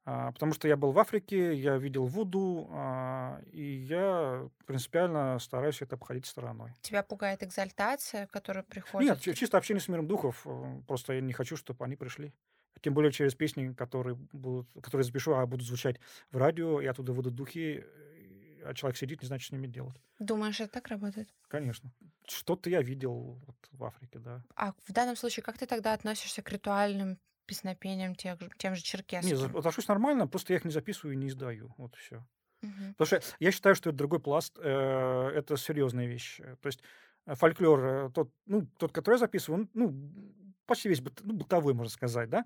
А, 0.05 0.33
потому 0.33 0.55
что 0.55 0.69
я 0.69 0.77
был 0.77 0.93
в 0.93 0.99
Африке, 0.99 1.55
я 1.55 1.77
видел 1.79 2.07
Вуду, 2.07 2.69
а, 2.73 3.41
и 3.53 3.63
я 3.63 4.49
принципиально 4.67 5.39
стараюсь 5.41 5.83
это 5.83 5.97
обходить 5.97 6.27
стороной. 6.27 6.73
Тебя 6.83 7.03
пугает 7.03 7.43
экзальтация, 7.43 8.27
которая 8.29 8.63
приходит? 8.65 9.09
Нет, 9.11 9.21
чи- 9.21 9.35
чисто 9.35 9.59
общение 9.59 9.81
с 9.81 9.89
миром 9.89 10.07
духов. 10.07 10.43
э, 10.47 10.81
Просто 10.87 11.15
я 11.15 11.21
не 11.21 11.33
хочу, 11.33 11.57
чтобы 11.57 11.85
они 11.85 11.97
пришли. 11.97 12.33
Тем 12.83 12.95
более 12.95 13.11
через 13.11 13.35
песни, 13.35 13.73
которые, 13.73 14.15
будут, 14.33 14.69
которые 14.83 15.05
запишу, 15.05 15.35
а 15.35 15.47
будут 15.47 15.67
звучать 15.67 15.99
в 16.31 16.37
радио, 16.37 16.81
и 16.81 16.87
оттуда 16.87 17.13
выйдут 17.13 17.35
духи, 17.35 17.85
а 18.69 18.75
человек 18.75 18.97
сидит, 18.97 19.23
не 19.23 19.27
знает, 19.27 19.43
что 19.43 19.51
с 19.51 19.53
ними 19.53 19.67
делать. 19.67 19.97
Думаешь, 20.19 20.61
это 20.61 20.73
так 20.73 20.89
работает? 20.89 21.29
Конечно. 21.49 21.93
Что-то 22.29 22.71
я 22.71 22.83
видел 22.83 23.41
вот 23.47 23.57
в 23.73 23.85
Африке, 23.85 24.19
да. 24.19 24.43
А 24.55 24.73
в 24.85 24.93
данном 24.93 25.17
случае 25.17 25.43
как 25.45 25.59
ты 25.59 25.67
тогда 25.67 25.93
относишься 25.93 26.43
к 26.43 26.51
ритуальным 26.51 27.19
песнопениям 27.47 28.15
тех 28.15 28.41
же- 28.41 28.51
тем 28.59 28.75
же 28.75 28.83
черкесским? 28.83 29.37
за- 29.37 29.47
отношусь 29.59 29.87
нормально, 29.89 30.27
просто 30.27 30.53
я 30.53 30.59
их 30.59 30.65
не 30.65 30.73
записываю 30.73 31.15
и 31.15 31.17
не 31.17 31.29
издаю. 31.29 31.73
Вот 31.79 31.95
и 31.95 31.99
все. 31.99 32.27
Мгм. 32.63 32.95
Потому 32.97 33.07
что 33.07 33.23
я 33.39 33.53
считаю, 33.53 33.75
что 33.77 33.91
это 33.91 33.99
другой 33.99 34.19
пласт, 34.21 34.59
э, 34.59 35.31
это 35.35 35.57
серьезная 35.57 36.07
вещь. 36.07 36.39
То 36.61 36.67
есть 36.67 36.83
э, 37.27 37.35
фольклор, 37.35 37.85
э, 37.85 38.11
тот, 38.15 38.31
ну, 38.47 38.67
тот, 38.79 38.93
который 38.93 39.15
я 39.15 39.19
записываю, 39.19 39.63
он, 39.63 39.71
ну, 39.75 40.35
почти 40.67 40.89
весь 40.89 41.01
быт- 41.01 41.21
ну, 41.23 41.35
бытовой, 41.35 41.75
можно 41.75 41.91
сказать, 41.91 42.29
да, 42.31 42.45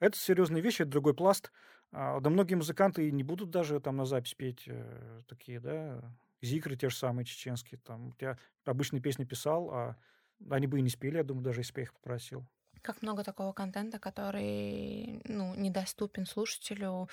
это 0.00 0.18
серьезные 0.18 0.62
вещи, 0.62 0.82
это 0.82 0.90
другой 0.92 1.14
пласт. 1.14 1.52
А, 1.92 2.20
Да 2.20 2.30
многие 2.30 2.54
музыканты 2.54 3.10
не 3.10 3.22
будут 3.22 3.50
даже 3.50 3.80
там 3.80 3.96
на 3.96 4.04
запись 4.06 4.34
петь 4.34 4.64
э, 4.66 5.22
такие, 5.28 5.60
да, 5.60 6.16
зикры 6.42 6.76
те 6.76 6.88
же 6.90 6.96
самые 6.96 7.24
чеченские, 7.26 7.80
там, 7.80 8.14
я 8.20 8.38
обычные 8.64 9.00
песни 9.02 9.24
писал, 9.24 9.70
а 9.70 9.96
они 10.50 10.66
бы 10.66 10.78
и 10.78 10.82
не 10.82 10.90
спели, 10.90 11.18
я 11.18 11.24
думаю, 11.24 11.44
даже 11.44 11.60
если 11.60 11.74
бы 11.74 11.80
я 11.80 11.84
их 11.84 11.94
попросил. 11.94 12.46
Как 12.82 13.02
много 13.02 13.24
такого 13.24 13.52
контента, 13.52 13.98
который, 13.98 15.20
ну, 15.24 15.54
недоступен 15.54 16.24
слушателю, 16.26 17.08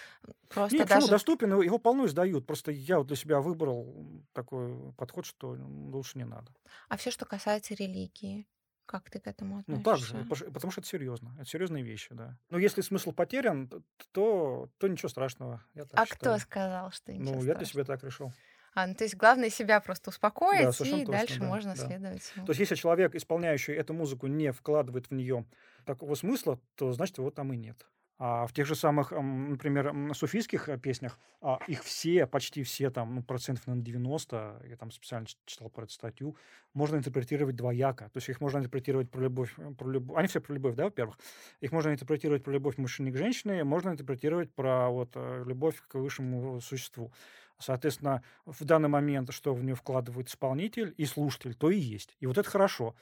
просто 0.49 0.75
Нет, 0.75 0.87
почему 0.87 1.07
даже... 1.07 1.07
доступен, 1.07 1.51
его- 1.51 1.63
его 1.63 1.77
полно 1.79 2.05
издают. 2.05 2.45
Просто 2.45 2.71
я 2.71 2.97
вот 2.99 3.07
для 3.07 3.15
себя 3.15 3.41
выбрал 3.41 4.23
такой 4.33 4.93
подход, 4.93 5.25
что 5.25 5.55
ну, 5.55 5.89
лучше 5.91 6.17
не 6.17 6.25
надо. 6.25 6.53
А 6.89 6.97
все, 6.97 7.11
что 7.11 7.25
касается 7.25 7.73
религии, 7.75 8.47
как 8.87 9.09
ты 9.11 9.19
к 9.19 9.27
этому 9.27 9.63
Ну, 9.67 9.75
так 9.75 9.93
относишься? 9.93 10.17
же, 10.35 10.45
потому 10.51 10.71
что- 10.71 10.81
это 10.81 10.89
серьезно. 10.89 11.35
Это 11.39 11.45
серьезные 11.47 11.83
вещи, 11.83 12.09
да. 12.15 12.37
Но 12.49 12.57
если 12.57 12.81
смысл 12.81 13.11
потерян, 13.11 13.69
то, 14.11 14.69
то 14.79 14.87
ничего 14.87 15.09
страшного. 15.09 15.63
А 15.75 16.05
кто 16.05 16.05
считаю. 16.15 16.39
сказал, 16.39 16.91
что 16.91 17.13
ничего 17.13 17.25
Ну, 17.35 17.37
я 17.37 17.43
для 17.43 17.65
страшного? 17.65 17.67
себя 17.67 17.83
так 17.83 18.03
решил. 18.03 18.33
А, 18.73 18.85
ну, 18.87 18.93
то 18.95 19.03
есть 19.03 19.15
главное 19.15 19.49
себя 19.49 19.79
просто 19.79 20.09
успокоить, 20.11 20.73
совершенно 20.75 21.01
и 21.01 21.05
точно, 21.05 21.19
дальше 21.19 21.39
да, 21.39 21.45
можно 21.47 21.75
да. 21.75 21.85
следовать. 21.87 22.21
всему. 22.21 22.45
То 22.45 22.51
есть, 22.51 22.59
если 22.59 22.75
человек, 22.75 23.15
исполняющий 23.15 23.73
эту 23.73 23.93
музыку, 23.93 24.27
не 24.27 24.51
вкладывает 24.51 25.07
в 25.09 25.13
нее 25.13 25.45
такого 25.85 26.13
смысла, 26.15 26.59
то 26.75 26.91
значит 26.93 27.17
его 27.17 27.31
там 27.31 27.51
и 27.53 27.57
нет. 27.57 27.87
А 28.19 28.47
в 28.47 28.53
тех 28.53 28.65
же 28.65 28.73
самых, 28.75 29.11
например, 29.11 29.93
суфийских 30.15 30.69
э, 30.69 30.79
песнях, 30.79 31.19
а, 31.39 31.59
их 31.67 31.83
все, 31.83 32.25
почти 32.25 32.63
все, 32.63 32.89
там, 32.89 33.13
ну, 33.13 33.23
процентов 33.23 33.67
на 33.67 33.77
90, 33.77 34.63
я 34.67 34.75
там 34.75 34.91
специально 34.91 35.27
читал 35.45 35.69
про 35.69 35.83
эту 35.83 35.93
статью, 35.93 36.35
можно 36.73 36.95
интерпретировать 36.95 37.55
двояко. 37.55 38.05
То 38.05 38.17
есть 38.17 38.29
их 38.29 38.41
можно 38.41 38.57
интерпретировать 38.57 39.11
про 39.11 39.21
любовь, 39.21 39.53
э, 39.57 39.71
про 39.77 39.87
любовь. 39.87 40.17
Они 40.17 40.27
все 40.27 40.41
про 40.41 40.53
любовь, 40.53 40.73
да, 40.73 40.85
во-первых. 40.85 41.19
Их 41.61 41.71
можно 41.71 41.91
интерпретировать 41.91 42.43
про 42.43 42.51
любовь 42.51 42.77
мужчины 42.77 43.11
к 43.11 43.17
женщине, 43.17 43.63
можно 43.63 43.89
интерпретировать 43.89 44.51
про 44.51 44.89
вот 44.89 45.11
э, 45.13 45.43
любовь 45.45 45.79
к 45.87 45.95
высшему 45.95 46.59
существу. 46.59 47.11
Соответственно, 47.59 48.23
в 48.45 48.63
данный 48.65 48.89
момент, 48.89 49.31
что 49.31 49.53
в 49.53 49.63
нее 49.63 49.75
вкладывает 49.75 50.29
исполнитель 50.29 50.93
и 50.97 51.05
слушатель, 51.05 51.53
то 51.53 51.69
и 51.69 51.77
есть. 51.77 52.15
И 52.19 52.25
вот 52.25 52.37
это 52.37 52.49
хорошо, 52.49 52.95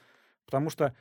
потому 0.44 0.68
что 0.70 0.94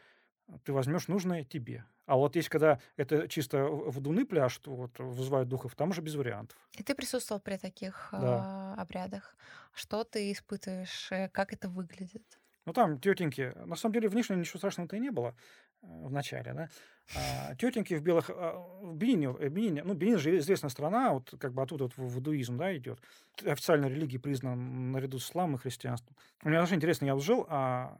ты 0.64 0.74
возьмешь 0.74 1.08
нужное 1.08 1.43
тебе. 1.43 1.86
А 2.06 2.16
вот 2.18 2.36
если 2.36 2.50
когда 2.50 2.80
это 2.98 3.28
чисто 3.28 3.66
в- 3.66 3.91
водуны 3.91 4.26
пляшут, 4.26 4.68
вот, 4.68 5.00
вызывают 5.00 5.50
духов, 5.50 5.76
там 5.76 5.89
уже 5.89 6.02
без 6.02 6.16
вариантов. 6.16 6.58
И 6.78 6.84
ты 6.84 6.93
присутствовал 6.96 7.41
при 7.41 7.58
таких 7.58 8.10
Да. 8.12 8.43
а, 8.43 8.76
обрядах. 8.82 9.36
Что 9.74 10.04
ты 10.04 10.32
испытываешь? 10.32 11.12
э, 11.12 11.30
Как 11.30 11.52
это 11.54 11.68
выглядит? 11.70 12.39
Ну, 12.66 12.74
там 12.74 13.00
тетеньки, 13.00 13.54
на 13.66 13.76
самом 13.76 13.93
деле, 13.93 14.10
внешне 14.10 14.36
ничего 14.36 14.58
страшного-то 14.58 14.96
и 14.96 15.00
не 15.00 15.12
было 15.12 15.36
э, 15.84 15.88
в 15.88 16.12
начале, 16.12 16.54
да. 16.54 16.70
А, 17.16 17.56
тетеньки 17.56 17.93
в 17.93 18.02
белых, 18.02 18.30
а, 18.32 18.54
в 18.82 18.96
Бенине, 18.96 19.36
э, 19.39 19.50
Бенине, 19.50 19.84
ну, 19.84 19.93
Бенин 19.93 20.18
же 20.18 20.36
известная 20.39 20.70
страна, 20.72 21.14
вот 21.14 21.34
как 21.39 21.54
бы 21.54 21.62
оттуда 21.62 21.84
вот 21.86 21.93
в- 21.98 22.08
вудуизм, 22.08 22.58
да, 22.58 22.76
идет. 22.76 23.00
Официальной 23.43 23.89
религией 23.89 24.20
признан 24.20 24.91
наряду 24.91 25.20
с 25.20 25.26
исламом 25.30 25.56
и 25.56 25.60
христианством. 25.60 26.16
У 26.43 26.50
меня 26.50 26.62
даже 26.62 26.74
интересно, 26.76 27.06
я 27.06 27.14
вот 27.14 27.24
жил, 27.24 27.46
а 27.50 27.98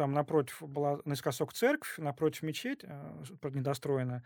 там 0.00 0.14
напротив 0.14 0.62
была 0.62 0.98
наискосок 1.04 1.52
церковь, 1.52 1.98
напротив 1.98 2.40
мечеть, 2.42 2.80
э, 2.84 3.22
недостроенная. 3.52 4.24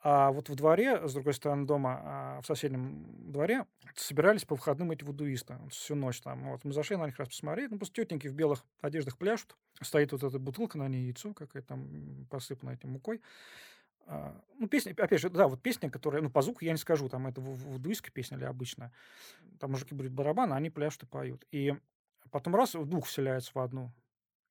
А 0.00 0.32
вот 0.32 0.48
в 0.48 0.54
дворе, 0.54 1.06
с 1.06 1.12
другой 1.12 1.34
стороны 1.34 1.66
дома, 1.66 2.00
а, 2.02 2.40
в 2.40 2.46
соседнем 2.46 3.30
дворе, 3.30 3.66
собирались 3.94 4.46
по 4.46 4.54
выходным 4.54 4.90
эти 4.90 5.04
вудуисты 5.04 5.58
всю 5.68 5.96
ночь 5.96 6.22
там. 6.22 6.48
Вот 6.50 6.64
мы 6.64 6.72
зашли 6.72 6.96
на 6.96 7.04
них 7.04 7.18
раз 7.18 7.28
посмотреть, 7.28 7.70
ну, 7.70 7.76
просто 7.76 7.94
тетеньки 8.02 8.26
в 8.26 8.32
белых 8.32 8.64
одеждах 8.80 9.18
пляшут. 9.18 9.54
Стоит 9.82 10.12
вот 10.12 10.22
эта 10.22 10.38
бутылка, 10.38 10.78
на 10.78 10.88
ней 10.88 11.04
яйцо 11.04 11.34
какое-то 11.34 11.68
там 11.68 12.26
посыпано 12.30 12.70
этим 12.70 12.92
мукой. 12.92 13.20
А, 14.06 14.34
Ну, 14.58 14.66
песня, 14.66 14.92
опять 14.92 15.20
же, 15.20 15.28
да, 15.28 15.46
вот 15.46 15.60
песня, 15.60 15.90
которая, 15.90 16.22
ну, 16.22 16.30
по 16.30 16.40
звуку 16.40 16.64
я 16.64 16.72
не 16.72 16.78
скажу, 16.78 17.10
там 17.10 17.26
это 17.26 17.42
ву- 17.42 17.54
вудуистская 17.54 18.12
песня 18.12 18.38
или 18.38 18.44
обычная. 18.46 18.92
Там 19.60 19.72
мужики 19.72 19.94
будут 19.94 20.12
барабаны, 20.12 20.54
они 20.54 20.70
пляшут 20.70 21.02
и 21.02 21.06
поют. 21.06 21.44
И 21.52 21.74
потом 22.30 22.56
раз, 22.56 22.72
дух 22.72 23.04
вселяется 23.06 23.50
в 23.54 23.58
одну, 23.58 23.92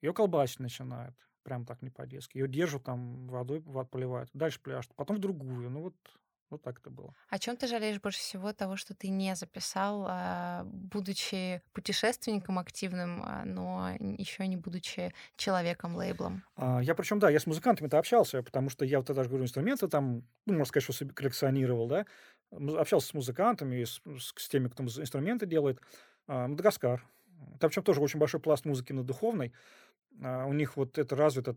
ее 0.02 0.14
колбасить 0.14 0.60
начинает. 0.60 1.16
Прям 1.43 1.66
так 1.66 1.82
не 1.82 1.89
по-детски. 1.89 2.38
Ее 2.38 2.47
держат 2.47 2.84
там, 2.84 3.28
водой 3.28 3.60
вод 3.60 3.89
поливают. 3.91 4.30
Дальше 4.34 4.62
пляшут. 4.62 4.95
Потом 4.95 5.18
в 5.18 5.20
другую. 5.20 5.70
Ну, 5.70 5.82
вот, 5.82 5.95
вот 6.49 6.62
так 6.64 6.80
это 6.80 6.89
было. 6.89 7.16
О 7.30 7.39
чем 7.39 7.56
ты 7.58 7.66
жалеешь 7.68 7.99
больше 8.02 8.20
всего 8.20 8.52
того, 8.54 8.76
что 8.76 8.93
ты 8.93 9.10
не 9.10 9.36
записал, 9.36 10.06
а, 10.08 10.64
будучи 10.66 11.62
путешественником 11.74 12.60
активным, 12.60 13.24
а, 13.24 13.43
но 13.45 13.91
еще 13.99 14.45
не 14.47 14.58
будучи 14.58 15.14
человеком-лейблом? 15.38 16.43
А, 16.56 16.82
Я 16.82 16.95
причем, 16.95 17.20
да, 17.20 17.30
я 17.30 17.39
с 17.39 17.45
музыкантами-то 17.47 17.97
общался, 17.97 18.43
потому 18.43 18.70
что 18.70 18.86
я 18.86 18.97
вот 18.97 19.06
это 19.06 19.14
даже 19.16 19.30
говорю, 19.30 19.45
инструменты 19.45 19.88
там, 19.88 20.28
ну, 20.45 20.54
можно 20.54 20.66
сказать, 20.66 20.84
что 20.84 20.93
себе 20.93 21.14
коллекционировал, 21.14 21.88
да, 21.88 22.06
общался 22.52 23.08
с 23.08 23.14
музыкантами, 23.14 23.84
с, 23.84 24.02
с- 24.20 24.49
теми, 24.49 24.68
кто 24.68 24.84
инструменты 24.84 25.45
делает. 25.45 25.80
Мадагаскар. 26.28 27.06
Там 27.60 27.70
причем 27.70 27.84
тоже 27.84 28.02
очень 28.02 28.20
большой 28.20 28.39
пласт 28.39 28.66
музыки 28.66 28.93
на 28.93 29.04
духовной. 29.04 29.54
А, 30.20 30.45
У 30.45 30.53
них 30.53 30.76
вот 30.78 30.97
это 30.97 31.16
развито, 31.16 31.55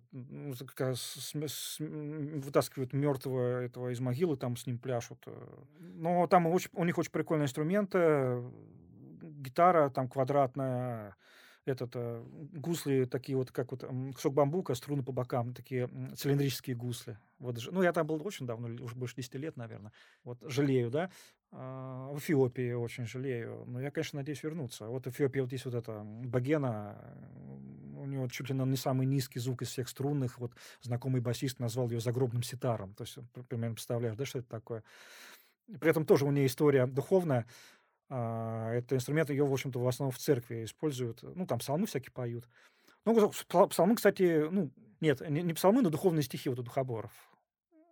м, 1.81 2.41
вытаскивают 2.41 2.93
мертвого 2.93 3.63
этого 3.63 3.91
из 3.91 4.01
могилы, 4.01 4.37
там 4.37 4.57
с 4.57 4.67
ним 4.67 4.79
пляшут. 4.79 5.23
э. 5.27 5.33
Но 5.81 6.27
там 6.27 6.47
очень- 6.47 6.71
у 6.75 6.85
них 6.85 6.97
очень 6.99 7.11
прикольные 7.13 7.45
инструменты, 7.47 8.43
гитара 9.23 9.91
там 9.91 10.09
квадратная, 10.09 11.17
этот, 11.67 11.93
э, 11.95 12.23
гусли 12.53 13.05
такие 13.05 13.37
вот, 13.37 13.51
как 13.51 13.71
вот 13.73 13.85
кусок 14.15 14.35
бамбука, 14.35 14.75
струны 14.75 15.03
по 15.03 15.13
бокам, 15.13 15.55
такие 15.55 15.89
цилиндрические 16.17 16.77
гусли. 16.77 17.19
Вот, 17.39 17.59
ну, 17.71 17.83
я 17.83 17.93
там 17.93 18.07
был 18.07 18.25
очень 18.27 18.47
давно, 18.47 18.69
уже 18.85 18.95
больше 18.95 19.17
10 19.17 19.39
лет, 19.39 19.57
наверное. 19.57 19.93
Вот, 20.25 20.39
жалею, 20.43 20.91
да. 20.91 21.11
А, 21.53 22.11
В 22.13 22.19
Эфиопии 22.19 22.73
очень 22.73 23.07
жалею. 23.07 23.65
Но 23.67 23.81
я, 23.81 23.91
конечно, 23.91 24.19
надеюсь 24.19 24.43
вернуться. 24.43 24.87
Вот 24.87 25.07
в 25.07 25.11
Эфиопии 25.11 25.41
вот 25.41 25.53
есть 25.53 25.65
вот 25.65 25.75
эта 25.75 26.03
Багена, 26.05 26.99
у 27.97 28.07
него 28.07 28.29
чуть 28.29 28.51
ли 28.51 28.57
не 28.57 28.77
самый 28.77 29.07
низкий 29.07 29.39
звук 29.39 29.63
из 29.63 29.69
всех 29.69 29.89
струнных. 29.89 30.39
Вот 30.39 30.53
знакомый 30.83 31.21
басист 31.21 31.59
назвал 31.61 31.91
ее 31.91 32.01
загробным 32.01 32.43
ситаром. 32.43 32.95
То 32.95 33.05
есть, 33.05 33.19
пр- 33.33 33.45
примерно 33.45 33.75
представляешь, 33.75 34.17
да, 34.17 34.25
что 34.25 34.41
это 34.41 34.49
такое. 34.49 34.83
При 35.81 35.89
этом 35.91 36.05
тоже 36.05 36.27
у 36.27 36.31
нее 36.31 36.47
история 36.47 36.87
духовная. 36.87 37.47
А, 38.11 38.73
Это 38.73 38.97
инструмент, 38.97 39.31
ее, 39.31 39.45
в 39.45 39.53
общем-то, 39.53 39.79
в 39.79 39.89
основном 39.89 40.13
в 40.13 40.19
церкви 40.19 40.65
используют. 40.65 41.23
Ну, 41.23 41.47
там 41.47 41.59
псалмы 41.59 41.87
всякие 41.87 42.13
поют. 42.13 42.49
Ну, 43.05 43.31
псал- 43.31 43.69
псалмы, 43.69 43.97
кстати, 43.97 44.47
ну, 44.51 44.71
нет, 45.01 45.21
не, 45.29 45.55
псалмы, 45.55 45.83
но 45.83 45.91
духовные 45.91 46.23
стихи 46.23 46.49
вот 46.49 46.59
у 46.59 46.63
духоборов. 46.63 47.13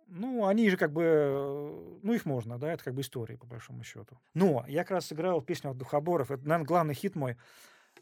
Ну, 0.07 0.45
они 0.45 0.69
же 0.69 0.77
как 0.77 0.91
бы, 0.91 1.99
ну, 2.03 2.13
их 2.13 2.25
можно, 2.25 2.59
да, 2.59 2.71
это 2.71 2.83
как 2.83 2.93
бы 2.93 3.01
истории, 3.01 3.35
по 3.35 3.47
большому 3.47 3.83
счету. 3.83 4.19
Но 4.33 4.65
я 4.67 4.83
как 4.83 4.91
раз 4.91 5.07
сыграл 5.07 5.41
песню 5.41 5.71
от 5.71 5.77
духоборов, 5.77 6.31
это, 6.31 6.43
наверное, 6.43 6.65
главный 6.65 6.93
хит 6.93 7.15
мой. 7.15 7.37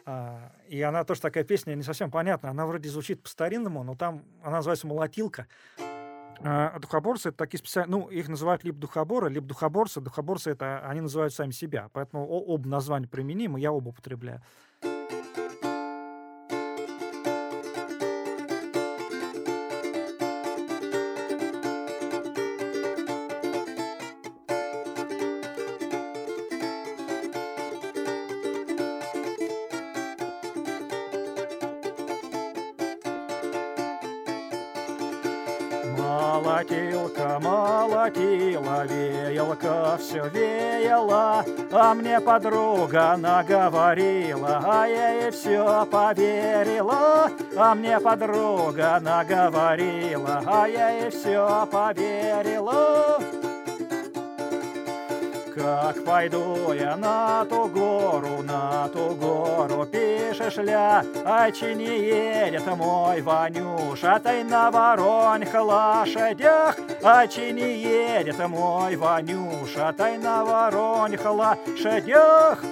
А, 0.05 0.53
и 0.68 0.82
она 0.82 1.03
тоже 1.03 1.22
такая 1.22 1.43
песня, 1.43 1.76
не 1.76 1.84
совсем 1.84 2.12
понятная, 2.12 2.51
она 2.51 2.66
вроде 2.66 2.89
звучит 2.89 3.22
по-старинному, 3.22 3.84
но 3.84 3.95
там 3.95 4.26
она 4.41 4.57
называется 4.57 4.88
«Молотилка». 4.88 5.47
А, 6.44 6.80
Духоборцы 6.80 7.30
это 7.30 7.38
такие 7.38 7.60
специальные, 7.60 7.92
ну, 7.92 8.08
их 8.08 8.28
называют 8.28 8.64
либо 8.64 8.80
духоборы, 8.80 9.30
либо 9.30 9.48
духоборцы. 9.48 10.02
Духоборцы 10.02 10.52
это 10.52 10.80
они 10.88 11.02
называют 11.02 11.34
сами 11.34 11.52
себя, 11.52 11.89
поэтому 11.94 12.28
оба 12.28 12.68
названия 12.68 13.08
применимы, 13.08 13.60
я 13.60 13.72
оба 13.72 13.89
употребляю. 13.89 14.42
Молотила, 37.82 38.86
веялка 38.86 39.97
все 39.97 40.29
веяла, 40.29 41.43
а 41.71 41.95
мне 41.95 42.21
подруга 42.21 43.17
наговорила, 43.17 44.61
а 44.63 44.86
я 44.86 45.23
ей 45.23 45.32
все 45.32 45.88
поверила, 45.91 47.32
а 47.57 47.73
мне 47.73 47.99
подруга 47.99 48.99
наговорила, 49.01 50.43
а 50.45 50.67
я 50.67 50.89
ей 50.91 51.09
все 51.09 51.67
поверила. 51.71 53.19
Как 55.54 56.06
пойду 56.06 56.72
я 56.72 56.95
на 56.95 57.43
ту 57.43 57.68
гору, 57.68 58.41
на 58.41 58.88
ту 58.88 59.14
гору, 59.16 59.86
пишешь 59.86 60.56
ля, 60.58 61.04
а 61.26 61.52
чи 61.52 61.76
не 61.76 61.99
едет 61.99 62.66
мой 62.68 63.22
Ванюша, 63.22 64.20
тай 64.24 64.45
на 64.45 64.72
воронь 64.72 65.45
лошадях, 65.54 66.78
а 67.04 67.28
чи 67.28 67.52
не 67.52 67.82
едет 67.82 68.39
мой 68.47 68.95
Ванюша, 68.95 69.93
тай 69.97 70.18
на 70.18 70.45
воронь 70.45 71.18
лошадях. 71.18 72.64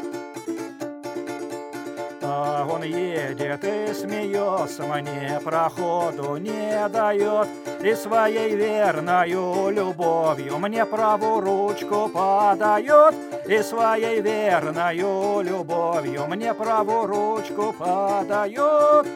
Он 2.39 2.83
едет 2.83 3.63
и 3.63 3.93
смеется, 3.93 4.83
мне 4.83 5.39
проходу 5.43 6.37
не 6.37 6.87
дает, 6.89 7.47
И 7.81 7.93
своей 7.95 8.55
верною 8.55 9.69
любовью 9.69 10.57
мне 10.59 10.85
правую 10.85 11.41
ручку 11.41 12.09
подает, 12.09 13.15
И 13.45 13.61
своей 13.61 14.21
верною 14.21 15.41
любовью 15.41 16.27
мне 16.27 16.53
правую 16.53 17.07
ручку 17.07 17.73
подает. 17.73 19.07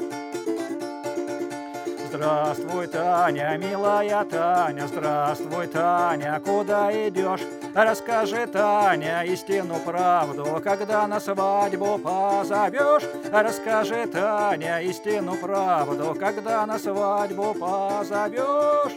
Здравствуй, 2.10 2.88
Таня, 2.88 3.58
милая 3.58 4.24
Таня, 4.26 4.88
здравствуй, 4.88 5.68
Таня, 5.68 6.40
куда 6.46 6.92
идешь? 6.92 7.42
Расскажи, 7.76 8.46
Таня, 8.46 9.24
истину 9.24 9.80
правду, 9.84 10.62
когда 10.64 11.08
на 11.08 11.20
свадьбу 11.20 11.98
позовешь. 11.98 13.04
Расскажи, 13.32 14.06
Таня, 14.06 14.80
истину 14.82 15.36
правду, 15.38 16.16
когда 16.20 16.66
на 16.68 16.78
свадьбу 16.78 17.56
позовешь. 17.56 18.94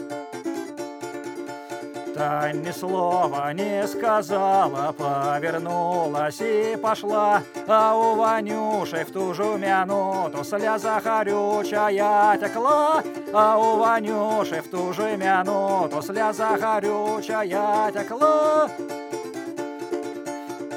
Тань 2.16 2.62
ни 2.62 2.70
слова 2.70 3.52
не 3.52 3.86
сказала, 3.86 4.90
повернулась 4.92 6.40
и 6.40 6.74
пошла, 6.80 7.42
а 7.68 7.94
у 7.94 8.14
Ванюши 8.14 9.04
в 9.04 9.12
ту 9.12 9.34
же 9.34 9.44
минуту 9.58 10.42
слеза 10.42 10.98
горючая 11.04 12.38
текла, 12.38 13.02
а 13.34 13.58
у 13.58 13.76
Ванюши 13.76 14.62
в 14.62 14.70
ту 14.70 14.94
же 14.94 15.16
минуту 15.18 16.00
слеза 16.00 16.56
горючая 16.56 17.92
текла. 17.92 18.70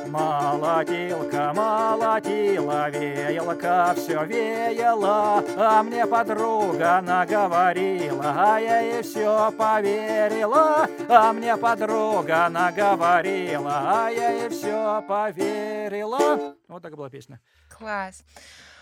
Молотилка 0.09 1.53
молотила, 1.53 2.89
веялка 2.89 3.93
все 3.95 4.25
веяла, 4.25 5.43
а 5.55 5.83
мне 5.83 6.05
подруга 6.07 6.99
наговорила, 7.01 8.33
а 8.35 8.59
я 8.59 8.79
ей 8.79 9.03
все 9.03 9.51
поверила, 9.51 10.87
а 11.07 11.31
мне 11.31 11.55
подруга 11.55 12.49
наговорила, 12.49 14.05
а 14.05 14.09
я 14.09 14.31
ей 14.31 14.49
все 14.49 15.03
поверила. 15.07 16.55
Вот 16.67 16.81
так 16.81 16.95
была 16.95 17.09
песня. 17.09 17.39
Класс. 17.77 18.23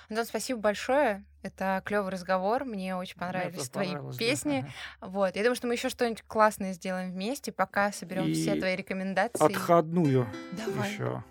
Антон, 0.09 0.25
спасибо 0.25 0.59
большое. 0.59 1.25
Это 1.41 1.81
клевый 1.85 2.11
разговор. 2.11 2.63
Мне 2.63 2.95
очень 2.95 3.17
понравились 3.17 3.69
твои 3.69 3.87
понравилось, 3.87 4.17
да. 4.17 4.19
песни. 4.19 4.71
Вот. 5.01 5.35
Я 5.35 5.43
думаю, 5.43 5.55
что 5.55 5.67
мы 5.67 5.73
еще 5.73 5.89
что-нибудь 5.89 6.23
классное 6.23 6.73
сделаем 6.73 7.11
вместе, 7.11 7.51
пока 7.51 7.91
соберем 7.91 8.33
все 8.33 8.55
твои 8.55 8.75
рекомендации. 8.75 9.43
Отходную 9.43 10.27
Давай. 10.53 10.91
еще. 10.91 11.23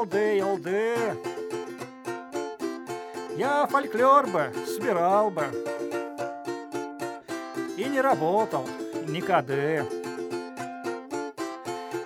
Чохолды, 0.00 0.38
елды. 0.38 0.96
Я 3.36 3.66
фольклор 3.66 4.26
бы 4.26 4.50
собирал 4.66 5.30
бы. 5.30 5.44
И 7.76 7.84
не 7.84 8.00
работал 8.00 8.66
никогда. 9.06 9.84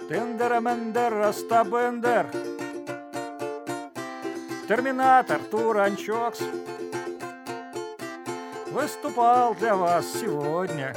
Тендера-мендер, 0.09 1.15
растабендер. 1.15 2.27
Терминатор, 4.69 5.41
Туранчокс. 5.51 6.41
Выступал 8.71 9.55
для 9.55 9.77
вас 9.77 10.05
сегодня 10.07 10.95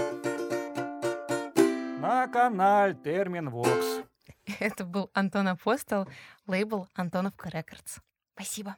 на 2.00 2.28
канале 2.28 2.96
Термин 2.96 3.50
Вокс. 3.50 4.07
Это 4.60 4.86
был 4.86 5.10
Антон 5.14 5.48
Апостол, 5.48 6.08
лейбл 6.48 6.88
Антоновка 6.94 7.50
Рекордс. 7.50 7.98
Спасибо. 8.34 8.76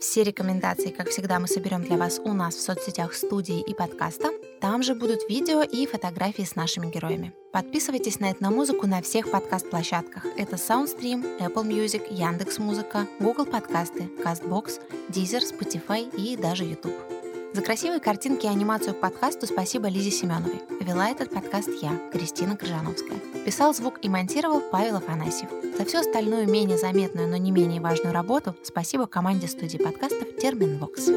Все 0.00 0.22
рекомендации, 0.22 0.90
как 0.90 1.08
всегда, 1.08 1.38
мы 1.38 1.48
соберем 1.48 1.82
для 1.82 1.96
вас 1.96 2.18
у 2.18 2.32
нас 2.32 2.54
в 2.54 2.60
соцсетях 2.60 3.12
студии 3.14 3.60
и 3.60 3.74
подкаста. 3.74 4.30
Там 4.60 4.82
же 4.82 4.94
будут 4.94 5.28
видео 5.28 5.62
и 5.62 5.86
фотографии 5.86 6.44
с 6.44 6.56
нашими 6.56 6.90
героями. 6.90 7.34
Подписывайтесь 7.52 8.20
на 8.20 8.32
этномузыку 8.32 8.86
на 8.86 9.02
всех 9.02 9.30
подкаст-площадках. 9.30 10.24
Это 10.36 10.56
SoundStream, 10.56 11.38
Apple 11.40 11.66
Music, 11.66 12.06
Яндекс.Музыка, 12.10 13.06
Google 13.20 13.46
подкасты, 13.46 14.04
CastBox, 14.24 14.80
Deezer, 15.10 15.42
Spotify 15.42 16.08
и 16.16 16.36
даже 16.36 16.64
YouTube. 16.64 17.15
За 17.56 17.62
красивые 17.62 18.00
картинки 18.00 18.44
и 18.44 18.50
анимацию 18.50 18.92
к 18.94 19.00
подкасту 19.00 19.46
спасибо 19.46 19.88
Лизе 19.88 20.10
Семеновой. 20.10 20.60
Вела 20.78 21.08
этот 21.08 21.30
подкаст 21.30 21.70
я, 21.80 21.98
Кристина 22.12 22.54
Крыжановская. 22.54 23.18
Писал 23.46 23.72
звук 23.72 23.98
и 24.02 24.10
монтировал 24.10 24.60
Павел 24.60 24.96
Афанасьев. 24.96 25.48
За 25.78 25.86
всю 25.86 26.00
остальную 26.00 26.50
менее 26.50 26.76
заметную, 26.76 27.28
но 27.28 27.38
не 27.38 27.50
менее 27.50 27.80
важную 27.80 28.12
работу 28.12 28.54
спасибо 28.62 29.06
команде 29.06 29.48
студии 29.48 29.78
подкастов 29.78 30.36
Термин 30.38 30.76
Вокс. 30.76 31.08